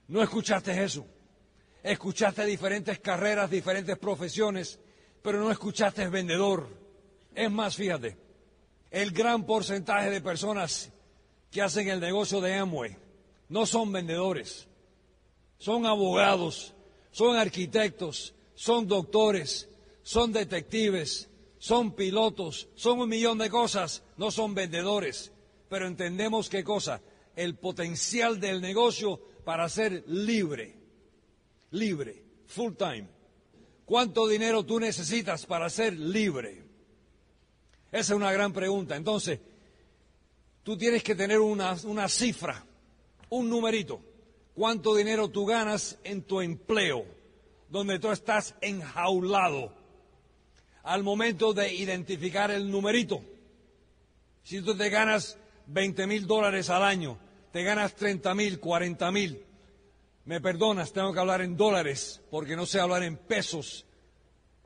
No 0.09 0.21
escuchaste 0.21 0.83
eso. 0.83 1.07
Escuchaste 1.85 2.45
diferentes 2.45 2.99
carreras, 2.99 3.49
diferentes 3.49 3.97
profesiones, 3.99 4.81
pero 5.23 5.39
no 5.39 5.53
escuchaste 5.53 6.09
vendedor. 6.09 6.67
Es 7.37 7.53
más, 7.53 7.77
fíjate, 7.77 8.17
el 8.91 9.13
gran 9.13 9.47
porcentaje 9.47 10.11
de 10.11 10.23
personas 10.23 10.91
que 11.53 11.63
hacen 11.63 11.87
el 11.87 12.01
negocio 12.01 12.41
de 12.41 12.55
Amway 12.55 12.97
no 13.49 13.65
son 13.65 13.93
vendedores, 13.93 14.67
son 15.59 15.87
abogados, 15.87 16.75
son 17.13 17.37
arquitectos, 17.37 18.35
son 18.55 18.87
doctores, 18.87 19.69
son 20.03 20.33
detectives, 20.33 21.29
son 21.59 21.95
pilotos, 21.95 22.69
son 22.75 23.01
un 23.01 23.09
millón 23.09 23.39
de 23.39 23.51
cosas, 23.51 24.03
no 24.17 24.31
son 24.31 24.55
vendedores, 24.55 25.33
pero 25.69 25.87
entendemos 25.87 26.49
qué 26.49 26.63
cosa, 26.63 27.03
el 27.37 27.57
potencial 27.57 28.41
del 28.41 28.61
negocio 28.61 29.21
para 29.45 29.69
ser 29.69 30.05
libre 30.07 30.85
libre, 31.75 32.23
full 32.47 32.73
time. 32.75 33.07
¿Cuánto 33.85 34.27
dinero 34.27 34.65
tú 34.65 34.81
necesitas 34.81 35.45
para 35.45 35.69
ser 35.69 35.99
libre? 35.99 36.65
Esa 37.93 38.15
es 38.15 38.17
una 38.17 38.33
gran 38.33 38.53
pregunta. 38.53 38.97
Entonces, 38.97 39.41
tú 40.63 40.79
tienes 40.79 41.03
que 41.03 41.15
tener 41.15 41.39
una, 41.41 41.77
una 41.85 42.09
cifra, 42.09 42.65
un 43.29 43.51
numerito. 43.51 44.01
¿Cuánto 44.55 44.95
dinero 44.95 45.29
tú 45.29 45.45
ganas 45.45 45.99
en 46.05 46.23
tu 46.23 46.41
empleo, 46.41 47.05
donde 47.75 47.99
tú 47.99 48.13
estás 48.13 48.55
enjaulado? 48.61 49.73
Al 50.85 51.03
momento 51.03 51.53
de 51.53 51.75
identificar 51.75 52.53
el 52.53 52.71
numerito. 52.71 53.21
Si 54.45 54.63
tú 54.63 54.77
te 54.77 54.91
ganas 54.91 55.37
20 55.67 56.07
mil 56.07 56.25
dólares 56.25 56.71
al 56.71 56.85
año, 56.85 57.19
te 57.51 57.65
ganas 57.65 57.97
30 57.97 58.33
mil, 58.37 58.61
40 58.61 59.11
mil, 59.11 59.45
me 60.25 60.41
perdonas, 60.41 60.93
tengo 60.93 61.13
que 61.13 61.19
hablar 61.19 61.41
en 61.41 61.57
dólares 61.57 62.23
porque 62.31 62.55
no 62.55 62.65
sé 62.65 62.79
hablar 62.79 63.03
en 63.03 63.17
pesos. 63.17 63.85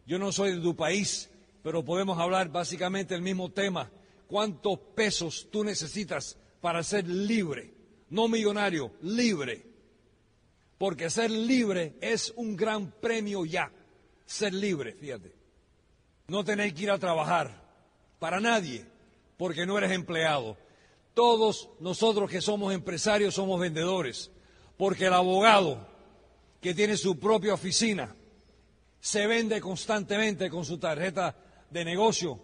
Yo 0.05 0.19
no 0.19 0.31
soy 0.31 0.57
de 0.57 0.61
tu 0.61 0.77
país, 0.77 1.31
pero 1.63 1.83
podemos 1.83 2.19
hablar 2.19 2.51
básicamente 2.51 3.15
el 3.15 3.23
mismo 3.23 3.51
tema. 3.51 3.91
¿Cuántos 4.27 4.79
pesos 4.95 5.49
tú 5.51 5.65
necesitas 5.65 6.37
para 6.61 6.83
ser 6.83 7.09
libre? 7.09 7.73
No 8.11 8.29
millonario, 8.29 8.93
libre. 9.01 9.65
Porque 10.79 11.11
ser 11.11 11.31
libre 11.31 11.97
es 12.01 12.33
un 12.37 12.57
gran 12.57 12.93
premio 12.93 13.45
ya. 13.45 13.71
Ser 14.25 14.55
libre, 14.55 14.95
fíjate. 14.95 15.35
No 16.29 16.45
tener 16.45 16.73
que 16.73 16.85
ir 16.85 16.91
a 16.91 16.99
trabajar 16.99 17.63
para 18.19 18.41
nadie, 18.41 18.87
porque 19.37 19.67
no 19.67 19.77
eres 19.77 19.93
empleado. 19.93 20.57
Todos 21.15 21.69
nosotros 21.81 22.31
que 22.31 22.41
somos 22.41 22.73
empresarios 22.73 23.35
somos 23.35 23.59
vendedores 23.59 24.31
porque 24.79 25.07
el 25.07 25.13
abogado 25.13 25.87
que 26.61 26.73
tiene 26.73 26.97
su 26.97 27.19
propia 27.19 27.53
oficina 27.53 28.15
se 29.01 29.27
vende 29.27 29.61
constantemente 29.61 30.49
con 30.49 30.65
su 30.65 30.79
tarjeta 30.79 31.37
de 31.69 31.85
negocio. 31.85 32.41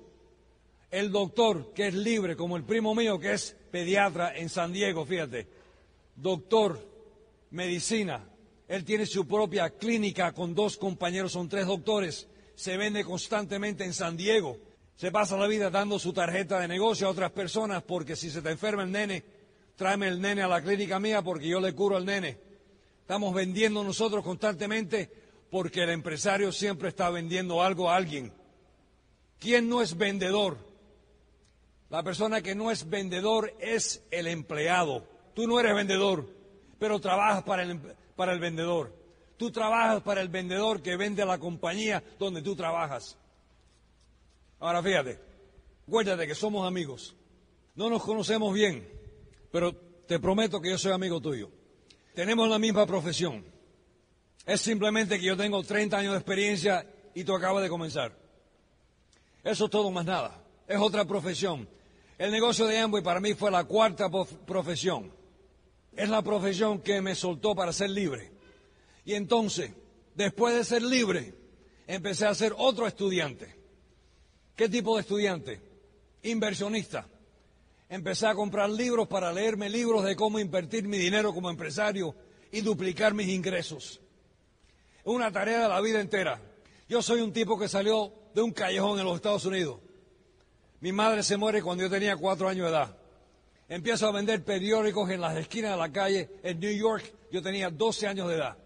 El 0.90 1.10
doctor 1.10 1.72
que 1.72 1.88
es 1.88 1.94
libre, 1.94 2.36
como 2.36 2.56
el 2.56 2.64
primo 2.64 2.94
mío 2.94 3.18
que 3.18 3.32
es 3.32 3.56
pediatra 3.70 4.36
en 4.36 4.48
San 4.48 4.72
Diego, 4.72 5.06
fíjate, 5.06 5.48
doctor, 6.16 6.93
medicina, 7.54 8.28
él 8.68 8.84
tiene 8.84 9.06
su 9.06 9.26
propia 9.26 9.70
clínica 9.70 10.32
con 10.32 10.54
dos 10.54 10.76
compañeros, 10.76 11.32
son 11.32 11.48
tres 11.48 11.66
doctores, 11.66 12.28
se 12.54 12.76
vende 12.76 13.04
constantemente 13.04 13.84
en 13.84 13.94
San 13.94 14.16
Diego. 14.16 14.58
Se 14.96 15.10
pasa 15.10 15.36
la 15.36 15.46
vida 15.46 15.70
dando 15.70 15.98
su 15.98 16.12
tarjeta 16.12 16.60
de 16.60 16.68
negocio 16.68 17.06
a 17.06 17.10
otras 17.10 17.30
personas 17.32 17.82
porque 17.82 18.16
si 18.16 18.30
se 18.30 18.42
te 18.42 18.50
enferma 18.50 18.82
el 18.82 18.92
nene, 18.92 19.24
tráeme 19.76 20.08
el 20.08 20.20
nene 20.20 20.42
a 20.42 20.48
la 20.48 20.62
clínica 20.62 20.98
mía 21.00 21.22
porque 21.22 21.48
yo 21.48 21.60
le 21.60 21.74
curo 21.74 21.96
al 21.96 22.04
nene. 22.04 22.38
Estamos 23.00 23.34
vendiendo 23.34 23.84
nosotros 23.84 24.24
constantemente 24.24 25.10
porque 25.50 25.82
el 25.82 25.90
empresario 25.90 26.52
siempre 26.52 26.88
está 26.88 27.10
vendiendo 27.10 27.62
algo 27.62 27.90
a 27.90 27.96
alguien. 27.96 28.32
¿Quién 29.38 29.68
no 29.68 29.82
es 29.82 29.96
vendedor? 29.96 30.56
La 31.90 32.02
persona 32.02 32.40
que 32.40 32.54
no 32.54 32.70
es 32.70 32.88
vendedor 32.88 33.54
es 33.60 34.02
el 34.10 34.26
empleado. 34.26 35.06
Tú 35.34 35.46
no 35.46 35.60
eres 35.60 35.74
vendedor, 35.74 36.33
pero 36.84 37.00
trabajas 37.00 37.42
para 37.44 37.62
el, 37.62 37.80
para 38.14 38.34
el 38.34 38.38
vendedor. 38.38 38.94
Tú 39.38 39.50
trabajas 39.50 40.02
para 40.02 40.20
el 40.20 40.28
vendedor 40.28 40.82
que 40.82 40.98
vende 40.98 41.22
a 41.22 41.24
la 41.24 41.38
compañía 41.38 42.04
donde 42.18 42.42
tú 42.42 42.54
trabajas. 42.54 43.16
Ahora 44.60 44.82
fíjate, 44.82 45.18
acuérdate 45.88 46.26
que 46.26 46.34
somos 46.34 46.68
amigos. 46.68 47.16
No 47.74 47.88
nos 47.88 48.02
conocemos 48.02 48.52
bien, 48.52 48.86
pero 49.50 49.74
te 50.06 50.20
prometo 50.20 50.60
que 50.60 50.68
yo 50.68 50.76
soy 50.76 50.92
amigo 50.92 51.22
tuyo. 51.22 51.50
Tenemos 52.14 52.50
la 52.50 52.58
misma 52.58 52.84
profesión. 52.84 53.42
Es 54.44 54.60
simplemente 54.60 55.18
que 55.18 55.24
yo 55.24 55.38
tengo 55.38 55.62
30 55.62 55.96
años 55.96 56.12
de 56.12 56.18
experiencia 56.18 56.86
y 57.14 57.24
tú 57.24 57.34
acabas 57.34 57.62
de 57.62 57.70
comenzar. 57.70 58.14
Eso 59.42 59.64
es 59.64 59.70
todo 59.70 59.90
más 59.90 60.04
nada. 60.04 60.38
Es 60.68 60.78
otra 60.78 61.06
profesión. 61.06 61.66
El 62.18 62.30
negocio 62.30 62.66
de 62.66 62.78
Amway 62.78 63.02
para 63.02 63.20
mí 63.20 63.32
fue 63.32 63.50
la 63.50 63.64
cuarta 63.64 64.10
profesión. 64.44 65.23
Es 65.96 66.08
la 66.08 66.22
profesión 66.22 66.80
que 66.80 67.00
me 67.00 67.14
soltó 67.14 67.54
para 67.54 67.72
ser 67.72 67.90
libre. 67.90 68.32
Y 69.04 69.14
entonces, 69.14 69.72
después 70.14 70.54
de 70.54 70.64
ser 70.64 70.82
libre, 70.82 71.34
empecé 71.86 72.26
a 72.26 72.34
ser 72.34 72.54
otro 72.56 72.86
estudiante. 72.86 73.54
¿Qué 74.56 74.68
tipo 74.68 74.96
de 74.96 75.02
estudiante? 75.02 75.60
Inversionista 76.22 77.06
empecé 77.88 78.26
a 78.26 78.34
comprar 78.34 78.68
libros 78.70 79.06
para 79.06 79.32
leerme 79.32 79.68
libros 79.68 80.04
de 80.04 80.16
cómo 80.16 80.40
invertir 80.40 80.84
mi 80.88 80.98
dinero 80.98 81.32
como 81.32 81.48
empresario 81.48 82.14
y 82.50 82.60
duplicar 82.60 83.14
mis 83.14 83.28
ingresos. 83.28 84.00
Una 85.04 85.30
tarea 85.30 85.62
de 85.62 85.68
la 85.68 85.80
vida 85.80 86.00
entera. 86.00 86.40
Yo 86.88 87.02
soy 87.02 87.20
un 87.20 87.32
tipo 87.32 87.58
que 87.58 87.68
salió 87.68 88.12
de 88.34 88.42
un 88.42 88.52
callejón 88.52 88.98
en 88.98 89.04
los 89.04 89.14
Estados 89.14 89.44
Unidos. 89.44 89.80
Mi 90.80 90.92
madre 90.92 91.22
se 91.22 91.36
muere 91.36 91.62
cuando 91.62 91.84
yo 91.84 91.90
tenía 91.90 92.16
cuatro 92.16 92.48
años 92.48 92.66
de 92.66 92.72
edad. 92.72 92.96
Empiezo 93.68 94.06
a 94.06 94.12
vender 94.12 94.44
periódicos 94.44 95.08
en 95.10 95.20
las 95.20 95.36
esquinas 95.36 95.72
de 95.72 95.76
la 95.78 95.90
calle 95.90 96.30
en 96.42 96.60
New 96.60 96.76
York 96.76 97.12
Yo 97.30 97.42
tenía 97.42 97.70
12 97.70 98.06
años 98.06 98.28
de 98.28 98.36
edad. 98.36 98.56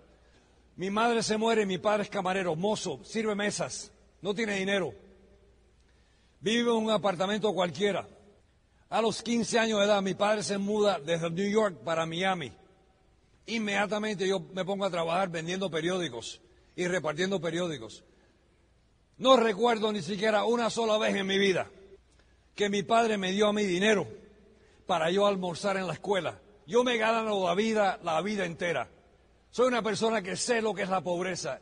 Mi 0.76 0.90
madre 0.90 1.22
se 1.22 1.36
muere, 1.36 1.66
mi 1.66 1.78
padre 1.78 2.04
es 2.04 2.10
camarero, 2.10 2.54
mozo, 2.54 3.00
sirve 3.04 3.34
mesas, 3.34 3.90
no 4.22 4.34
tiene 4.34 4.56
dinero. 4.56 4.94
Vive 6.40 6.70
en 6.70 6.76
un 6.76 6.90
apartamento 6.90 7.52
cualquiera. 7.52 8.06
A 8.88 9.02
los 9.02 9.22
15 9.22 9.58
años 9.58 9.80
de 9.80 9.86
edad, 9.86 10.02
mi 10.02 10.14
padre 10.14 10.42
se 10.42 10.56
muda 10.56 11.00
desde 11.00 11.30
New 11.30 11.50
York 11.50 11.78
para 11.84 12.06
Miami. 12.06 12.52
Inmediatamente 13.46 14.28
yo 14.28 14.40
me 14.40 14.64
pongo 14.64 14.84
a 14.84 14.90
trabajar 14.90 15.30
vendiendo 15.30 15.70
periódicos 15.70 16.40
y 16.76 16.86
repartiendo 16.86 17.40
periódicos. 17.40 18.04
No 19.16 19.36
recuerdo 19.36 19.90
ni 19.92 20.02
siquiera 20.02 20.44
una 20.44 20.70
sola 20.70 20.96
vez 20.98 21.16
en 21.16 21.26
mi 21.26 21.38
vida 21.38 21.68
que 22.54 22.68
mi 22.68 22.82
padre 22.82 23.18
me 23.18 23.32
dio 23.32 23.48
a 23.48 23.52
mí 23.52 23.64
dinero 23.64 24.06
para 24.88 25.10
yo 25.10 25.26
almorzar 25.26 25.76
en 25.76 25.86
la 25.86 25.92
escuela. 25.92 26.40
Yo 26.66 26.82
me 26.82 26.96
gano 26.96 27.44
la 27.44 27.54
vida, 27.54 28.00
la 28.02 28.22
vida 28.22 28.46
entera. 28.46 28.88
Soy 29.50 29.68
una 29.68 29.82
persona 29.82 30.22
que 30.22 30.34
sé 30.34 30.62
lo 30.62 30.72
que 30.72 30.82
es 30.82 30.88
la 30.88 31.02
pobreza. 31.02 31.60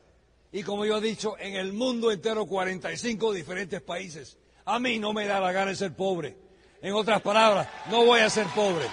Y 0.52 0.62
como 0.62 0.84
yo 0.84 0.98
he 0.98 1.00
dicho, 1.00 1.36
en 1.36 1.56
el 1.56 1.72
mundo 1.72 2.12
entero, 2.12 2.46
45 2.46 3.32
diferentes 3.32 3.82
países. 3.82 4.38
A 4.64 4.78
mí 4.78 5.00
no 5.00 5.12
me 5.12 5.26
da 5.26 5.40
la 5.40 5.50
gana 5.50 5.72
de 5.72 5.76
ser 5.76 5.96
pobre. 5.96 6.36
En 6.80 6.94
otras 6.94 7.20
palabras, 7.20 7.68
no 7.90 8.04
voy 8.04 8.20
a 8.20 8.30
ser 8.30 8.46
pobre. 8.54 8.86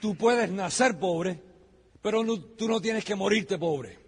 Tú 0.00 0.16
puedes 0.16 0.50
nacer 0.50 0.98
pobre, 0.98 1.38
pero 2.00 2.24
tú 2.56 2.66
no 2.66 2.80
tienes 2.80 3.04
que 3.04 3.14
morirte 3.14 3.58
pobre. 3.58 3.98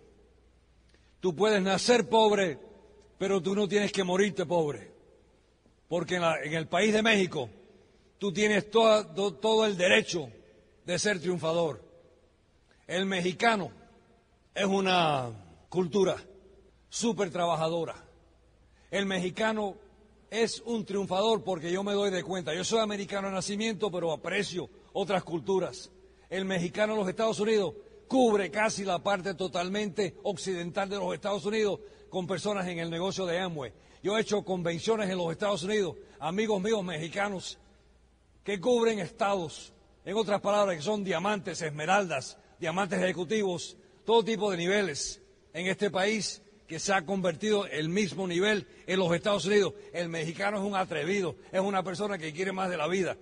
Tú 1.20 1.36
puedes 1.36 1.60
nacer 1.60 2.08
pobre, 2.08 2.58
pero 3.18 3.42
tú 3.42 3.54
no 3.54 3.68
tienes 3.68 3.92
que 3.92 4.02
morirte 4.02 4.46
pobre. 4.46 4.93
Porque 5.94 6.16
en, 6.16 6.54
el 6.54 6.66
país 6.66 6.92
de 6.92 7.04
México 7.04 7.48
tú 8.18 8.32
tienes 8.32 8.68
todo 8.68 9.64
el 9.64 9.76
derecho 9.76 10.28
de 10.84 10.98
ser 10.98 11.20
triunfador. 11.20 11.84
El 12.88 13.06
mexicano 13.06 13.70
es 14.52 14.64
una 14.64 15.30
cultura 15.68 16.16
súper 16.88 17.30
trabajadora. 17.30 17.94
El 18.90 19.06
mexicano 19.06 19.76
es 20.32 20.60
un 20.66 20.84
triunfador 20.84 21.44
porque 21.44 21.70
yo 21.70 21.84
me 21.84 21.92
doy 21.92 22.10
de 22.10 22.24
cuenta. 22.24 22.52
Yo 22.52 22.64
soy 22.64 22.80
americano 22.80 23.28
de 23.28 23.34
nacimiento, 23.34 23.88
pero 23.88 24.10
aprecio 24.10 24.68
otras 24.94 25.22
culturas. 25.22 25.92
El 26.28 26.44
mexicano 26.44 26.94
en 26.94 26.98
los 26.98 27.08
Estados 27.08 27.38
Unidos 27.38 27.72
cubre 28.08 28.50
casi 28.50 28.84
la 28.84 28.98
parte 28.98 29.34
totalmente 29.34 30.16
occidental 30.24 30.88
de 30.88 30.96
los 30.96 31.14
Estados 31.14 31.44
Unidos 31.44 31.78
con 32.10 32.26
personas 32.26 32.66
en 32.66 32.80
el 32.80 32.90
negocio 32.90 33.26
de 33.26 33.38
Amway. 33.38 33.72
Yo 34.04 34.18
he 34.18 34.20
hecho 34.20 34.44
convenciones 34.44 35.08
en 35.08 35.16
los 35.16 35.32
Estados 35.32 35.62
Unidos, 35.62 35.96
amigos 36.20 36.60
míos 36.60 36.84
mexicanos, 36.84 37.58
que 38.44 38.60
cubren 38.60 38.98
estados, 38.98 39.72
en 40.04 40.14
otras 40.14 40.42
palabras, 40.42 40.76
que 40.76 40.82
son 40.82 41.02
diamantes, 41.02 41.62
esmeraldas, 41.62 42.36
diamantes 42.60 43.00
ejecutivos, 43.00 43.78
todo 44.04 44.22
tipo 44.22 44.50
de 44.50 44.58
niveles 44.58 45.22
en 45.54 45.68
este 45.68 45.90
país 45.90 46.42
que 46.68 46.78
se 46.78 46.92
ha 46.92 47.06
convertido 47.06 47.66
el 47.66 47.88
mismo 47.88 48.28
nivel 48.28 48.68
en 48.86 48.98
los 48.98 49.10
Estados 49.14 49.46
Unidos. 49.46 49.72
El 49.94 50.10
mexicano 50.10 50.58
es 50.58 50.64
un 50.64 50.76
atrevido, 50.76 51.36
es 51.50 51.62
una 51.62 51.82
persona 51.82 52.18
que 52.18 52.34
quiere 52.34 52.52
más 52.52 52.68
de 52.68 52.76
la 52.76 52.86
vida. 52.86 53.16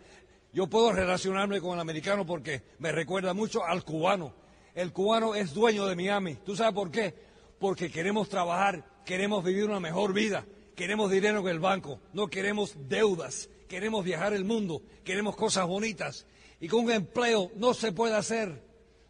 Yo 0.52 0.66
puedo 0.66 0.90
relacionarme 0.90 1.60
con 1.60 1.74
el 1.74 1.80
americano 1.80 2.26
porque 2.26 2.62
me 2.80 2.90
recuerda 2.90 3.34
mucho 3.34 3.64
al 3.64 3.84
cubano 3.84 4.34
el 4.74 4.92
cubano 4.92 5.34
es 5.34 5.52
dueño 5.52 5.86
de 5.86 5.96
Miami. 5.96 6.36
¿Tú 6.36 6.56
sabes 6.56 6.72
por 6.72 6.90
qué? 6.90 7.14
Porque 7.58 7.90
queremos 7.90 8.28
trabajar, 8.28 8.84
queremos 9.04 9.44
vivir 9.44 9.64
una 9.64 9.80
mejor 9.80 10.14
vida, 10.14 10.46
queremos 10.74 11.10
dinero 11.10 11.40
en 11.40 11.48
el 11.48 11.58
banco, 11.60 12.00
no 12.12 12.28
queremos 12.28 12.74
deudas, 12.88 13.48
queremos 13.68 14.04
viajar 14.04 14.32
el 14.32 14.44
mundo, 14.44 14.82
queremos 15.04 15.36
cosas 15.36 15.66
bonitas. 15.66 16.26
Y 16.60 16.68
con 16.68 16.84
un 16.84 16.92
empleo 16.92 17.50
no 17.56 17.74
se 17.74 17.92
puede 17.92 18.14
hacer. 18.14 18.62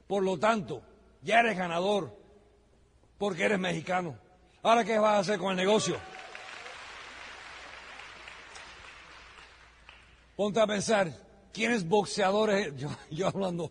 Por 0.06 0.22
lo 0.22 0.38
tanto, 0.38 0.82
ya 1.22 1.40
eres 1.40 1.56
ganador 1.56 2.16
porque 3.18 3.44
eres 3.44 3.58
mexicano. 3.58 4.18
Ahora, 4.62 4.84
¿qué 4.84 4.98
vas 4.98 5.14
a 5.14 5.18
hacer 5.18 5.38
con 5.38 5.50
el 5.50 5.56
negocio? 5.56 5.96
Ponte 10.36 10.60
a 10.60 10.66
pensar, 10.66 11.12
¿quiénes 11.52 11.86
boxeadores? 11.86 12.74
Yo, 12.78 12.88
yo 13.10 13.28
hablando 13.28 13.70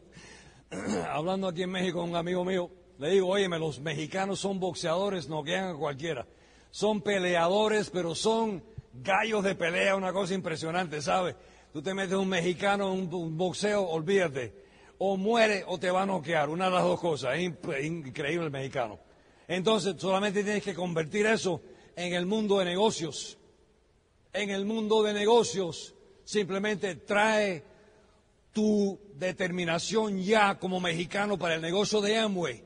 hablando 1.12 1.48
aquí 1.48 1.64
en 1.64 1.70
México 1.70 2.00
con 2.00 2.12
un 2.12 2.16
amigo 2.16 2.46
mío, 2.46 2.72
le 2.98 3.10
digo, 3.10 3.28
óyeme, 3.28 3.60
los 3.60 3.80
mexicanos 3.80 4.39
son 4.39 4.60
boxeadores, 4.60 5.28
no 5.28 5.44
quedan 5.44 5.76
a 5.76 5.78
cualquiera. 5.78 6.26
Son 6.72 7.01
peleadores, 7.01 7.89
pero 7.89 8.15
son 8.15 8.63
gallos 8.93 9.43
de 9.43 9.55
pelea, 9.55 9.95
una 9.95 10.13
cosa 10.13 10.34
impresionante, 10.34 11.01
¿sabes? 11.01 11.36
Tú 11.72 11.82
te 11.82 11.93
metes 11.93 12.15
un 12.15 12.28
mexicano 12.28 12.93
en 12.93 13.13
un, 13.13 13.38
boxeo, 13.38 13.84
olvídate. 13.84 14.53
O 14.97 15.17
muere 15.17 15.63
o 15.67 15.80
te 15.80 15.89
va 15.89 16.03
a 16.03 16.05
noquear, 16.05 16.49
una 16.49 16.65
de 16.65 16.72
las 16.72 16.84
dos 16.84 16.99
cosas. 16.99 17.36
Es 17.36 17.86
increíble 17.86 18.45
el 18.45 18.51
mexicano. 18.51 18.99
Entonces, 19.47 19.95
solamente 19.97 20.43
tienes 20.43 20.63
que 20.63 20.76
convertir 20.76 21.26
eso 21.26 21.61
en 21.95 22.13
el 22.13 22.26
mundo 22.26 22.59
de 22.59 22.65
negocios. 22.65 23.38
En 24.34 24.49
el 24.49 24.65
mundo 24.65 25.03
de 25.03 25.13
negocios, 25.13 25.93
simplemente 26.24 26.95
trae 26.95 27.63
tu 28.53 28.99
determinación 29.15 30.22
ya 30.22 30.57
como 30.59 30.80
mexicano 30.80 31.38
para 31.38 31.55
el 31.55 31.61
negocio 31.61 32.01
de 32.01 32.17
Amway. 32.17 32.63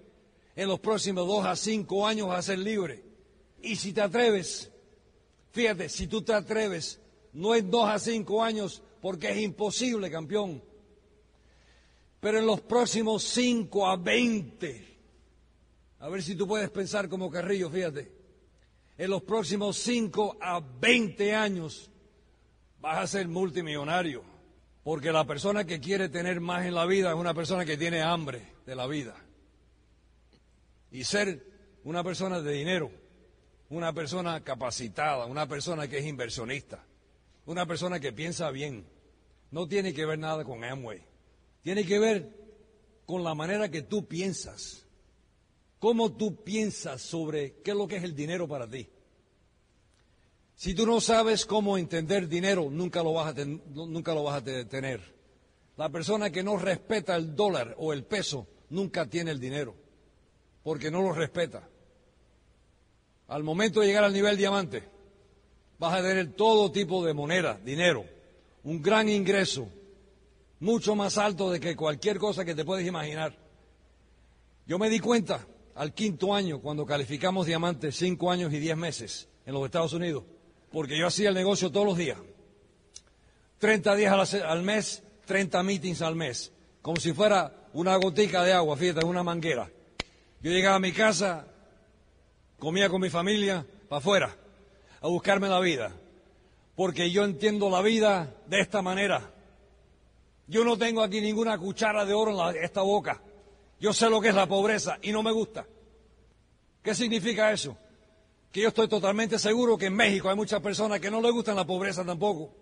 En 0.55 0.67
los 0.67 0.79
próximos 0.79 1.27
dos 1.27 1.45
a 1.45 1.55
cinco 1.55 2.07
años 2.07 2.29
a 2.31 2.41
ser 2.41 2.59
libre. 2.59 3.03
Y 3.61 3.75
si 3.75 3.93
te 3.93 4.01
atreves, 4.01 4.71
fíjate, 5.51 5.89
si 5.89 6.07
tú 6.07 6.21
te 6.21 6.33
atreves, 6.33 6.99
no 7.33 7.55
es 7.55 7.69
dos 7.69 7.89
a 7.89 7.99
cinco 7.99 8.43
años 8.43 8.81
porque 9.01 9.31
es 9.31 9.37
imposible, 9.39 10.09
campeón. 10.09 10.63
Pero 12.19 12.39
en 12.39 12.45
los 12.45 12.61
próximos 12.61 13.23
cinco 13.23 13.87
a 13.87 13.97
veinte, 13.97 14.97
a 15.99 16.09
ver 16.09 16.23
si 16.23 16.35
tú 16.35 16.47
puedes 16.47 16.69
pensar 16.69 17.07
como 17.07 17.29
Carrillo, 17.29 17.69
fíjate, 17.69 18.11
en 18.97 19.09
los 19.09 19.23
próximos 19.23 19.77
cinco 19.77 20.37
a 20.41 20.59
veinte 20.59 21.33
años 21.33 21.91
vas 22.79 22.99
a 22.99 23.07
ser 23.07 23.27
multimillonario. 23.27 24.23
Porque 24.83 25.11
la 25.11 25.25
persona 25.25 25.65
que 25.65 25.79
quiere 25.79 26.09
tener 26.09 26.39
más 26.39 26.65
en 26.65 26.75
la 26.75 26.85
vida 26.85 27.09
es 27.09 27.15
una 27.15 27.33
persona 27.33 27.65
que 27.65 27.75
tiene 27.75 28.03
hambre 28.03 28.53
de 28.67 28.75
la 28.75 28.85
vida. 28.85 29.15
Y 30.91 31.03
ser 31.03 31.43
una 31.83 32.03
persona 32.03 32.39
de 32.39 32.51
dinero, 32.51 32.91
una 33.69 33.93
persona 33.93 34.43
capacitada, 34.43 35.25
una 35.25 35.47
persona 35.47 35.87
que 35.87 35.97
es 35.97 36.05
inversionista, 36.05 36.85
una 37.45 37.65
persona 37.65 37.99
que 37.99 38.13
piensa 38.13 38.51
bien, 38.51 38.85
no 39.51 39.67
tiene 39.67 39.93
que 39.93 40.05
ver 40.05 40.19
nada 40.19 40.43
con 40.43 40.63
Amway. 40.63 41.01
Tiene 41.61 41.85
que 41.85 41.99
ver 41.99 42.29
con 43.05 43.23
la 43.23 43.33
manera 43.33 43.69
que 43.69 43.81
tú 43.81 44.07
piensas. 44.07 44.85
Cómo 45.79 46.13
tú 46.13 46.43
piensas 46.43 47.01
sobre 47.01 47.61
qué 47.61 47.71
es 47.71 47.77
lo 47.77 47.87
que 47.87 47.97
es 47.97 48.03
el 48.03 48.15
dinero 48.15 48.47
para 48.47 48.67
ti. 48.67 48.89
Si 50.55 50.73
tú 50.73 50.85
no 50.85 51.01
sabes 51.01 51.45
cómo 51.45 51.77
entender 51.77 52.27
dinero, 52.27 52.69
nunca 52.71 53.03
lo 53.03 53.13
vas 53.13 53.37
a, 53.37 53.45
nunca 53.45 54.13
lo 54.13 54.23
vas 54.23 54.41
a 54.41 54.43
tener. 54.43 55.15
La 55.75 55.89
persona 55.89 56.29
que 56.29 56.43
no 56.43 56.57
respeta 56.57 57.15
el 57.15 57.35
dólar 57.35 57.75
o 57.77 57.91
el 57.91 58.05
peso 58.05 58.47
nunca 58.69 59.05
tiene 59.09 59.31
el 59.31 59.39
dinero, 59.39 59.75
porque 60.63 60.89
no 60.89 61.01
lo 61.01 61.11
respeta. 61.11 61.67
Al 63.27 63.43
momento 63.43 63.79
de 63.79 63.87
llegar 63.87 64.03
al 64.03 64.13
nivel 64.13 64.37
diamante, 64.37 64.83
vas 65.79 65.93
a 65.93 66.01
tener 66.01 66.33
todo 66.33 66.71
tipo 66.71 67.05
de 67.05 67.13
moneda, 67.13 67.59
dinero, 67.63 68.05
un 68.63 68.81
gran 68.81 69.09
ingreso, 69.09 69.67
mucho 70.59 70.95
más 70.95 71.17
alto 71.17 71.51
de 71.51 71.59
que 71.59 71.75
cualquier 71.75 72.17
cosa 72.17 72.45
que 72.45 72.55
te 72.55 72.65
puedes 72.65 72.87
imaginar. 72.87 73.35
Yo 74.67 74.79
me 74.79 74.89
di 74.89 74.99
cuenta 74.99 75.45
al 75.75 75.93
quinto 75.93 76.33
año, 76.33 76.59
cuando 76.59 76.85
calificamos 76.85 77.45
diamante, 77.45 77.91
cinco 77.91 78.31
años 78.31 78.53
y 78.53 78.59
diez 78.59 78.77
meses 78.77 79.27
en 79.45 79.53
los 79.53 79.65
Estados 79.65 79.93
Unidos, 79.93 80.23
porque 80.71 80.97
yo 80.97 81.07
hacía 81.07 81.29
el 81.29 81.35
negocio 81.35 81.71
todos 81.71 81.85
los 81.85 81.97
días. 81.97 82.17
30 83.59 83.95
días 83.95 84.33
al 84.35 84.63
mes, 84.63 85.03
30 85.25 85.63
meetings 85.63 86.01
al 86.01 86.15
mes, 86.15 86.51
como 86.81 86.97
si 86.97 87.13
fuera 87.13 87.67
una 87.73 87.95
gotica 87.97 88.43
de 88.43 88.53
agua, 88.53 88.77
fíjate, 88.77 89.05
una 89.05 89.23
manguera. 89.23 89.69
Yo 90.41 90.51
llegaba 90.51 90.75
a 90.75 90.79
mi 90.79 90.91
casa, 90.91 91.47
comía 92.59 92.89
con 92.89 93.01
mi 93.01 93.09
familia, 93.09 93.65
para 93.89 93.99
afuera, 93.99 94.35
a 95.01 95.07
buscarme 95.07 95.47
la 95.47 95.59
vida, 95.59 95.91
porque 96.75 97.11
yo 97.11 97.23
entiendo 97.23 97.69
la 97.69 97.81
vida 97.81 98.35
de 98.47 98.59
esta 98.59 98.81
manera. 98.81 99.31
Yo 100.47 100.63
no 100.63 100.77
tengo 100.77 101.01
aquí 101.01 101.21
ninguna 101.21 101.57
cuchara 101.57 102.05
de 102.05 102.13
oro 102.13 102.51
en 102.51 102.63
esta 102.63 102.81
boca. 102.81 103.21
Yo 103.79 103.93
sé 103.93 104.09
lo 104.09 104.21
que 104.21 104.29
es 104.29 104.35
la 104.35 104.47
pobreza 104.47 104.97
y 105.01 105.11
no 105.11 105.23
me 105.23 105.31
gusta. 105.31 105.65
¿Qué 106.83 106.93
significa 106.93 107.51
eso? 107.51 107.77
que 108.55 108.61
yo 108.61 108.69
estoy 108.69 108.87
totalmente 108.87 109.37
seguro 109.37 109.77
que 109.77 109.87
en 109.87 109.95
México 109.97 110.29
hay 110.29 110.35
muchas 110.37 110.61
personas 110.61 111.01
que 111.01 111.11
no 111.11 111.19
les 111.19 111.33
gustan 111.33 111.57
la 111.57 111.65
pobreza 111.65 112.05
tampoco. 112.05 112.53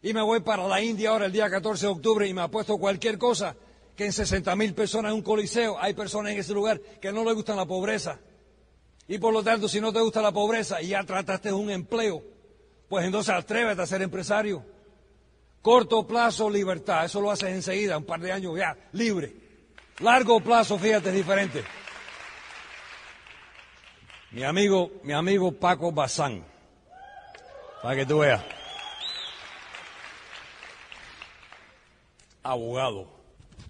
Y 0.00 0.12
me 0.12 0.22
voy 0.22 0.38
para 0.38 0.68
la 0.68 0.80
India 0.80 1.10
ahora 1.10 1.26
el 1.26 1.32
día 1.32 1.50
14 1.50 1.86
de 1.86 1.92
octubre 1.92 2.28
y 2.28 2.32
me 2.32 2.42
apuesto 2.42 2.78
cualquier 2.78 3.18
cosa 3.18 3.56
que 3.96 4.06
en 4.06 4.12
60 4.12 4.54
mil 4.54 4.74
personas 4.74 5.10
en 5.10 5.16
un 5.16 5.22
coliseo 5.22 5.76
hay 5.76 5.94
personas 5.94 6.30
en 6.30 6.38
ese 6.38 6.54
lugar 6.54 6.80
que 7.00 7.10
no 7.10 7.24
les 7.24 7.34
gustan 7.34 7.56
la 7.56 7.66
pobreza. 7.66 8.20
Y 9.08 9.18
por 9.18 9.32
lo 9.32 9.42
tanto, 9.42 9.68
si 9.68 9.80
no 9.80 9.90
te 9.90 10.00
gusta 10.00 10.20
la 10.20 10.32
pobreza 10.32 10.82
y 10.82 10.88
ya 10.88 11.02
trataste 11.02 11.48
de 11.48 11.54
un 11.54 11.70
empleo, 11.70 12.22
pues 12.88 13.06
entonces 13.06 13.34
atrévete 13.34 13.80
a 13.80 13.86
ser 13.86 14.02
empresario. 14.02 14.62
Corto 15.62 16.06
plazo, 16.06 16.50
libertad. 16.50 17.06
Eso 17.06 17.20
lo 17.20 17.30
haces 17.30 17.48
enseguida, 17.48 17.96
un 17.96 18.04
par 18.04 18.20
de 18.20 18.32
años 18.32 18.56
ya, 18.56 18.76
libre. 18.92 19.34
Largo 20.00 20.40
plazo, 20.40 20.78
fíjate, 20.78 21.08
es 21.08 21.14
diferente. 21.14 21.64
Mi 24.30 24.44
amigo, 24.44 24.90
mi 25.02 25.14
amigo 25.14 25.52
Paco 25.52 25.90
Bazán, 25.90 26.44
para 27.82 27.96
que 27.96 28.04
tú 28.04 28.18
veas. 28.18 28.44
Abogado. 32.42 33.08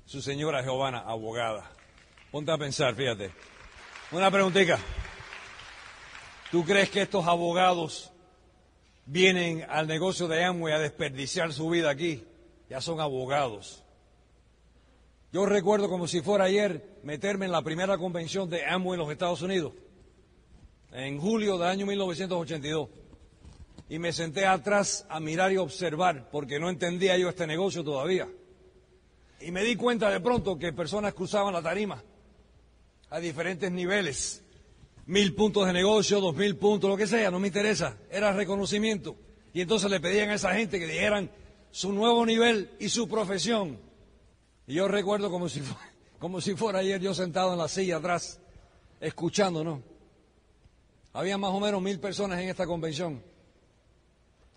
Su 0.05 0.21
señora 0.21 0.63
Giovanna, 0.63 1.01
abogada. 1.01 1.71
Ponte 2.33 2.51
a 2.51 2.59
pensar, 2.59 2.95
fíjate. 2.97 3.31
Una 4.11 4.31
preguntita. 4.31 4.79
¿Tú 6.51 6.65
crees 6.65 6.89
que 6.89 7.03
estos 7.03 7.27
abogados 7.27 8.11
vienen 9.05 9.67
al 9.69 9.87
negocio 9.87 10.29
de 10.29 10.45
Amway 10.45 10.73
a 10.73 10.79
desperdiciar 10.79 11.53
su 11.53 11.69
vida 11.69 11.91
aquí? 11.91 12.25
Ya 12.71 12.81
son 12.81 13.01
abogados. 13.01 13.85
Yo 15.31 15.45
recuerdo 15.45 15.91
como 15.91 16.09
si 16.09 16.23
fuera 16.23 16.45
ayer 16.45 17.01
meterme 17.03 17.45
en 17.45 17.53
la 17.53 17.61
primera 17.61 17.99
convención 17.99 18.49
de 18.49 18.65
Amway 18.65 18.95
en 18.95 19.01
los 19.01 19.13
Estados 19.13 19.43
Unidos, 19.43 19.75
en 20.93 21.21
julio 21.21 21.59
del 21.59 21.69
año 21.69 21.85
1982. 21.85 22.89
Y 23.91 23.99
me 23.99 24.15
senté 24.15 24.47
atrás 24.47 25.05
a 25.11 25.21
mirar 25.21 25.53
y 25.53 25.59
observar, 25.59 26.31
porque 26.31 26.59
no 26.59 26.71
entendía 26.71 27.19
yo 27.19 27.29
este 27.29 27.47
negocio 27.47 27.85
todavía. 27.85 28.27
Y 29.43 29.51
me 29.51 29.63
di 29.65 29.77
cuenta 29.77 30.09
de 30.11 30.21
pronto 30.21 30.59
que 30.59 30.73
personas 30.73 31.13
cruzaban 31.13 31.53
la 31.53 31.63
tarima 31.63 32.03
a 33.11 33.21
diferentes 33.21 33.71
niveles. 33.71 34.43
Mil 35.09 35.35
puntos 35.35 35.67
de 35.67 35.73
negocio, 35.73 36.21
dos 36.21 36.37
mil 36.37 36.57
puntos, 36.57 36.91
lo 36.91 36.95
que 36.95 37.07
sea, 37.07 37.31
no 37.31 37.41
me 37.41 37.47
interesa. 37.47 37.97
Era 38.11 38.31
reconocimiento. 38.35 39.17
Y 39.55 39.63
entonces 39.63 39.91
le 39.91 40.01
pedían 40.01 40.29
a 40.29 40.35
esa 40.35 40.53
gente 40.53 40.79
que 40.79 40.87
dijeran 40.87 41.31
su 41.71 41.95
nuevo 41.95 42.27
nivel 42.27 42.73
y 42.79 42.91
su 42.91 43.09
profesión. 43.09 43.79
Y 44.67 44.75
yo 44.75 44.87
recuerdo 44.87 45.31
como 45.31 45.49
si, 45.49 45.63
como 46.19 46.43
si 46.43 46.55
fuera 46.57 46.81
ayer 46.81 47.01
yo 47.01 47.15
sentado 47.15 47.55
en 47.55 47.59
la 47.59 47.69
silla 47.69 47.97
atrás, 47.97 48.39
escuchando, 49.01 49.65
¿no? 49.65 49.83
Había 51.15 51.39
más 51.39 51.53
o 51.53 51.61
menos 51.61 51.81
mil 51.81 51.99
personas 51.99 52.39
en 52.41 52.51
esta 52.51 52.67
convención. 52.67 53.23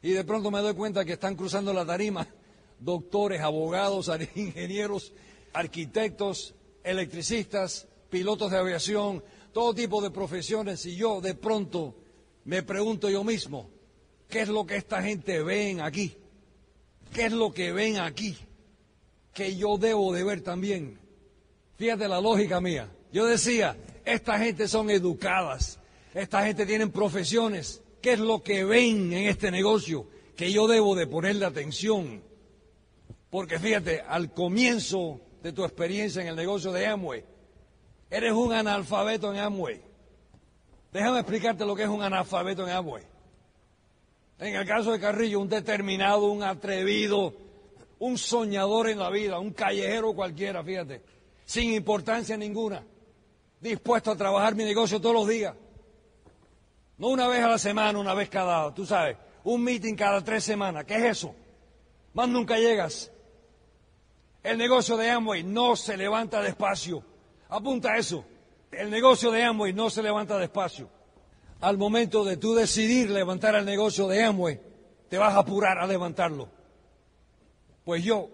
Y 0.02 0.12
de 0.12 0.26
pronto 0.26 0.52
me 0.52 0.60
doy 0.60 0.74
cuenta 0.74 1.06
que 1.06 1.14
están 1.14 1.36
cruzando 1.38 1.72
la 1.72 1.86
tarima 1.86 2.28
doctores, 2.82 3.40
abogados, 3.40 4.12
ingenieros, 4.36 5.14
arquitectos, 5.54 6.56
electricistas, 6.84 7.88
pilotos 8.10 8.52
de 8.52 8.58
aviación, 8.58 9.24
todo 9.54 9.74
tipo 9.74 10.02
de 10.02 10.12
profesiones. 10.12 10.86
Y 10.86 10.96
yo 10.96 11.22
de 11.22 11.36
pronto 11.36 11.96
me 12.46 12.64
pregunto 12.64 13.10
yo 13.10 13.24
mismo, 13.24 13.70
¿qué 14.30 14.42
es 14.42 14.50
lo 14.50 14.66
que 14.66 14.78
esta 14.78 15.02
gente 15.02 15.42
ven 15.44 15.82
aquí? 15.82 16.16
¿Qué 17.14 17.26
es 17.26 17.32
lo 17.34 17.54
que 17.54 17.72
ven 17.72 18.00
aquí? 18.00 18.38
Que 19.34 19.56
yo 19.56 19.78
debo 19.78 20.14
de 20.14 20.24
ver 20.24 20.42
también. 20.42 21.00
Fíjate 21.78 22.08
la 22.08 22.22
lógica 22.22 22.62
mía. 22.62 22.90
Yo 23.12 23.26
decía, 23.26 23.78
esta 24.06 24.40
gente 24.40 24.68
son 24.68 24.90
educadas, 24.90 25.80
esta 26.14 26.46
gente 26.46 26.66
tienen 26.66 26.92
profesiones. 26.92 27.82
¿Qué 28.02 28.14
es 28.14 28.20
lo 28.20 28.42
que 28.42 28.64
ven 28.64 29.14
en 29.14 29.28
este 29.28 29.52
negocio 29.52 30.08
que 30.36 30.52
yo 30.52 30.68
debo 30.68 30.96
de 30.96 31.08
ponerle 31.08 31.46
atención? 31.46 32.24
Porque 33.30 33.60
fíjate, 33.60 34.02
al 34.02 34.34
comienzo 34.34 35.22
de 35.44 35.54
tu 35.54 35.64
experiencia 35.64 36.22
en 36.22 36.30
el 36.30 36.36
negocio 36.36 36.72
de 36.72 36.88
Amway, 36.88 37.24
eres 38.12 38.34
un 38.34 38.52
analfabeto 38.54 39.34
en 39.34 39.40
Amway. 39.40 39.82
Déjame 40.92 41.20
explicarte 41.20 41.66
lo 41.66 41.76
que 41.76 41.84
es 41.84 41.90
un 41.90 42.04
analfabeto 42.04 42.68
en 42.68 42.74
Amway. 42.74 43.04
En 44.38 44.56
el 44.56 44.68
caso 44.68 44.92
de 44.92 45.00
Carrillo, 45.00 45.40
un 45.40 45.48
determinado, 45.48 46.26
un 46.26 46.44
atrevido, 46.44 47.34
un 48.00 48.18
soñador 48.18 48.90
en 48.90 49.00
la 49.00 49.10
vida, 49.10 49.40
un 49.40 49.54
callejero 49.54 50.14
cualquiera, 50.14 50.64
fíjate, 50.64 51.02
sin 51.46 51.74
importancia 51.74 52.36
ninguna, 52.36 52.84
dispuesto 53.62 54.12
a 54.12 54.16
trabajar 54.18 54.56
mi 54.56 54.66
negocio 54.66 55.00
todos 55.00 55.16
los 55.16 55.28
días. 55.28 55.56
No 56.98 57.08
una 57.10 57.28
vez 57.28 57.42
a 57.44 57.48
la 57.48 57.58
semana, 57.58 57.98
una 57.98 58.14
vez 58.14 58.30
cada, 58.30 58.74
tú 58.74 58.86
sabes, 58.86 59.16
un 59.44 59.64
meeting 59.64 59.96
cada 59.96 60.24
tres 60.24 60.44
semanas. 60.44 60.84
¿Qué 60.86 60.96
es 60.96 61.04
eso? 61.18 61.34
Más 62.14 62.28
nunca 62.28 62.58
llegas. 62.58 63.12
El 64.44 64.58
negocio 64.58 64.98
de 64.98 65.10
Amway 65.10 65.44
no 65.44 65.76
se 65.76 65.96
levanta 65.96 66.42
despacio. 66.42 67.04
Apunta 67.52 67.98
eso. 67.98 68.24
El 68.72 68.90
negocio 68.90 69.30
de 69.30 69.44
Amway 69.44 69.74
no 69.74 69.90
se 69.90 70.02
levanta 70.02 70.38
despacio. 70.38 70.90
Al 71.60 71.78
momento 71.78 72.24
de 72.24 72.38
tú 72.38 72.56
decidir 72.56 73.10
levantar 73.12 73.56
el 73.56 73.66
negocio 73.66 74.08
de 74.08 74.24
Amway, 74.24 74.60
te 75.10 75.18
vas 75.18 75.36
a 75.36 75.40
apurar 75.40 75.78
a 75.78 75.86
levantarlo. 75.86 76.48
Pues 77.84 78.04
yo 78.06 78.30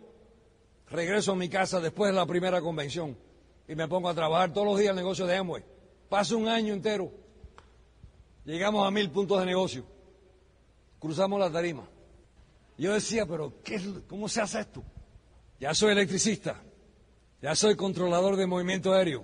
regreso 0.91 1.31
a 1.31 1.35
mi 1.35 1.49
casa 1.49 1.79
después 1.79 2.11
de 2.11 2.15
la 2.15 2.27
primera 2.27 2.61
convención 2.61 3.17
y 3.67 3.73
me 3.73 3.87
pongo 3.87 4.07
a 4.07 4.13
trabajar 4.13 4.53
todos 4.53 4.67
los 4.67 4.77
días 4.77 4.91
el 4.91 4.97
negocio 4.97 5.25
de 5.25 5.35
Amway. 5.35 5.63
Paso 6.09 6.37
un 6.37 6.47
año 6.47 6.75
entero. 6.75 7.11
Llegamos 8.45 8.87
a 8.87 8.91
mil 8.91 9.09
puntos 9.09 9.39
de 9.39 9.47
negocio. 9.47 9.83
Cruzamos 10.99 11.39
la 11.39 11.51
tarima. 11.51 11.87
Yo 12.77 12.93
decía, 12.93 13.25
pero 13.25 13.51
¿qué, 13.63 13.81
¿cómo 14.07 14.29
se 14.29 14.41
hace 14.41 14.59
esto? 14.59 14.83
Ya 15.59 15.73
soy 15.73 15.93
electricista, 15.93 16.61
ya 17.41 17.55
soy 17.55 17.75
controlador 17.75 18.35
de 18.35 18.47
movimiento 18.47 18.93
aéreo, 18.93 19.23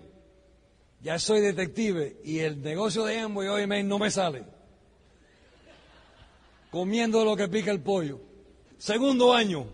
ya 1.01 1.19
soy 1.19 1.41
detective 1.41 2.17
y 2.23 2.39
el 2.39 2.61
negocio 2.61 3.03
de 3.05 3.19
Amway 3.19 3.47
hoy 3.47 3.83
no 3.83 3.99
me 3.99 4.09
sale. 4.09 4.45
Comiendo 6.71 7.23
lo 7.23 7.35
que 7.35 7.47
pica 7.47 7.71
el 7.71 7.81
pollo. 7.81 8.19
Segundo 8.77 9.33
año. 9.33 9.67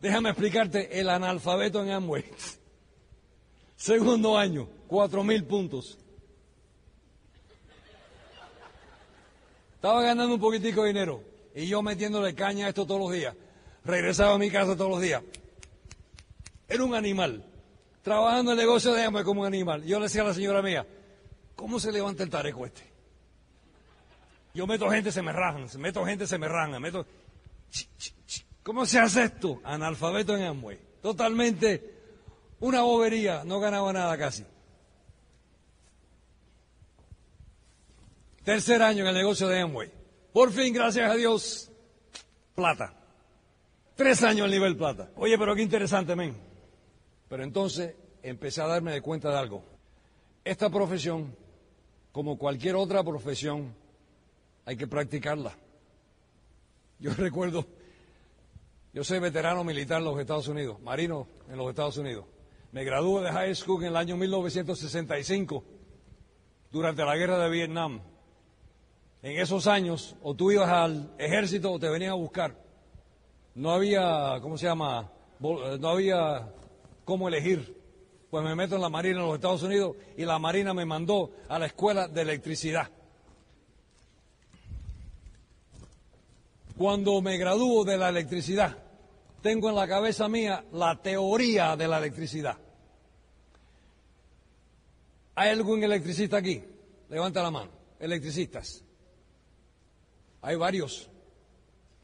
Déjame 0.00 0.28
explicarte 0.30 1.00
el 1.00 1.08
analfabeto 1.08 1.82
en 1.82 1.90
Amway. 1.90 2.24
Segundo 3.76 4.36
año, 4.36 4.68
cuatro 4.86 5.24
mil 5.24 5.44
puntos. 5.44 5.98
Estaba 9.76 10.02
ganando 10.02 10.34
un 10.34 10.40
poquitico 10.40 10.82
de 10.82 10.88
dinero 10.88 11.22
y 11.54 11.66
yo 11.66 11.82
metiéndole 11.82 12.34
caña 12.34 12.66
a 12.66 12.68
esto 12.70 12.86
todos 12.86 13.00
los 13.00 13.12
días 13.12 13.34
regresaba 13.84 14.34
a 14.34 14.38
mi 14.38 14.50
casa 14.50 14.76
todos 14.76 14.90
los 14.90 15.00
días. 15.00 15.22
Era 16.74 16.82
un 16.82 16.94
animal, 16.96 17.44
trabajando 18.02 18.50
en 18.50 18.58
el 18.58 18.66
negocio 18.66 18.92
de 18.92 19.04
hambre 19.04 19.22
como 19.22 19.42
un 19.42 19.46
animal. 19.46 19.84
Yo 19.84 20.00
le 20.00 20.06
decía 20.06 20.22
a 20.22 20.24
la 20.24 20.34
señora 20.34 20.60
mía, 20.60 20.84
¿cómo 21.54 21.78
se 21.78 21.92
levanta 21.92 22.24
el 22.24 22.30
tareco 22.30 22.66
este? 22.66 22.82
Yo 24.54 24.66
meto 24.66 24.90
gente, 24.90 25.12
se 25.12 25.22
me 25.22 25.30
rajan, 25.30 25.68
meto 25.78 26.04
gente, 26.04 26.26
se 26.26 26.36
me 26.36 26.48
rajan, 26.48 26.82
meto... 26.82 27.06
¿Cómo 28.64 28.86
se 28.86 28.98
hace 28.98 29.22
esto? 29.22 29.60
Analfabeto 29.62 30.36
en 30.36 30.42
Amway. 30.42 30.80
Totalmente 31.00 31.94
una 32.58 32.82
bobería, 32.82 33.44
no 33.44 33.60
ganaba 33.60 33.92
nada 33.92 34.18
casi. 34.18 34.44
Tercer 38.42 38.82
año 38.82 39.04
en 39.04 39.10
el 39.10 39.14
negocio 39.14 39.46
de 39.46 39.60
Amway. 39.60 39.92
Por 40.32 40.50
fin, 40.50 40.74
gracias 40.74 41.08
a 41.08 41.14
Dios, 41.14 41.70
plata. 42.56 42.94
Tres 43.94 44.24
años 44.24 44.46
al 44.46 44.50
nivel 44.50 44.76
plata. 44.76 45.12
Oye, 45.14 45.38
pero 45.38 45.54
qué 45.54 45.62
interesante, 45.62 46.16
men. 46.16 46.53
Pero 47.28 47.42
entonces 47.42 47.94
empecé 48.22 48.62
a 48.62 48.66
darme 48.66 48.92
de 48.92 49.00
cuenta 49.00 49.30
de 49.30 49.38
algo. 49.38 49.62
Esta 50.44 50.70
profesión, 50.70 51.34
como 52.12 52.38
cualquier 52.38 52.76
otra 52.76 53.02
profesión, 53.02 53.74
hay 54.64 54.76
que 54.76 54.86
practicarla. 54.86 55.56
Yo 56.98 57.12
recuerdo, 57.16 57.66
yo 58.92 59.04
soy 59.04 59.18
veterano 59.18 59.64
militar 59.64 59.98
en 59.98 60.04
los 60.04 60.18
Estados 60.18 60.48
Unidos, 60.48 60.80
marino 60.80 61.26
en 61.50 61.56
los 61.56 61.68
Estados 61.70 61.96
Unidos. 61.96 62.26
Me 62.72 62.84
gradué 62.84 63.22
de 63.22 63.32
high 63.32 63.54
school 63.54 63.82
en 63.82 63.88
el 63.90 63.96
año 63.96 64.16
1965, 64.16 65.64
durante 66.70 67.04
la 67.04 67.16
guerra 67.16 67.38
de 67.38 67.50
Vietnam. 67.50 68.00
En 69.22 69.40
esos 69.40 69.66
años, 69.66 70.16
o 70.22 70.34
tú 70.34 70.50
ibas 70.50 70.68
al 70.68 71.14
ejército 71.18 71.72
o 71.72 71.78
te 71.78 71.88
venían 71.88 72.10
a 72.10 72.14
buscar 72.14 72.64
no 73.54 73.70
había, 73.70 74.38
¿cómo 74.42 74.58
se 74.58 74.66
llama? 74.66 75.10
Eh, 75.40 75.78
no 75.80 75.88
había 75.88 76.48
cómo 77.04 77.28
elegir. 77.28 77.82
Pues 78.30 78.44
me 78.44 78.54
meto 78.54 78.74
en 78.74 78.80
la 78.80 78.88
Marina 78.88 79.20
en 79.20 79.26
los 79.26 79.34
Estados 79.36 79.62
Unidos 79.62 79.96
y 80.16 80.24
la 80.24 80.38
Marina 80.38 80.74
me 80.74 80.84
mandó 80.84 81.30
a 81.48 81.58
la 81.58 81.66
escuela 81.66 82.08
de 82.08 82.22
electricidad. 82.22 82.90
Cuando 86.76 87.22
me 87.22 87.38
gradúo 87.38 87.84
de 87.84 87.96
la 87.96 88.08
electricidad, 88.08 88.76
tengo 89.40 89.68
en 89.68 89.76
la 89.76 89.86
cabeza 89.86 90.28
mía 90.28 90.64
la 90.72 91.00
teoría 91.00 91.76
de 91.76 91.86
la 91.86 91.98
electricidad. 91.98 92.58
¿Hay 95.36 95.50
algún 95.50 95.84
electricista 95.84 96.38
aquí? 96.38 96.60
Levanta 97.08 97.42
la 97.42 97.50
mano. 97.50 97.70
Electricistas. 98.00 98.82
Hay 100.42 100.56
varios. 100.56 101.08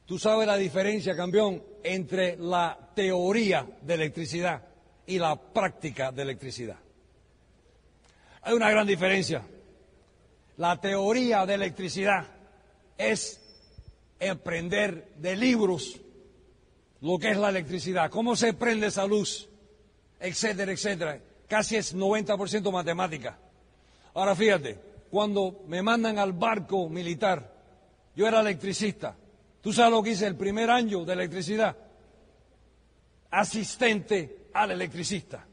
Tú 0.06 0.18
sabes 0.18 0.46
la 0.46 0.56
diferencia, 0.56 1.16
campeón, 1.16 1.62
entre 1.82 2.36
la 2.36 2.92
teoría 2.94 3.66
de 3.82 3.94
electricidad 3.94 4.69
y 5.10 5.18
la 5.18 5.34
práctica 5.34 6.12
de 6.12 6.22
electricidad. 6.22 6.76
Hay 8.42 8.54
una 8.54 8.70
gran 8.70 8.86
diferencia. 8.86 9.42
La 10.56 10.80
teoría 10.80 11.44
de 11.46 11.54
electricidad 11.54 12.26
es 12.96 13.40
aprender 14.20 15.12
de 15.16 15.34
libros 15.34 16.00
lo 17.00 17.18
que 17.18 17.30
es 17.30 17.36
la 17.36 17.48
electricidad, 17.48 18.08
cómo 18.08 18.36
se 18.36 18.52
prende 18.52 18.86
esa 18.86 19.04
luz, 19.04 19.48
etcétera, 20.20 20.70
etcétera. 20.70 21.20
Casi 21.48 21.74
es 21.74 21.96
90% 21.96 22.70
matemática. 22.70 23.36
Ahora 24.14 24.36
fíjate, 24.36 24.78
cuando 25.10 25.64
me 25.66 25.82
mandan 25.82 26.20
al 26.20 26.34
barco 26.34 26.88
militar, 26.88 27.52
yo 28.14 28.28
era 28.28 28.42
electricista. 28.42 29.16
¿Tú 29.60 29.72
sabes 29.72 29.90
lo 29.90 30.04
que 30.04 30.10
hice 30.10 30.28
el 30.28 30.36
primer 30.36 30.70
año 30.70 31.04
de 31.04 31.14
electricidad? 31.14 31.76
Asistente 33.30 34.39
al 34.52 34.70
electricista. 34.72 35.46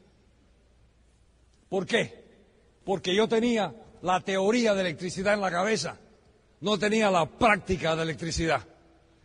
¿Por 1.68 1.86
qué? 1.86 2.24
Porque 2.84 3.14
yo 3.14 3.28
tenía 3.28 3.74
la 4.02 4.20
teoría 4.20 4.74
de 4.74 4.80
electricidad 4.80 5.34
en 5.34 5.40
la 5.40 5.50
cabeza, 5.50 5.98
no 6.60 6.78
tenía 6.78 7.10
la 7.10 7.26
práctica 7.26 7.94
de 7.94 8.02
electricidad. 8.02 8.66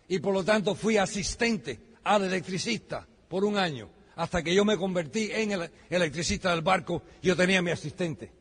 Y 0.08 0.20
por 0.20 0.34
lo 0.34 0.44
tanto 0.44 0.76
fui 0.76 0.98
asistente 0.98 1.80
al 2.04 2.24
electricista 2.26 3.08
por 3.28 3.46
un 3.46 3.58
año, 3.58 3.90
hasta 4.16 4.44
que 4.44 4.54
yo 4.54 4.66
me 4.66 4.78
convertí 4.78 5.30
en 5.32 5.54
el 5.54 5.72
electricista 5.90 6.52
del 6.52 6.62
barco, 6.62 7.02
yo 7.22 7.36
tenía 7.36 7.62
mi 7.62 7.72
asistente. 7.72 8.32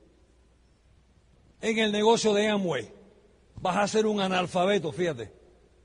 En 1.61 1.79
el 1.79 1.93
negocio 1.93 2.35
de 2.35 2.49
Amway 2.49 2.93
vas 3.61 3.77
a 3.77 3.89
ser 3.89 4.07
un 4.07 4.21
analfabeto, 4.21 4.93
fíjate, 4.93 5.33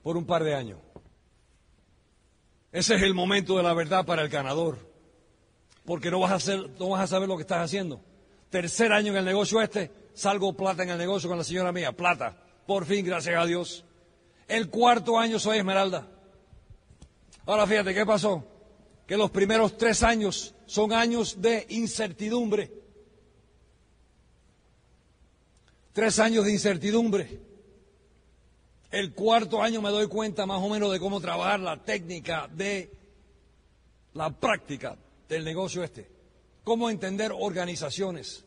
por 0.01 0.17
un 0.17 0.25
par 0.25 0.43
de 0.43 0.55
años. 0.55 0.79
Ese 2.71 2.95
es 2.95 3.03
el 3.03 3.13
momento 3.13 3.55
de 3.57 3.63
la 3.63 3.73
verdad 3.73 4.05
para 4.05 4.23
el 4.23 4.29
ganador, 4.29 4.86
porque 5.87 6.11
no 6.11 6.19
vas 6.19 6.49
a, 6.49 6.55
no 6.57 6.89
vas 6.89 7.03
a 7.03 7.07
saber 7.07 7.29
lo 7.29 7.37
que 7.37 7.43
estás 7.43 7.63
haciendo. 7.63 8.01
Tercer 8.49 8.91
año 8.91 9.13
en 9.13 9.19
el 9.19 9.25
negocio 9.25 9.61
este, 9.61 9.89
salgo 10.13 10.51
plata 10.51 10.83
en 10.83 10.89
el 10.89 10.97
negocio 10.97 11.29
con 11.29 11.37
la 11.37 11.45
señora 11.45 11.71
mía, 11.71 11.93
plata, 11.93 12.35
por 12.65 12.85
fin, 12.85 13.05
gracias 13.05 13.41
a 13.41 13.45
Dios. 13.45 13.85
El 14.49 14.69
cuarto 14.69 15.17
año 15.17 15.39
soy 15.39 15.59
Esmeralda. 15.59 16.05
Ahora 17.45 17.65
fíjate, 17.65 17.93
¿qué 17.93 18.05
pasó? 18.05 18.45
Que 19.07 19.15
los 19.15 19.31
primeros 19.31 19.77
tres 19.77 20.03
años 20.03 20.53
son 20.65 20.91
años 20.91 21.41
de 21.41 21.65
incertidumbre. 21.69 22.69
Tres 25.93 26.19
años 26.19 26.43
de 26.43 26.51
incertidumbre. 26.51 27.39
El 28.91 29.13
cuarto 29.13 29.63
año 29.63 29.81
me 29.81 29.89
doy 29.89 30.07
cuenta 30.07 30.45
más 30.45 30.61
o 30.61 30.67
menos 30.67 30.91
de 30.91 30.99
cómo 30.99 31.21
trabajar 31.21 31.61
la 31.61 31.81
técnica 31.81 32.49
de 32.51 32.91
la 34.15 34.29
práctica 34.31 34.97
del 35.27 35.43
negocio 35.43 35.83
este. 35.83 36.09
Cómo 36.63 36.89
entender 36.89 37.31
organizaciones. 37.33 38.45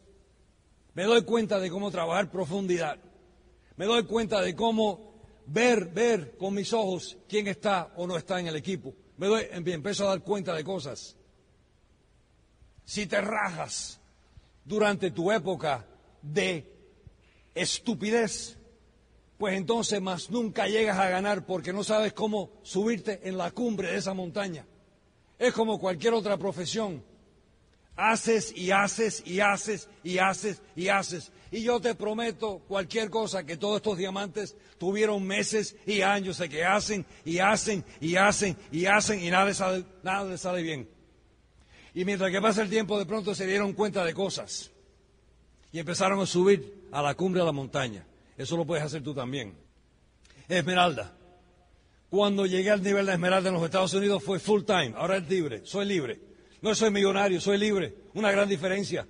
Me 0.95 1.05
doy 1.05 1.23
cuenta 1.23 1.59
de 1.59 1.71
cómo 1.71 1.91
trabajar 1.91 2.31
profundidad. 2.31 2.99
Me 3.77 3.87
doy 3.87 4.05
cuenta 4.05 4.41
de 4.41 4.55
cómo 4.55 5.15
ver, 5.47 5.87
ver 5.87 6.37
con 6.37 6.55
mis 6.55 6.73
ojos 6.73 7.17
quién 7.29 7.49
está 7.49 7.93
o 7.97 8.07
no 8.07 8.17
está 8.17 8.41
en 8.41 8.47
el 8.47 8.57
equipo. 8.57 8.95
Me 9.17 9.27
doy, 9.27 9.47
empiezo 9.51 10.05
a 10.05 10.11
dar 10.11 10.23
cuenta 10.23 10.55
de 10.55 10.65
cosas. 10.65 11.17
Si 12.85 13.07
te 13.07 13.21
rajas 13.21 14.01
durante 14.65 15.11
tu 15.11 15.31
época 15.31 15.87
de 16.23 16.67
estupidez, 17.55 18.59
pues 19.39 19.57
entonces 19.57 20.01
más 20.01 20.31
nunca 20.31 20.67
llegas 20.67 20.99
a 20.99 21.09
ganar 21.09 21.47
porque 21.47 21.73
no 21.73 21.85
sabes 21.85 22.13
cómo 22.13 22.51
subirte 22.63 23.21
en 23.29 23.39
la 23.39 23.51
cumbre 23.51 23.93
de 23.93 23.99
esa 23.99 24.13
montaña. 24.13 24.67
Es 25.41 25.55
como 25.55 25.81
cualquier 25.81 26.13
otra 26.13 26.37
profesión. 26.37 27.03
Haces 27.97 28.53
y 28.55 28.71
haces 28.71 29.23
y 29.27 29.41
haces 29.41 29.89
y 30.05 30.19
haces 30.19 30.63
y 30.77 30.89
haces. 30.89 31.33
Y 31.51 31.63
yo 31.63 31.81
te 31.81 31.95
prometo 31.95 32.59
cualquier 32.69 33.09
cosa 33.09 33.45
que 33.45 33.57
todos 33.57 33.77
estos 33.77 33.97
diamantes 33.97 34.55
tuvieron 34.79 35.27
meses 35.27 35.77
y 35.87 36.03
años 36.03 36.37
de 36.39 36.49
que 36.51 36.63
hacen 36.63 37.07
y 37.25 37.39
hacen 37.39 37.83
y 38.03 38.17
hacen 38.17 38.57
y 38.71 38.85
hacen 38.85 39.25
y 39.25 39.31
nada 39.31 39.47
les 39.47 39.57
sale, 39.57 39.85
nada 40.03 40.37
sale 40.37 40.63
bien. 40.63 40.89
Y 41.95 42.05
mientras 42.05 42.31
que 42.31 42.41
pasa 42.41 42.61
el 42.61 42.69
tiempo 42.69 42.99
de 42.99 43.07
pronto 43.07 43.35
se 43.35 43.47
dieron 43.47 43.73
cuenta 43.73 44.05
de 44.05 44.13
cosas 44.13 44.71
y 45.73 45.79
empezaron 45.79 46.21
a 46.21 46.27
subir 46.27 46.87
a 46.93 47.01
la 47.01 47.15
cumbre 47.15 47.41
de 47.41 47.47
la 47.47 47.53
montaña. 47.53 48.07
Eso 48.37 48.59
lo 48.59 48.67
puedes 48.67 48.85
hacer 48.85 49.03
tú 49.03 49.15
también. 49.15 49.55
Esmeralda. 50.49 51.17
Cuando 52.11 52.45
llegué 52.45 52.71
al 52.71 52.83
nivel 52.83 53.07
de 53.07 53.13
Esmeralda 53.13 53.51
en 53.51 53.55
los 53.55 53.65
Estados 53.65 53.95
Unidos 53.95 54.23
fue 54.23 54.41
full 54.41 54.65
time. 54.65 54.95
Ahora 54.97 55.19
es 55.19 55.29
libre. 55.29 55.63
Soy 55.65 55.87
libre. 55.87 56.21
No 56.61 56.75
soy 56.75 56.91
millonario, 56.91 57.41
soy 57.41 57.57
libre. 57.57 57.95
Una 58.15 58.33
gran 58.33 58.49
diferencia. 58.49 59.07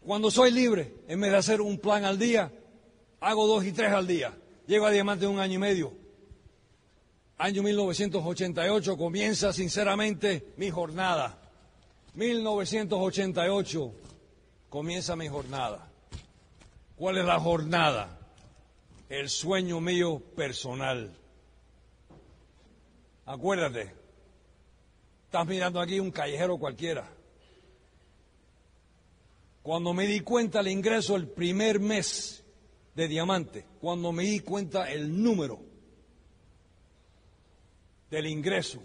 Cuando 0.00 0.30
soy 0.30 0.52
libre, 0.52 0.94
en 1.06 1.20
vez 1.20 1.32
de 1.32 1.36
hacer 1.36 1.60
un 1.60 1.78
plan 1.78 2.04
al 2.04 2.18
día, 2.18 2.50
hago 3.20 3.46
dos 3.46 3.64
y 3.64 3.72
tres 3.72 3.92
al 3.92 4.06
día. 4.06 4.34
Llego 4.66 4.86
a 4.86 4.90
diamante 4.90 5.26
un 5.26 5.38
año 5.38 5.54
y 5.54 5.58
medio. 5.58 5.92
Año 7.36 7.62
1988 7.62 8.96
comienza 8.96 9.52
sinceramente 9.52 10.54
mi 10.56 10.70
jornada. 10.70 11.38
1988 12.14 13.92
comienza 14.70 15.14
mi 15.14 15.28
jornada. 15.28 15.90
¿Cuál 16.96 17.18
es 17.18 17.26
la 17.26 17.38
jornada? 17.38 18.18
El 19.10 19.28
sueño 19.28 19.80
mío 19.80 20.22
personal. 20.34 21.12
Acuérdate, 23.26 23.92
estás 25.24 25.46
mirando 25.48 25.80
aquí 25.80 25.98
un 25.98 26.12
callejero 26.12 26.58
cualquiera. 26.58 27.12
Cuando 29.62 29.92
me 29.92 30.06
di 30.06 30.20
cuenta 30.20 30.60
el 30.60 30.68
ingreso 30.68 31.16
el 31.16 31.26
primer 31.26 31.80
mes 31.80 32.44
de 32.94 33.08
diamante, 33.08 33.66
cuando 33.80 34.12
me 34.12 34.22
di 34.22 34.38
cuenta 34.40 34.92
el 34.92 35.20
número 35.20 35.58
del 38.10 38.28
ingreso, 38.28 38.80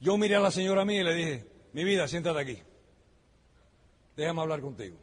yo 0.00 0.18
miré 0.18 0.36
a 0.36 0.40
la 0.40 0.50
señora 0.50 0.84
mía 0.84 1.00
y 1.00 1.04
le 1.04 1.14
dije, 1.14 1.46
mi 1.72 1.82
vida, 1.82 2.06
siéntate 2.06 2.40
aquí, 2.40 2.58
déjame 4.18 4.42
hablar 4.42 4.60
contigo. 4.60 4.98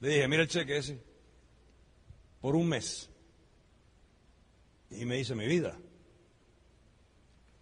Le 0.00 0.08
dije, 0.08 0.26
mira 0.26 0.42
el 0.42 0.48
cheque 0.48 0.78
ese, 0.78 1.02
por 2.40 2.56
un 2.56 2.66
mes. 2.66 3.10
Y 4.90 5.04
me 5.04 5.16
dice, 5.16 5.34
mi 5.34 5.46
vida, 5.46 5.78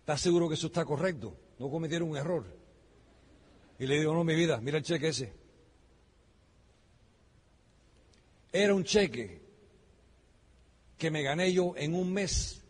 ¿estás 0.01 0.21
seguro 0.21 0.49
que 0.49 0.55
eso 0.55 0.69
está 0.69 0.85
correcto? 0.85 1.37
No 1.59 1.71
cometieron 1.71 2.11
un 2.11 2.17
error. 2.17 2.45
Y 3.79 3.87
le 3.87 3.99
digo, 3.99 4.15
no, 4.15 4.25
mi 4.25 4.35
vida, 4.35 4.61
mira 4.61 4.79
el 4.79 4.85
cheque 4.85 5.09
ese. 5.09 5.33
Era 8.53 8.75
un 8.75 8.85
cheque 8.85 9.43
que 10.97 11.11
me 11.11 11.23
gané 11.23 11.53
yo 11.53 11.75
en 11.77 11.95
un 11.95 12.13
mes, 12.13 12.63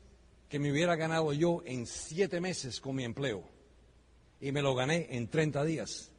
que 0.48 0.58
me 0.58 0.72
hubiera 0.72 0.96
ganado 0.96 1.32
yo 1.32 1.62
en 1.64 1.86
siete 1.86 2.40
meses 2.40 2.80
con 2.80 2.96
mi 2.96 3.04
empleo. 3.04 3.44
Y 4.40 4.52
me 4.52 4.62
lo 4.62 4.74
gané 4.74 5.06
en 5.10 5.28
30 5.28 5.64
días. 5.64 6.10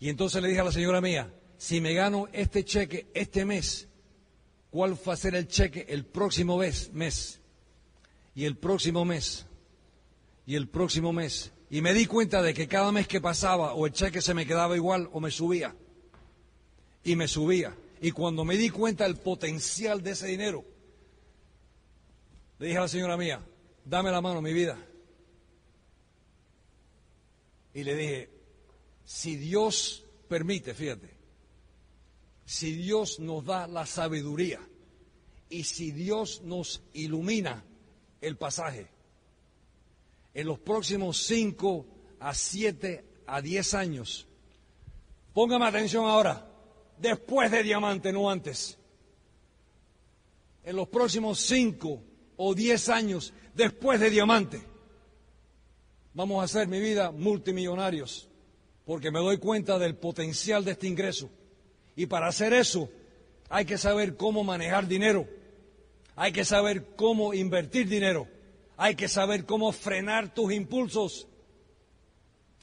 Y 0.00 0.08
entonces 0.08 0.42
le 0.42 0.48
dije 0.48 0.60
a 0.60 0.64
la 0.64 0.72
señora 0.72 1.00
mía, 1.00 1.32
si 1.56 1.80
me 1.80 1.94
gano 1.94 2.28
este 2.32 2.64
cheque 2.64 3.08
este 3.14 3.44
mes, 3.44 3.88
¿cuál 4.70 4.96
va 5.08 5.12
a 5.12 5.16
ser 5.16 5.34
el 5.34 5.48
cheque 5.48 5.86
el 5.88 6.04
próximo 6.04 6.58
mes? 6.58 6.92
mes? 6.92 7.40
Y 8.34 8.44
el 8.44 8.56
próximo 8.56 9.04
mes. 9.04 9.46
Y 10.46 10.54
el 10.54 10.68
próximo 10.68 11.12
mes. 11.12 11.52
Y 11.70 11.82
me 11.82 11.92
di 11.92 12.06
cuenta 12.06 12.42
de 12.42 12.54
que 12.54 12.68
cada 12.68 12.92
mes 12.92 13.06
que 13.06 13.20
pasaba 13.20 13.74
o 13.74 13.86
el 13.86 13.92
cheque 13.92 14.22
se 14.22 14.34
me 14.34 14.46
quedaba 14.46 14.76
igual 14.76 15.08
o 15.12 15.20
me 15.20 15.30
subía. 15.30 15.74
Y 17.04 17.16
me 17.16 17.28
subía. 17.28 17.76
Y 18.00 18.12
cuando 18.12 18.44
me 18.44 18.56
di 18.56 18.70
cuenta 18.70 19.04
del 19.04 19.16
potencial 19.16 20.02
de 20.02 20.12
ese 20.12 20.28
dinero, 20.28 20.64
le 22.58 22.66
dije 22.66 22.78
a 22.78 22.82
la 22.82 22.88
señora 22.88 23.16
mía, 23.16 23.44
dame 23.84 24.10
la 24.10 24.20
mano, 24.20 24.40
mi 24.40 24.52
vida. 24.52 24.78
Y 27.74 27.84
le 27.84 27.94
dije, 27.94 28.30
si 29.04 29.36
Dios 29.36 30.04
permite, 30.28 30.74
fíjate, 30.74 31.17
si 32.48 32.72
Dios 32.72 33.20
nos 33.20 33.44
da 33.44 33.66
la 33.66 33.84
sabiduría 33.84 34.58
y 35.50 35.64
si 35.64 35.92
Dios 35.92 36.40
nos 36.44 36.82
ilumina 36.94 37.62
el 38.22 38.38
pasaje, 38.38 38.88
en 40.32 40.46
los 40.46 40.58
próximos 40.58 41.18
cinco 41.18 41.84
a 42.18 42.32
siete 42.32 43.04
a 43.26 43.42
diez 43.42 43.74
años, 43.74 44.26
póngame 45.34 45.66
atención 45.66 46.06
ahora, 46.06 46.50
después 46.96 47.50
de 47.50 47.62
diamante, 47.62 48.14
no 48.14 48.30
antes, 48.30 48.78
en 50.64 50.74
los 50.74 50.88
próximos 50.88 51.40
cinco 51.40 52.02
o 52.38 52.54
diez 52.54 52.88
años, 52.88 53.34
después 53.54 54.00
de 54.00 54.08
diamante, 54.08 54.62
vamos 56.14 56.40
a 56.40 56.44
hacer 56.44 56.66
mi 56.66 56.80
vida 56.80 57.10
multimillonarios, 57.10 58.30
porque 58.86 59.10
me 59.10 59.18
doy 59.18 59.36
cuenta 59.36 59.78
del 59.78 59.96
potencial 59.96 60.64
de 60.64 60.70
este 60.70 60.86
ingreso 60.86 61.28
y 61.98 62.06
para 62.06 62.28
hacer 62.28 62.52
eso 62.52 62.88
hay 63.50 63.64
que 63.64 63.76
saber 63.76 64.16
cómo 64.16 64.44
manejar 64.44 64.86
dinero, 64.86 65.26
hay 66.14 66.30
que 66.30 66.44
saber 66.44 66.94
cómo 66.94 67.34
invertir 67.34 67.88
dinero, 67.88 68.28
hay 68.76 68.94
que 68.94 69.08
saber 69.08 69.44
cómo 69.44 69.72
frenar 69.72 70.32
tus 70.32 70.52
impulsos, 70.52 71.26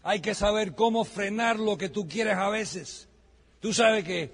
hay 0.04 0.22
que 0.22 0.34
saber 0.34 0.74
cómo 0.74 1.04
frenar 1.04 1.60
lo 1.60 1.78
que 1.78 1.90
tú 1.90 2.08
quieres 2.08 2.38
a 2.38 2.48
veces. 2.48 3.10
Tú 3.60 3.74
sabes 3.74 4.06
que 4.06 4.32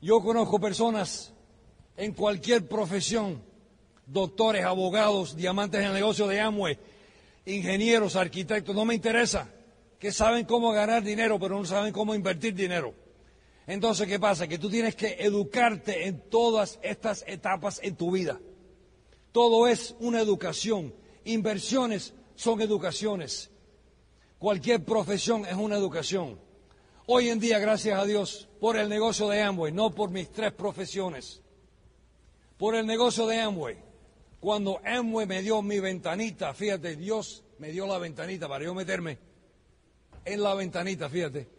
yo 0.00 0.20
conozco 0.20 0.60
personas 0.60 1.32
en 1.96 2.12
cualquier 2.12 2.68
profesión 2.68 3.42
doctores, 4.06 4.64
abogados, 4.64 5.34
diamantes 5.34 5.80
en 5.80 5.88
el 5.88 5.94
negocio 5.94 6.28
de 6.28 6.38
Amway, 6.38 6.78
ingenieros, 7.44 8.14
arquitectos, 8.14 8.72
no 8.72 8.84
me 8.84 8.94
interesa, 8.94 9.50
que 9.98 10.12
saben 10.12 10.44
cómo 10.44 10.70
ganar 10.70 11.02
dinero, 11.02 11.40
pero 11.40 11.58
no 11.58 11.64
saben 11.64 11.92
cómo 11.92 12.14
invertir 12.14 12.54
dinero. 12.54 12.94
Entonces, 13.68 14.08
¿qué 14.08 14.18
pasa? 14.18 14.48
Que 14.48 14.58
tú 14.58 14.70
tienes 14.70 14.96
que 14.96 15.18
educarte 15.20 16.06
en 16.06 16.30
todas 16.30 16.78
estas 16.82 17.22
etapas 17.28 17.78
en 17.82 17.96
tu 17.96 18.10
vida. 18.10 18.40
Todo 19.30 19.68
es 19.68 19.94
una 20.00 20.22
educación. 20.22 20.94
Inversiones 21.24 22.14
son 22.34 22.62
educaciones. 22.62 23.50
Cualquier 24.38 24.82
profesión 24.86 25.44
es 25.44 25.52
una 25.52 25.76
educación. 25.76 26.40
Hoy 27.04 27.28
en 27.28 27.40
día, 27.40 27.58
gracias 27.58 28.00
a 28.00 28.06
Dios, 28.06 28.48
por 28.58 28.78
el 28.78 28.88
negocio 28.88 29.28
de 29.28 29.42
Amway, 29.42 29.70
no 29.70 29.94
por 29.94 30.08
mis 30.08 30.30
tres 30.30 30.52
profesiones, 30.52 31.42
por 32.56 32.74
el 32.74 32.86
negocio 32.86 33.26
de 33.26 33.38
Amway. 33.38 33.76
Cuando 34.40 34.80
Amway 34.82 35.26
me 35.26 35.42
dio 35.42 35.60
mi 35.60 35.78
ventanita, 35.78 36.54
fíjate, 36.54 36.96
Dios 36.96 37.44
me 37.58 37.70
dio 37.70 37.86
la 37.86 37.98
ventanita 37.98 38.48
para 38.48 38.64
yo 38.64 38.74
meterme 38.74 39.18
en 40.24 40.42
la 40.42 40.54
ventanita, 40.54 41.10
fíjate, 41.10 41.57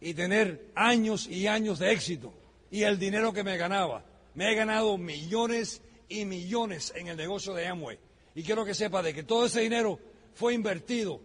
y 0.00 0.14
tener 0.14 0.70
años 0.74 1.26
y 1.26 1.46
años 1.46 1.78
de 1.78 1.92
éxito 1.92 2.32
y 2.70 2.82
el 2.82 2.98
dinero 2.98 3.32
que 3.32 3.44
me 3.44 3.56
ganaba. 3.56 4.04
Me 4.34 4.52
he 4.52 4.54
ganado 4.54 4.98
millones 4.98 5.80
y 6.08 6.24
millones 6.24 6.92
en 6.94 7.08
el 7.08 7.16
negocio 7.16 7.54
de 7.54 7.66
Amway. 7.66 7.98
Y 8.34 8.42
quiero 8.42 8.64
que 8.64 8.74
sepa 8.74 9.02
de 9.02 9.14
que 9.14 9.22
todo 9.22 9.46
ese 9.46 9.62
dinero 9.62 9.98
fue 10.34 10.52
invertido, 10.52 11.20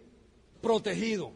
protegido, 0.62 1.32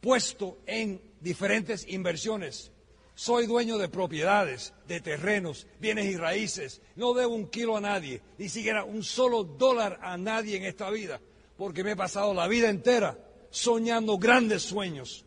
puesto 0.00 0.58
en 0.66 1.00
diferentes 1.20 1.86
inversiones. 1.88 2.70
Soy 3.16 3.46
dueño 3.46 3.78
de 3.78 3.88
propiedades, 3.88 4.74
de 4.86 5.00
terrenos, 5.00 5.66
bienes 5.80 6.06
y 6.06 6.16
raíces. 6.16 6.80
No 6.94 7.14
debo 7.14 7.34
un 7.34 7.48
kilo 7.48 7.76
a 7.76 7.80
nadie, 7.80 8.22
ni 8.38 8.48
siquiera 8.48 8.84
un 8.84 9.02
solo 9.02 9.42
dólar 9.42 9.98
a 10.02 10.16
nadie 10.16 10.56
en 10.56 10.64
esta 10.64 10.90
vida, 10.90 11.20
porque 11.56 11.82
me 11.82 11.92
he 11.92 11.96
pasado 11.96 12.32
la 12.32 12.46
vida 12.46 12.70
entera 12.70 13.18
soñando 13.50 14.18
grandes 14.18 14.62
sueños. 14.62 15.25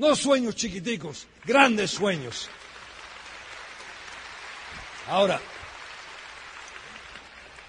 No 0.00 0.16
sueños 0.16 0.56
chiquiticos, 0.56 1.26
grandes 1.44 1.90
sueños. 1.90 2.48
Ahora, 5.06 5.38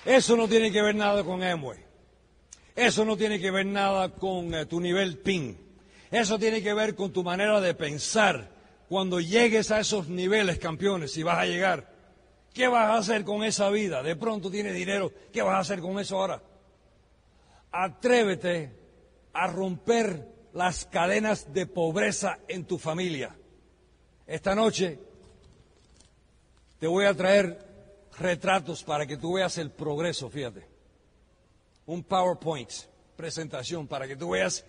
eso 0.06 0.38
no 0.38 0.48
tiene 0.48 0.72
que 0.72 0.82
ver 0.82 0.96
nada 0.96 1.26
con 1.26 1.44
Amway. 1.44 1.80
Eso 2.74 3.04
no 3.04 3.18
tiene 3.18 3.38
que 3.38 3.52
ver 3.52 3.66
nada 3.66 4.14
con 4.14 4.56
eh, 4.56 4.66
tu 4.66 4.80
nivel 4.80 5.18
PIN. 5.18 5.58
Eso 6.10 6.40
tiene 6.40 6.64
que 6.64 6.74
ver 6.74 6.96
con 6.96 7.12
tu 7.12 7.22
manera 7.22 7.60
de 7.60 7.74
pensar. 7.74 8.50
Cuando 8.88 9.20
llegues 9.20 9.70
a 9.70 9.82
esos 9.82 10.08
niveles, 10.08 10.58
campeones, 10.58 11.12
si 11.12 11.24
vas 11.24 11.38
a 11.38 11.46
llegar, 11.46 11.94
¿qué 12.54 12.70
vas 12.70 12.92
a 12.92 12.98
hacer 12.98 13.26
con 13.26 13.44
esa 13.44 13.70
vida? 13.72 14.02
De 14.04 14.16
pronto 14.16 14.50
tienes 14.50 14.74
dinero, 14.74 15.12
¿qué 15.34 15.42
vas 15.42 15.56
a 15.56 15.60
hacer 15.60 15.82
con 15.82 16.00
eso 16.00 16.18
ahora? 16.18 16.42
Atrévete 17.74 18.72
a 19.34 19.48
romper 19.48 20.31
las 20.54 20.86
cadenas 20.86 21.54
de 21.54 21.66
pobreza 21.66 22.40
en 22.48 22.66
tu 22.66 22.78
familia. 22.78 23.36
Esta 24.28 24.56
noche 24.56 25.00
te 26.80 26.88
voy 26.88 27.06
a 27.06 27.14
traer 27.14 27.58
retratos 28.18 28.84
para 28.84 29.06
que 29.06 29.18
tú 29.18 29.34
veas 29.34 29.58
el 29.58 29.72
progreso, 29.72 30.30
fíjate. 30.30 30.68
Un 31.86 32.04
PowerPoint, 32.04 32.70
presentación, 33.16 33.88
para 33.88 34.08
que 34.08 34.16
tú 34.16 34.32
veas 34.32 34.66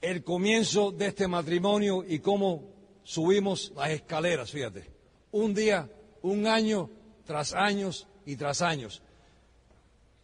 el 0.00 0.22
comienzo 0.22 0.92
de 0.92 1.06
este 1.06 1.26
matrimonio 1.26 2.04
y 2.06 2.20
cómo 2.20 2.62
subimos 3.02 3.72
las 3.76 3.90
escaleras, 3.90 4.50
fíjate. 4.50 4.90
Un 5.32 5.54
día, 5.54 5.90
un 6.22 6.46
año, 6.46 6.90
tras 7.24 7.54
años 7.54 8.06
y 8.24 8.36
tras 8.36 8.62
años. 8.62 9.02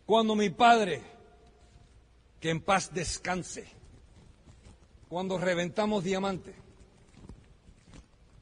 Cuando 0.07 0.35
mi 0.35 0.51
padre, 0.51 1.03
que 2.41 2.51
en 2.51 2.61
paz 2.61 2.93
descanse, 2.93 3.67
cuando 5.15 5.39
reventamos 5.39 6.03
diamante, 6.03 6.53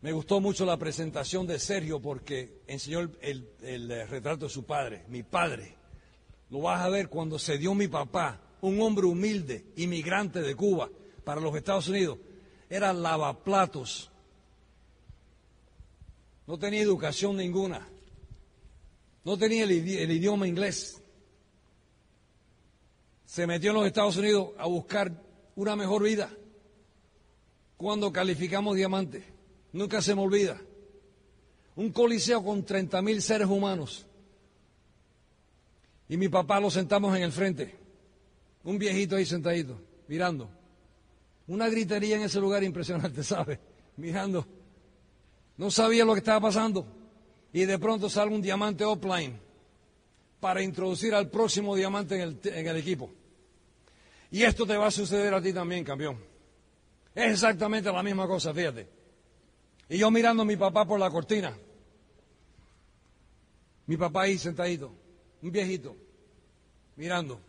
me 0.00 0.10
gustó 0.10 0.40
mucho 0.40 0.64
la 0.64 0.78
presentación 0.78 1.46
de 1.46 1.58
Sergio 1.58 2.00
porque 2.00 2.62
enseñó 2.66 3.00
el, 3.20 3.46
eh, 3.60 4.06
retrato 4.06 4.46
de 4.46 4.50
su 4.50 4.64
padre, 4.64 5.04
mi 5.08 5.22
padre. 5.22 5.74
Lo 6.48 6.62
vas 6.62 6.80
a 6.80 6.88
ver 6.88 7.10
cuando 7.10 7.38
se 7.38 7.58
dio 7.58 7.74
mi 7.74 7.88
papá, 7.88 8.40
un 8.62 8.80
hombre 8.80 9.04
humilde, 9.04 9.66
inmigrante 9.76 10.40
de 10.40 10.54
Cuba, 10.54 10.88
para 11.24 11.42
los 11.42 11.54
Estados 11.54 11.88
Unidos. 11.88 12.16
Era 12.70 12.94
lavaplatos. 12.94 14.10
No 16.46 16.58
tenía 16.58 16.80
educación 16.80 17.36
ninguna. 17.36 17.86
No 19.24 19.36
tenía 19.36 19.64
el, 19.64 19.72
el 19.72 20.10
idioma 20.10 20.48
inglés. 20.48 21.02
Se 23.26 23.46
metió 23.46 23.72
en 23.72 23.76
los 23.76 23.86
Estados 23.86 24.16
Unidos 24.16 24.52
a 24.56 24.66
buscar 24.66 25.12
una 25.54 25.76
mejor 25.76 26.04
vida. 26.04 26.30
Cuando 27.82 28.12
calificamos 28.12 28.76
diamante 28.76 29.24
Nunca 29.72 30.00
se 30.00 30.14
me 30.14 30.20
olvida. 30.20 30.60
Un 31.74 31.90
coliseo 31.90 32.44
con 32.44 32.62
30 32.62 33.00
mil 33.00 33.20
seres 33.22 33.48
humanos. 33.48 34.06
Y 36.08 36.18
mi 36.18 36.28
papá 36.28 36.60
lo 36.60 36.70
sentamos 36.70 37.16
en 37.16 37.22
el 37.22 37.32
frente. 37.32 37.74
Un 38.64 38.78
viejito 38.78 39.16
ahí 39.16 39.24
sentadito, 39.24 39.80
mirando. 40.08 40.50
Una 41.46 41.70
gritería 41.70 42.16
en 42.16 42.22
ese 42.22 42.38
lugar 42.38 42.62
impresionante, 42.62 43.24
¿sabe? 43.24 43.58
Mirando. 43.96 44.46
No 45.56 45.70
sabía 45.70 46.04
lo 46.04 46.12
que 46.12 46.18
estaba 46.18 46.40
pasando. 46.40 46.86
Y 47.50 47.64
de 47.64 47.78
pronto 47.78 48.10
sale 48.10 48.30
un 48.30 48.42
diamante 48.42 48.84
offline 48.84 49.40
para 50.38 50.62
introducir 50.62 51.14
al 51.14 51.30
próximo 51.30 51.74
diamante 51.74 52.16
en 52.16 52.20
el, 52.20 52.40
en 52.44 52.66
el 52.66 52.76
equipo. 52.76 53.10
Y 54.30 54.42
esto 54.42 54.66
te 54.66 54.76
va 54.76 54.88
a 54.88 54.90
suceder 54.90 55.32
a 55.32 55.40
ti 55.40 55.54
también, 55.54 55.82
campeón. 55.82 56.31
Es 57.14 57.32
exactamente 57.32 57.92
la 57.92 58.02
misma 58.02 58.26
cosa, 58.26 58.54
fíjate. 58.54 58.88
Y 59.88 59.98
yo 59.98 60.10
mirando 60.10 60.42
a 60.42 60.46
mi 60.46 60.56
papá 60.56 60.86
por 60.86 60.98
la 60.98 61.10
cortina. 61.10 61.56
Mi 63.86 63.96
papá 63.96 64.22
ahí 64.22 64.38
sentadito, 64.38 64.92
un 65.42 65.50
viejito, 65.50 65.96
mirando. 66.96 67.40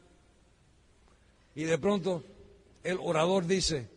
Y 1.55 1.63
de 1.63 1.77
pronto 1.77 2.23
el 2.83 2.97
orador 2.99 3.45
dice, 3.45 3.87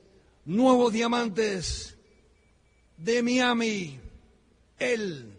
nuevos 0.45 0.93
diamantes 0.93 1.97
de 2.99 3.23
Miami, 3.23 3.99
él, 4.79 5.33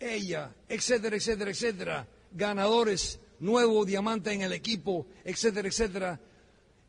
ella, 0.00 0.54
etcétera, 0.68 1.16
etcétera, 1.16 1.50
etcétera, 1.50 2.08
ganadores, 2.32 3.20
nuevo 3.40 3.84
diamante 3.84 4.32
en 4.32 4.42
el 4.42 4.52
equipo, 4.52 5.06
etcétera, 5.24 5.68
etcétera. 5.68 6.20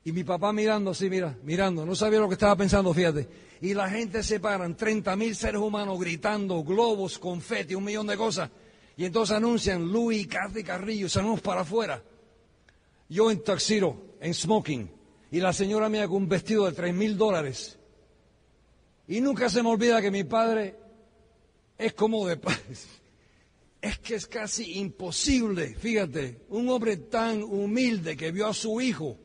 Y 0.03 0.11
mi 0.11 0.23
papá 0.23 0.53
mirando 0.53 0.91
así, 0.91 1.09
mira, 1.09 1.37
mirando, 1.43 1.85
no 1.85 1.95
sabía 1.95 2.19
lo 2.19 2.27
que 2.27 2.33
estaba 2.33 2.55
pensando, 2.55 2.93
fíjate 2.93 3.27
y 3.61 3.73
la 3.73 3.89
gente 3.89 4.23
se 4.23 4.39
paran, 4.39 4.75
30 4.75 5.15
mil 5.15 5.35
seres 5.35 5.59
humanos 5.61 5.99
gritando, 5.99 6.63
globos, 6.63 7.19
confeti, 7.19 7.75
un 7.75 7.83
millón 7.83 8.07
de 8.07 8.15
cosas. 8.15 8.49
Y 8.95 9.05
entonces 9.05 9.35
anuncian 9.35 9.83
Luis, 9.83 10.27
Cathy 10.27 10.63
Carrillo, 10.63 11.09
salimos 11.09 11.41
para 11.41 11.61
afuera. 11.61 12.01
Yo 13.09 13.31
en 13.31 13.43
taxiro, 13.43 14.15
en 14.21 14.33
smoking, 14.33 14.89
y 15.31 15.39
la 15.39 15.51
señora 15.51 15.89
mía 15.89 16.07
con 16.07 16.17
un 16.17 16.29
vestido 16.29 16.65
de 16.65 16.73
tres 16.73 16.93
mil 16.93 17.17
dólares. 17.17 17.77
Y 19.07 19.19
nunca 19.21 19.49
se 19.49 19.63
me 19.63 19.69
olvida 19.69 20.01
que 20.01 20.11
mi 20.11 20.23
padre 20.23 20.75
es 21.77 21.93
como 21.93 22.27
de 22.27 22.39
Es 23.81 23.99
que 23.99 24.15
es 24.15 24.27
casi 24.27 24.77
imposible, 24.77 25.73
fíjate, 25.75 26.41
un 26.49 26.67
hombre 26.69 26.97
tan 26.97 27.41
humilde 27.43 28.17
que 28.17 28.31
vio 28.31 28.47
a 28.47 28.53
su 28.53 28.81
hijo 28.81 29.17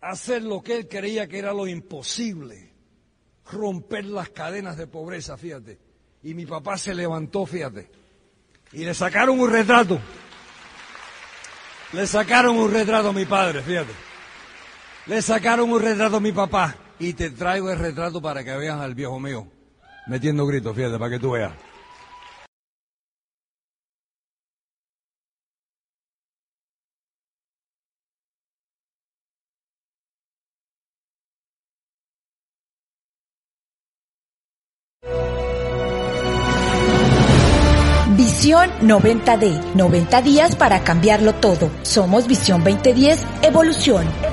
hacer 0.00 0.42
lo 0.42 0.62
que 0.62 0.76
él 0.76 0.88
creía 0.88 1.26
que 1.28 1.38
era 1.38 1.52
lo 1.52 1.66
imposible 1.66 2.70
romper 3.50 4.04
las 4.04 4.28
cadenas 4.30 4.76
de 4.76 4.86
pobreza, 4.86 5.36
fíjate. 5.36 5.78
Y 6.22 6.34
mi 6.34 6.46
papá 6.46 6.76
se 6.78 6.94
levantó, 6.94 7.46
fíjate. 7.46 7.90
Y 8.72 8.84
le 8.84 8.94
sacaron 8.94 9.40
un 9.40 9.50
retrato. 9.50 9.98
Le 11.92 12.06
sacaron 12.06 12.56
un 12.56 12.72
retrato 12.72 13.08
a 13.08 13.12
mi 13.12 13.24
padre, 13.24 13.62
fíjate. 13.62 13.92
Le 15.06 15.22
sacaron 15.22 15.70
un 15.70 15.80
retrato 15.80 16.16
a 16.16 16.20
mi 16.20 16.32
papá. 16.32 16.76
Y 16.98 17.14
te 17.14 17.30
traigo 17.30 17.70
el 17.70 17.78
retrato 17.78 18.22
para 18.22 18.44
que 18.44 18.54
veas 18.56 18.78
al 18.80 18.94
viejo 18.94 19.18
mío 19.18 19.46
metiendo 20.06 20.44
gritos, 20.46 20.74
fíjate, 20.74 20.98
para 20.98 21.10
que 21.10 21.18
tú 21.18 21.30
veas. 21.30 21.52
Visión 38.60 38.88
90D, 38.88 39.74
90 39.74 40.22
días 40.22 40.54
para 40.54 40.80
cambiarlo 40.80 41.34
todo. 41.34 41.70
Somos 41.82 42.26
Visión 42.26 42.62
2010, 42.62 43.24
Evolución. 43.42 44.29